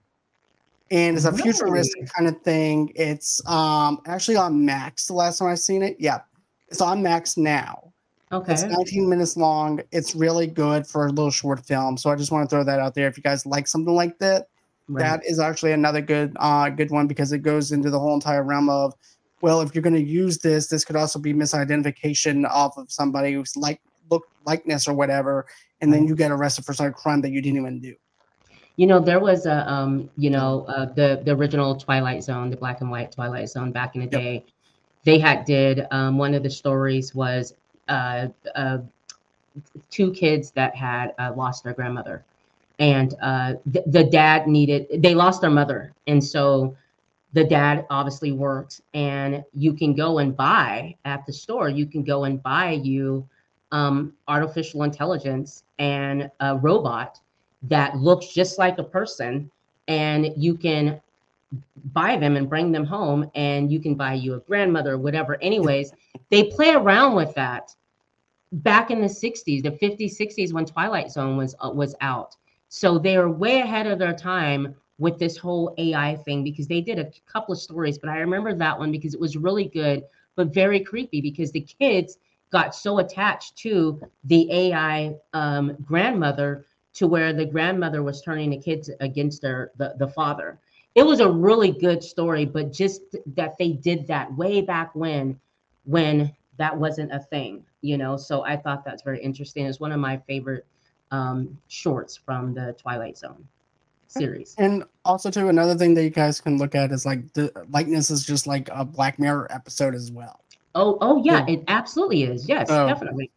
And 0.91 1.17
it's 1.17 1.25
a 1.25 1.33
futuristic 1.33 2.13
kind 2.13 2.29
of 2.29 2.41
thing. 2.43 2.93
It's 2.95 3.45
um 3.49 4.01
actually 4.07 4.37
on 4.37 4.65
Max 4.65 5.07
the 5.07 5.15
last 5.15 5.39
time 5.39 5.49
I've 5.49 5.59
seen 5.59 5.83
it. 5.83 5.97
Yeah. 5.99 6.21
It's 6.69 6.81
on 6.81 7.03
Max 7.03 7.37
now. 7.37 7.93
Okay. 8.33 8.53
It's 8.53 8.65
19 8.65 9.09
minutes 9.09 9.37
long. 9.37 9.81
It's 9.93 10.15
really 10.15 10.47
good 10.47 10.87
for 10.87 11.07
a 11.07 11.11
little 11.11 11.31
short 11.31 11.65
film. 11.65 11.97
So 11.97 12.11
I 12.11 12.17
just 12.17 12.33
want 12.33 12.49
to 12.49 12.55
throw 12.55 12.65
that 12.65 12.81
out 12.81 12.95
there. 12.95 13.07
If 13.09 13.17
you 13.17 13.23
guys 13.23 13.47
like 13.47 13.67
something 13.67 13.95
like 13.95 14.19
that, 14.19 14.49
Right. 14.87 15.03
that 15.03 15.25
is 15.25 15.39
actually 15.39 15.73
another 15.73 16.03
good 16.03 16.37
uh 16.39 16.69
good 16.69 16.91
one 16.91 17.07
because 17.07 17.33
it 17.33 17.39
goes 17.39 17.73
into 17.73 17.89
the 17.89 17.99
whole 17.99 18.13
entire 18.15 18.43
realm 18.43 18.69
of 18.69 18.93
well, 19.41 19.61
if 19.61 19.75
you're 19.75 19.83
going 19.83 19.95
to 19.95 20.03
use 20.03 20.39
this, 20.39 20.69
this 20.69 20.85
could 20.87 20.97
also 20.97 21.19
be 21.19 21.35
misidentification 21.35 22.49
off 22.49 22.79
of 22.79 22.91
somebody 22.91 23.33
who's 23.35 23.57
like 23.57 23.81
look 24.11 24.27
likeness 24.47 24.89
or 24.89 24.95
whatever, 24.95 25.47
and 25.81 25.93
then 25.93 26.07
you 26.07 26.15
get 26.17 26.31
arrested 26.31 26.65
for 26.65 26.73
some 26.73 26.93
crime 26.93 27.21
that 27.23 27.31
you 27.31 27.43
didn't 27.43 27.59
even 27.59 27.81
do. 27.81 27.95
You 28.77 28.87
know, 28.87 28.99
there 29.01 29.21
was 29.21 29.47
a, 29.47 29.71
um, 29.71 30.11
you 30.17 30.31
know, 30.31 30.65
uh, 30.69 30.87
the 30.95 31.23
the 31.25 31.33
original 31.33 31.77
Twilight 31.77 32.23
Zone, 32.25 32.51
the 32.51 32.57
black 32.57 32.81
and 32.81 32.91
white 32.91 33.13
Twilight 33.13 33.49
Zone 33.49 33.73
back 33.73 33.95
in 33.95 34.01
the 34.03 34.07
Yep. 34.11 34.23
day. 34.23 34.45
They 35.05 35.19
had 35.19 35.45
did 35.45 35.87
um, 35.91 36.19
one 36.19 36.35
of 36.35 36.43
the 36.43 36.51
stories 36.51 37.15
was 37.15 37.55
uh, 37.89 38.29
uh, 38.55 38.79
two 39.91 40.13
kids 40.13 40.51
that 40.53 40.75
had 40.75 41.15
uh, 41.19 41.33
lost 41.37 41.65
their 41.65 41.73
grandmother, 41.75 42.25
and 42.79 43.15
uh, 43.23 43.55
th- 43.73 43.85
the 43.87 44.05
dad 44.05 44.47
needed. 44.47 44.87
They 45.03 45.15
lost 45.15 45.41
their 45.41 45.51
mother, 45.51 45.93
and 46.07 46.23
so 46.23 46.77
the 47.33 47.45
dad 47.45 47.87
obviously 47.91 48.33
worked. 48.33 48.81
And 48.95 49.45
you 49.55 49.73
can 49.75 49.95
go 49.95 50.19
and 50.19 50.37
buy 50.37 50.97
at 51.05 51.27
the 51.27 51.33
store. 51.33 51.69
You 51.69 51.87
can 51.87 52.03
go 52.03 52.25
and 52.25 52.43
buy 52.43 52.73
you 52.73 53.27
um, 53.73 54.15
artificial 54.29 54.83
intelligence 54.85 55.65
and 55.79 56.31
a 56.41 56.57
robot 56.57 57.21
that 57.69 57.97
looks 57.97 58.29
just 58.29 58.59
like 58.59 58.79
a 58.79 58.85
person 58.85 59.51
and 59.89 60.31
you 60.37 60.55
can 60.55 61.01
buy 61.93 62.17
them 62.17 62.37
and 62.37 62.49
bring 62.49 62.73
them 62.73 62.85
home 62.85 63.31
and 63.35 63.71
you 63.71 63.79
can 63.79 63.95
buy 63.95 64.15
you 64.15 64.35
a 64.35 64.41
grandmother 64.41 64.95
or 64.95 64.99
whatever. 64.99 65.41
Anyways 65.43 65.93
they 66.31 66.45
play 66.45 66.71
around 66.71 67.15
with 67.15 67.35
that. 67.35 67.75
Back 68.53 68.91
in 68.91 69.01
the 69.01 69.07
60s 69.07 69.63
the 69.63 69.71
50s 69.71 70.19
60s 70.19 70.53
when 70.53 70.65
twilight 70.65 71.11
zone 71.11 71.37
was 71.37 71.55
uh, 71.65 71.71
was 71.71 71.95
out. 72.01 72.37
So 72.69 72.99
they 72.99 73.17
are 73.17 73.31
way 73.31 73.61
ahead 73.61 73.87
of 73.87 73.99
their 73.99 74.15
time 74.15 74.75
with 74.99 75.19
this 75.19 75.37
whole 75.37 75.75
ai 75.79 76.17
thing 76.17 76.45
because 76.45 76.69
they 76.69 76.81
did 76.81 76.99
a 76.99 77.11
couple 77.27 77.53
of 77.53 77.59
stories 77.59 77.99
but 77.99 78.09
i 78.09 78.19
remember 78.19 78.55
that 78.55 78.79
one 78.79 78.93
because 78.93 79.15
it 79.15 79.21
was 79.21 79.37
really 79.37 79.65
good 79.65 80.05
but 80.37 80.55
very 80.55 80.81
creepy 80.81 81.21
because 81.21 81.51
the 81.51 81.61
kids 81.61 82.19
got 82.51 82.75
so 82.75 82.99
attached 82.99 83.57
to 83.57 84.01
the 84.25 84.51
ai 84.53 85.15
um, 85.33 85.77
grandmother 85.83 86.65
to 86.95 87.07
where 87.07 87.33
the 87.33 87.45
grandmother 87.45 88.03
was 88.03 88.23
turning 88.23 88.51
the 88.51 88.57
kids 88.59 88.89
against 89.01 89.43
their 89.43 89.71
the, 89.77 89.95
the 89.99 90.09
father 90.09 90.59
it 90.95 91.05
was 91.05 91.21
a 91.21 91.29
really 91.29 91.73
good 91.73 92.03
story 92.03 92.45
but 92.45 92.73
just 92.73 93.03
that 93.35 93.57
they 93.59 93.73
did 93.73 94.07
that 94.07 94.33
way 94.37 94.61
back 94.61 94.95
when 94.95 95.39
when 95.85 96.33
that 96.57 96.77
wasn't 96.77 97.11
a 97.13 97.19
thing 97.19 97.65
you 97.83 97.97
know 97.99 98.17
so 98.17 98.43
i 98.45 98.57
thought 98.57 98.85
that's 98.85 99.03
very 99.03 99.21
interesting 99.23 99.67
it's 99.67 99.81
one 99.81 99.93
of 99.93 99.99
my 100.01 100.17
favorite 100.27 100.65
um 101.11 101.57
shorts 101.69 102.17
from 102.17 102.55
the 102.55 102.75
twilight 102.81 103.19
zone 103.19 103.47
series 104.09 104.55
And 104.59 104.85
also, 105.05 105.29
too, 105.31 105.49
another 105.49 105.75
thing 105.75 105.93
that 105.95 106.05
you 106.05 106.11
guys 106.11 106.41
can 106.41 106.57
look 106.57 106.75
at 106.77 106.93
is 106.93 107.05
like 107.05 107.33
the 107.33 107.51
likeness 107.71 108.11
is 108.11 108.25
just 108.25 108.47
like 108.47 108.69
a 108.73 108.85
Black 108.85 109.19
Mirror 109.19 109.49
episode 109.51 109.93
as 109.95 110.13
well. 110.13 110.41
oh 110.77 110.97
oh 111.01 111.21
yeah 111.25 111.45
Yeah. 111.47 111.55
it 111.55 111.65
absolutely 111.67 112.23
is 112.23 112.49
yes 112.49 112.69
Oh. 112.71 112.87
definitely 112.87 113.31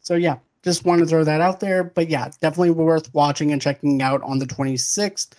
So 0.00 0.14
yeah, 0.14 0.36
just 0.64 0.84
want 0.84 1.00
to 1.00 1.06
throw 1.06 1.22
that 1.22 1.40
out 1.40 1.60
there. 1.60 1.84
But 1.84 2.08
yeah, 2.08 2.30
definitely 2.40 2.70
worth 2.70 3.12
watching 3.14 3.52
and 3.52 3.62
checking 3.62 4.02
out 4.02 4.22
on 4.22 4.38
the 4.38 4.46
26th. 4.46 5.34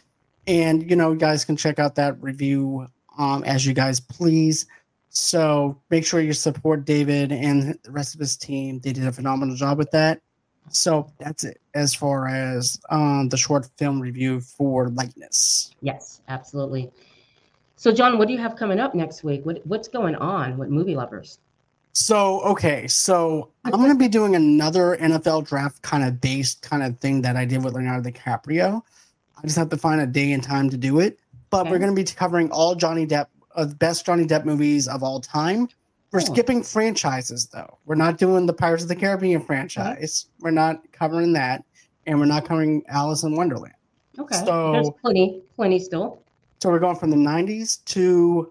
And 0.47 0.88
you 0.89 0.95
know, 0.95 1.11
you 1.11 1.17
guys 1.17 1.43
can 1.43 1.57
check 1.57 1.80
out 1.80 1.95
that 1.95 2.21
review 2.21 2.88
um, 3.17 3.43
as 3.43 3.65
you 3.65 3.73
guys 3.73 3.99
please. 3.99 4.67
So 5.09 5.82
make 5.89 6.05
sure 6.05 6.19
you 6.19 6.34
support 6.34 6.86
David 6.86 7.32
and 7.32 7.78
the 7.84 7.91
rest 7.91 8.13
of 8.13 8.19
his 8.19 8.38
team. 8.38 8.80
They 8.80 8.93
did 8.93 9.07
a 9.07 9.11
phenomenal 9.11 9.55
job 9.55 9.78
with 9.78 9.91
that. 9.91 10.21
So 10.69 11.11
that's 11.19 11.43
it 11.43 11.59
as 11.76 11.93
far 11.93 12.28
as 12.28 12.80
um, 12.89 13.30
the 13.30 13.38
short 13.38 13.67
film 13.78 13.99
review 13.99 14.39
for 14.39 14.89
likeness. 14.89 15.71
yes 15.82 16.21
absolutely 16.30 16.89
so 17.76 17.91
john 17.91 18.17
what 18.17 18.28
do 18.28 18.34
you 18.34 18.39
have 18.39 18.55
coming 18.55 18.80
up 18.80 18.95
next 18.95 19.23
week 19.23 19.45
what, 19.45 19.61
what's 19.67 19.88
going 19.88 20.15
on 20.15 20.57
with 20.57 20.69
movie 20.69 20.95
lovers 20.95 21.39
So 21.99 22.41
okay, 22.41 22.87
so 22.87 23.51
I'm 23.63 23.71
gonna 23.71 23.95
be 23.95 24.09
doing 24.09 24.35
another 24.35 24.97
NFL 24.99 25.47
draft 25.47 25.81
kind 25.81 26.03
of 26.03 26.19
based 26.19 26.61
kind 26.61 26.83
of 26.83 26.99
thing 26.99 27.21
that 27.21 27.37
I 27.37 27.45
did 27.45 27.63
with 27.63 27.73
Leonardo 27.73 28.09
DiCaprio. 28.11 28.81
I 29.37 29.41
just 29.43 29.55
have 29.55 29.69
to 29.69 29.77
find 29.77 30.01
a 30.01 30.05
day 30.05 30.33
and 30.33 30.43
time 30.43 30.69
to 30.71 30.77
do 30.77 30.99
it. 30.99 31.17
But 31.51 31.61
Okay. 31.61 31.71
we're 31.71 31.79
gonna 31.79 31.93
be 31.93 32.03
covering 32.03 32.51
all 32.51 32.75
Johnny 32.75 33.07
Depp, 33.07 33.27
uh, 33.55 33.63
the 33.63 33.75
best 33.75 34.05
Johnny 34.05 34.25
Depp 34.25 34.43
movies 34.43 34.89
of 34.89 35.03
all 35.03 35.21
time. 35.21 35.69
We're 36.11 36.19
Oh. 36.19 36.25
skipping 36.25 36.63
franchises 36.63 37.45
though. 37.53 37.77
We're 37.85 37.95
not 37.95 38.17
doing 38.17 38.45
the 38.45 38.53
Pirates 38.53 38.83
of 38.83 38.89
the 38.89 38.95
Caribbean 38.97 39.39
franchise. 39.41 40.25
We're 40.41 40.51
not 40.51 40.81
covering 40.91 41.31
that, 41.33 41.63
and 42.05 42.19
we're 42.19 42.25
not 42.25 42.43
covering 42.43 42.83
Alice 42.89 43.23
in 43.23 43.37
Wonderland. 43.37 43.73
okay 44.19 44.43
So- 44.45 44.71
there's 44.73 44.89
plenty 45.01 45.41
plenty 45.55 45.79
still 45.79 46.19
So 46.61 46.69
we're 46.69 46.79
going 46.79 46.95
from 46.97 47.11
the 47.11 47.17
90s 47.17 47.77
to 47.85 48.49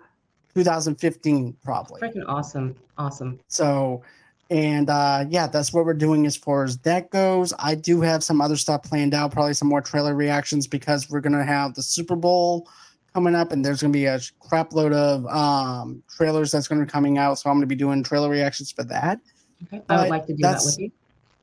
2015, 0.54 1.56
probably. 1.64 2.00
freaking 2.00 2.24
awesome 2.26 2.76
awesome 2.98 3.38
So, 3.48 4.02
and 4.50 4.88
uh, 4.90 5.24
yeah, 5.28 5.46
that's 5.46 5.72
what 5.72 5.84
we're 5.84 5.94
doing 5.94 6.26
as 6.26 6.36
far 6.36 6.64
as 6.64 6.78
that 6.78 7.10
goes. 7.10 7.52
I 7.58 7.74
do 7.74 8.00
have 8.00 8.22
some 8.22 8.40
other 8.40 8.56
stuff 8.56 8.82
planned 8.82 9.14
out, 9.14 9.32
probably 9.32 9.54
some 9.54 9.68
more 9.68 9.80
trailer 9.80 10.14
reactions 10.14 10.66
because 10.66 11.10
we're 11.10 11.20
gonna 11.20 11.44
have 11.44 11.74
the 11.74 11.82
Super 11.82 12.16
Bowl 12.16 12.68
coming 13.12 13.34
up, 13.34 13.52
and 13.52 13.64
there's 13.64 13.80
gonna 13.80 13.92
be 13.92 14.06
a 14.06 14.20
crap 14.40 14.72
load 14.72 14.92
of 14.92 15.26
um, 15.26 16.02
trailers 16.14 16.50
that's 16.52 16.68
gonna 16.68 16.84
be 16.84 16.90
coming 16.90 17.18
out. 17.18 17.38
So 17.38 17.50
I'm 17.50 17.56
gonna 17.56 17.66
be 17.66 17.74
doing 17.74 18.02
trailer 18.02 18.28
reactions 18.28 18.70
for 18.70 18.84
that. 18.84 19.20
okay 19.64 19.82
i 19.88 19.96
would 19.96 20.02
But 20.02 20.08
like 20.10 20.26
to 20.26 20.34
do 20.34 20.42
that 20.42 20.62
with 20.64 20.78
you 20.78 20.90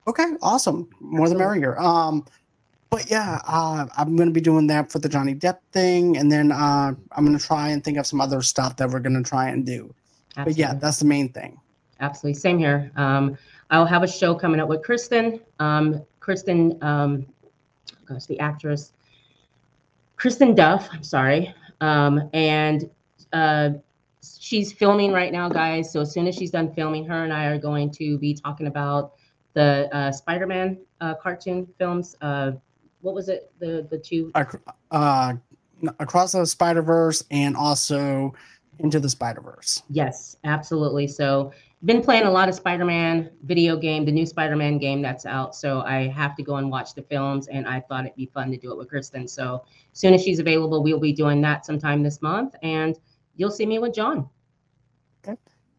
Okay, 0.08 0.26
awesome. 0.42 0.90
More 1.00 1.30
the 1.30 1.36
merrier. 1.36 1.80
Um, 1.80 2.26
but 2.92 3.10
yeah, 3.10 3.40
uh, 3.48 3.88
I'm 3.98 4.16
gonna 4.18 4.32
be 4.32 4.42
doing 4.42 4.68
that 4.68 4.92
for 4.92 5.00
the 5.00 5.10
Johnny 5.10 5.34
Depp 5.34 5.60
thing, 5.72 6.18
and 6.18 6.32
then 6.32 6.52
uh, 6.52 6.94
I'm 7.14 7.26
gonna 7.26 7.40
try 7.40 7.70
and 7.70 7.84
think 7.84 7.98
of 7.98 8.06
some 8.06 8.20
other 8.22 8.42
stuff 8.42 8.76
that 8.76 8.90
we're 8.90 9.00
gonna 9.00 9.24
try 9.24 9.50
and 9.50 9.66
do. 9.66 9.96
But 10.36 10.58
yeah, 10.58 10.76
that's 10.76 11.00
the 11.00 11.06
main 11.06 11.30
thing. 11.30 11.60
Absolutely. 12.02 12.40
Same 12.40 12.58
here. 12.58 12.92
Um, 12.98 13.38
I'll 13.70 13.86
have 13.86 14.04
a 14.04 14.08
show 14.08 14.36
coming 14.36 14.60
up 14.60 14.68
with 14.68 14.84
Kristen. 14.84 15.40
Um, 15.60 16.04
Kristen, 16.20 16.78
um, 16.82 17.26
gosh, 18.06 18.26
the 18.26 18.40
actress, 18.40 18.92
Kristen 20.18 20.54
Duff. 20.54 20.90
I'm 20.92 21.04
sorry. 21.04 21.54
Um, 21.80 22.30
and 22.34 22.90
uh, 23.34 23.72
she's 24.40 24.74
filming 24.74 25.12
right 25.12 25.32
now, 25.32 25.48
guys. 25.48 25.92
So 25.92 26.02
as 26.02 26.12
soon 26.12 26.28
as 26.28 26.36
she's 26.36 26.52
done 26.52 26.74
filming, 26.74 27.06
her 27.06 27.24
and 27.24 27.32
I 27.32 27.46
are 27.46 27.58
going 27.58 27.92
to 27.92 28.18
be 28.18 28.34
talking 28.34 28.68
about 28.68 29.14
the 29.54 29.90
uh, 29.96 30.12
Spider-Man 30.12 30.78
uh, 31.00 31.16
cartoon 31.16 31.68
films. 31.78 32.16
What 33.02 33.16
was 33.16 33.30
it? 33.30 33.52
The 33.60 33.88
the 33.90 33.98
two 33.98 34.32
Uh, 34.92 35.34
across 36.00 36.34
the 36.34 36.46
Spider 36.46 36.82
Verse 36.82 37.24
and 37.32 37.56
also 37.56 38.34
into 38.80 39.00
the 39.00 39.10
Spider 39.10 39.42
Verse. 39.42 39.84
Yes, 39.90 40.38
absolutely. 40.44 41.08
So 41.08 41.52
been 41.84 42.02
playing 42.04 42.26
a 42.26 42.32
lot 42.32 42.48
of 42.48 42.54
Spider-Man 42.54 43.32
video 43.44 43.76
game, 43.76 44.06
the 44.06 44.12
new 44.12 44.26
Spider-Man 44.26 44.78
game 44.78 45.02
that's 45.02 45.26
out. 45.26 45.56
So 45.56 45.82
I 45.82 46.08
have 46.10 46.36
to 46.36 46.44
go 46.44 46.58
and 46.58 46.70
watch 46.70 46.94
the 46.94 47.02
films 47.02 47.48
and 47.48 47.68
I 47.68 47.80
thought 47.80 48.06
it'd 48.06 48.16
be 48.16 48.28
fun 48.28 48.52
to 48.52 48.58
do 48.58 48.72
it 48.72 48.78
with 48.78 48.88
Kristen. 48.88 49.28
So 49.28 49.64
as 49.92 50.00
soon 50.00 50.14
as 50.14 50.24
she's 50.24 50.40
available, 50.40 50.84
we'll 50.84 51.00
be 51.00 51.14
doing 51.14 51.42
that 51.42 51.66
sometime 51.66 52.04
this 52.04 52.22
month 52.22 52.56
and 52.62 53.00
you'll 53.36 53.52
see 53.52 53.66
me 53.66 53.80
with 53.80 53.96
John. 53.96 54.30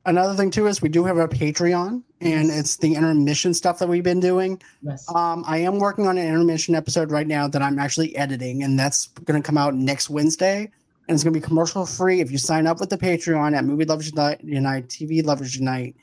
Another 0.05 0.34
thing 0.34 0.50
too 0.50 0.66
is 0.66 0.82
we 0.82 0.88
do 0.88 1.05
have 1.05 1.16
a 1.16 1.28
Patreon, 1.28 2.03
and 2.20 2.50
it's 2.50 2.76
the 2.76 2.94
intermission 2.94 3.55
stuff 3.55 3.78
that 3.78 3.88
we've 3.88 4.03
been 4.03 4.18
doing. 4.18 4.61
Yes. 4.82 5.07
Um, 5.14 5.44
I 5.46 5.59
am 5.59 5.78
working 5.78 6.09
on 6.09 6.18
an 6.18 6.26
intermission 6.26 6.74
episode 6.74 7.12
right 7.12 7.26
now 7.26 7.46
that 7.46 7.62
I'm 7.62 7.78
actually 7.78 8.16
editing, 8.16 8.64
and 8.64 8.76
that's 8.78 9.07
going 9.24 9.40
to 9.40 9.46
come 9.46 9.57
out 9.57 9.74
next 9.74 10.11
Wednesday. 10.11 10.70
And 11.09 11.14
it's 11.14 11.22
going 11.22 11.34
to 11.34 11.40
be 11.40 11.44
commercial 11.44 11.86
free 11.86 12.20
if 12.20 12.30
you 12.32 12.38
sign 12.38 12.66
up 12.66 12.80
with 12.80 12.90
the 12.90 12.98
Patreon 12.98 13.57
at 13.57 13.64
Movie 13.64 13.84
Lovers 13.84 14.11
Unite, 14.11 14.88
TV 14.88 15.24
Lovers 15.24 15.55
Unite. 15.57 15.94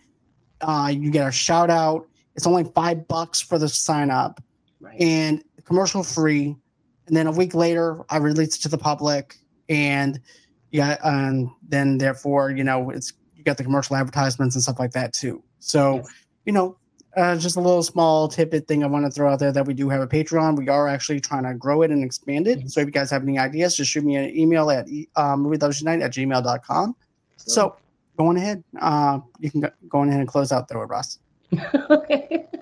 Uh, 0.62 0.92
you 0.94 1.10
get 1.10 1.28
a 1.28 1.32
shout 1.32 1.70
out. 1.70 2.08
It's 2.36 2.48
only 2.48 2.66
five 2.66 3.08
bucks 3.08 3.42
for 3.42 3.58
the 3.58 3.68
sign 3.68 4.12
up, 4.12 4.42
Right. 4.80 5.00
and 5.02 5.44
commercial 5.66 6.04
free. 6.04 6.56
And 7.08 7.18
then 7.18 7.28
a 7.28 7.32
week 7.32 7.54
later, 7.54 8.06
I 8.10 8.18
release 8.18 8.56
it 8.58 8.62
to 8.62 8.70
the 8.70 8.78
public, 8.78 9.36
and 9.68 10.22
yeah, 10.72 10.98
and 11.04 11.50
then 11.68 11.98
therefore, 11.98 12.52
you 12.52 12.64
know, 12.64 12.92
it's 12.92 13.12
you 13.40 13.44
got 13.46 13.58
the 13.58 13.64
commercial 13.64 13.96
advertisements 13.96 14.56
and 14.56 14.62
stuff 14.62 14.78
like 14.80 14.92
that 14.92 15.14
too. 15.14 15.42
So, 15.60 15.96
Yes. 15.96 16.08
you 16.46 16.52
know, 16.54 16.76
uh, 17.18 17.38
just 17.38 17.56
a 17.56 17.60
little 17.62 17.82
small 17.82 18.28
tidbit 18.28 18.68
thing 18.68 18.84
I 18.84 18.88
want 18.88 19.06
to 19.06 19.12
throw 19.12 19.32
out 19.32 19.40
there 19.40 19.52
that 19.52 19.66
we 19.66 19.74
do 19.74 19.90
have 19.90 20.02
a 20.02 20.08
Patreon. 20.08 20.58
We 20.58 20.68
are 20.70 20.88
actually 20.88 21.20
trying 21.22 21.44
to 21.44 21.54
grow 21.56 21.82
it 21.82 21.90
and 21.92 22.04
expand 22.04 22.48
it. 22.48 22.60
Mhm. 22.60 22.70
So 22.72 22.82
if 22.82 22.86
you 22.86 22.92
guys 22.92 23.10
have 23.12 23.24
any 23.24 23.40
ideas, 23.40 23.76
just 23.76 23.90
shoot 23.92 24.04
me 24.04 24.16
an 24.18 24.38
email 24.38 24.70
at 24.70 24.88
e- 24.88 25.08
uh, 25.16 25.36
movielovesunite 25.36 26.04
at 26.04 26.12
gmail.com. 26.12 26.96
So 27.38 27.76
going 28.18 28.38
ahead, 28.38 28.64
uh, 28.80 29.20
you 29.40 29.50
can 29.50 29.62
go, 29.62 29.70
go 29.88 30.04
ahead 30.04 30.20
and 30.20 30.28
close 30.28 30.52
out 30.52 30.68
there, 30.68 30.78
with 30.80 30.90
Russ. 30.90 31.20
okay. 31.90 32.46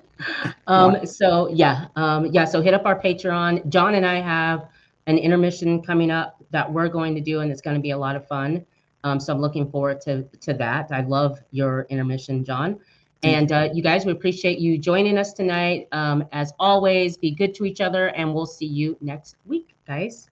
Um, 0.66 1.06
so 1.06 1.48
yeah, 1.48 1.86
um, 1.94 2.26
yeah. 2.26 2.44
So 2.44 2.60
hit 2.60 2.74
up 2.74 2.84
our 2.86 3.00
Patreon. 3.00 3.68
John 3.68 3.94
and 3.94 4.04
I 4.04 4.20
have 4.20 4.66
an 5.06 5.16
intermission 5.16 5.80
coming 5.80 6.10
up 6.10 6.42
that 6.50 6.70
we're 6.70 6.88
going 6.88 7.14
to 7.14 7.20
do, 7.20 7.38
and 7.40 7.52
it's 7.52 7.60
going 7.60 7.76
to 7.76 7.80
be 7.80 7.92
a 7.92 7.96
lot 7.98 8.16
of 8.16 8.26
fun. 8.26 8.66
Um, 9.08 9.18
so 9.20 9.32
I'm 9.32 9.40
looking 9.40 9.70
forward 9.70 10.00
to 10.02 10.22
to 10.40 10.54
that. 10.54 10.88
I 10.92 11.00
love 11.00 11.40
your 11.50 11.86
intermission, 11.88 12.44
John. 12.44 12.78
And 13.24 13.50
uh, 13.50 13.68
you 13.74 13.82
guys, 13.82 14.06
we 14.06 14.12
appreciate 14.12 14.60
you 14.60 14.78
joining 14.78 15.18
us 15.18 15.32
tonight. 15.32 15.88
Um, 15.90 16.24
as 16.30 16.52
always, 16.60 17.16
be 17.16 17.32
good 17.32 17.52
to 17.56 17.64
each 17.64 17.80
other, 17.80 18.08
and 18.10 18.32
we'll 18.32 18.46
see 18.46 18.66
you 18.66 18.96
next 19.00 19.34
week, 19.44 19.74
guys. 19.86 20.30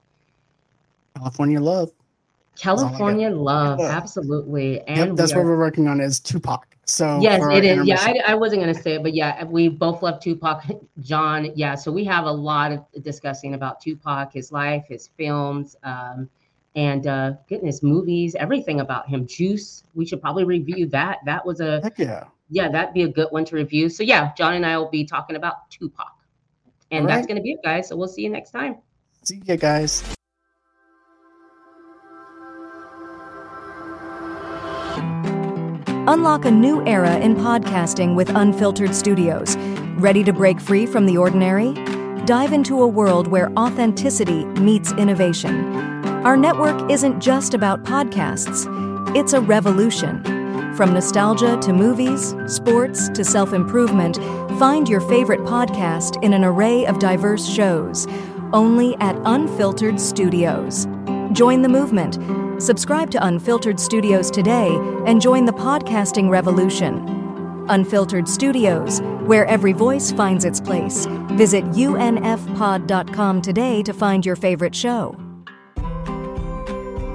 California 1.17 1.59
Love. 1.61 1.91
California 2.59 3.29
love, 3.29 3.81
Yeah. 3.81 3.89
absolutely. 3.89 4.81
And 4.83 4.97
Yep, 4.99 5.09
we 5.11 5.15
that's 5.17 5.33
are- 5.33 5.39
what 5.39 5.45
we're 5.47 5.59
working 5.59 5.89
on 5.89 6.01
is 6.01 6.21
Tupac. 6.21 6.75
So 6.87 7.19
Yes, 7.21 7.43
it 7.53 7.65
is. 7.65 7.87
Yeah, 7.87 7.99
I, 8.01 8.21
I 8.29 8.35
wasn't 8.35 8.63
going 8.63 8.75
to 8.75 8.81
say 8.81 8.95
it, 8.95 9.03
but 9.03 9.13
yeah, 9.13 9.45
we 9.45 9.69
both 9.69 10.03
love 10.03 10.21
Tupac. 10.21 10.63
John, 11.01 11.51
yeah. 11.55 11.75
So 11.75 11.91
we 11.93 12.05
have 12.05 12.25
a 12.25 12.33
lot 12.33 12.73
of 12.73 12.85
discussing 13.03 13.53
about 13.55 13.81
Tupac, 13.81 14.33
his 14.33 14.53
life, 14.53 14.85
his 14.89 15.09
films, 15.19 15.77
um, 15.83 16.31
and 16.77 17.07
uh, 17.07 17.33
goodness, 17.49 17.83
movies, 17.83 18.35
everything 18.35 18.81
about 18.81 19.09
him. 19.09 19.27
Juice, 19.27 19.83
we 19.95 20.07
should 20.07 20.21
probably 20.21 20.45
review 20.45 20.87
that. 20.87 21.19
That 21.25 21.45
was 21.45 21.61
a, 21.61 21.81
Heck 21.83 21.99
yeah. 21.99 22.25
yeah, 22.51 22.69
that'd 22.69 22.95
be 22.95 23.03
a 23.03 23.09
good 23.09 23.29
one 23.31 23.47
to 23.47 23.57
review. 23.57 23.89
So 23.89 24.03
yeah, 24.03 24.33
John 24.37 24.55
and 24.55 24.65
I 24.65 24.77
will 24.77 24.91
be 24.91 25.05
talking 25.05 25.37
about 25.37 25.69
Tupac. 25.71 26.13
And 26.91 27.03
All 27.03 27.09
that's 27.09 27.27
going 27.27 27.37
to 27.37 27.43
be 27.43 27.53
it, 27.53 27.61
guys. 27.65 27.89
So 27.89 27.97
we'll 27.97 28.09
see 28.09 28.23
you 28.23 28.31
next 28.31 28.51
time. 28.51 28.77
See 29.25 29.43
you 29.45 29.57
guys. 29.57 30.05
Unlock 36.09 36.45
a 36.45 36.51
new 36.51 36.87
era 36.87 37.17
in 37.19 37.35
podcasting 37.35 38.15
with 38.15 38.29
Unfiltered 38.29 38.95
Studios. 38.95 39.57
Ready 39.97 40.23
to 40.23 40.33
break 40.33 40.61
free 40.61 40.87
from 40.87 41.07
the 41.07 41.17
ordinary? 41.17 41.73
Dive 42.27 42.53
into 42.53 42.83
a 42.83 42.87
world 42.87 43.27
where 43.27 43.51
authenticity 43.57 44.45
meets 44.45 44.93
innovation. 44.93 45.96
Our 46.27 46.37
network 46.37 46.91
isn't 46.91 47.21
just 47.21 47.55
about 47.55 47.85
podcasts, 47.85 48.67
it's 49.17 49.33
a 49.33 49.41
revolution. 49.41 50.25
From 50.75 50.93
nostalgia 50.93 51.57
to 51.59 51.73
movies, 51.73 52.35
sports 52.49 53.09
to 53.11 53.23
self 53.25 53.53
improvement, 53.53 54.17
find 54.59 54.89
your 54.89 55.01
favorite 55.03 55.43
podcast 55.43 56.21
in 56.25 56.33
an 56.33 56.43
array 56.43 56.85
of 56.85 56.99
diverse 56.99 57.47
shows, 57.49 58.09
only 58.53 58.97
at 58.97 59.15
Unfiltered 59.25 60.01
Studios. 60.01 60.89
Join 61.31 61.63
the 61.63 61.69
movement. 61.69 62.19
Subscribe 62.61 63.13
to 63.13 63.25
Unfiltered 63.25 63.79
Studios 63.79 64.29
today 64.29 64.75
and 65.07 65.23
join 65.23 65.45
the 65.45 65.53
podcasting 65.53 66.29
revolution. 66.29 67.07
Unfiltered 67.69 68.29
Studios, 68.29 69.01
where 69.27 69.47
every 69.47 69.73
voice 69.73 70.11
finds 70.11 70.45
its 70.45 70.61
place. 70.61 71.07
Visit 71.35 71.65
unfpod.com 71.67 73.43
today 73.43 73.81
to 73.85 73.93
find 73.93 74.27
your 74.27 74.35
favorite 74.35 74.75
show. 74.75 75.17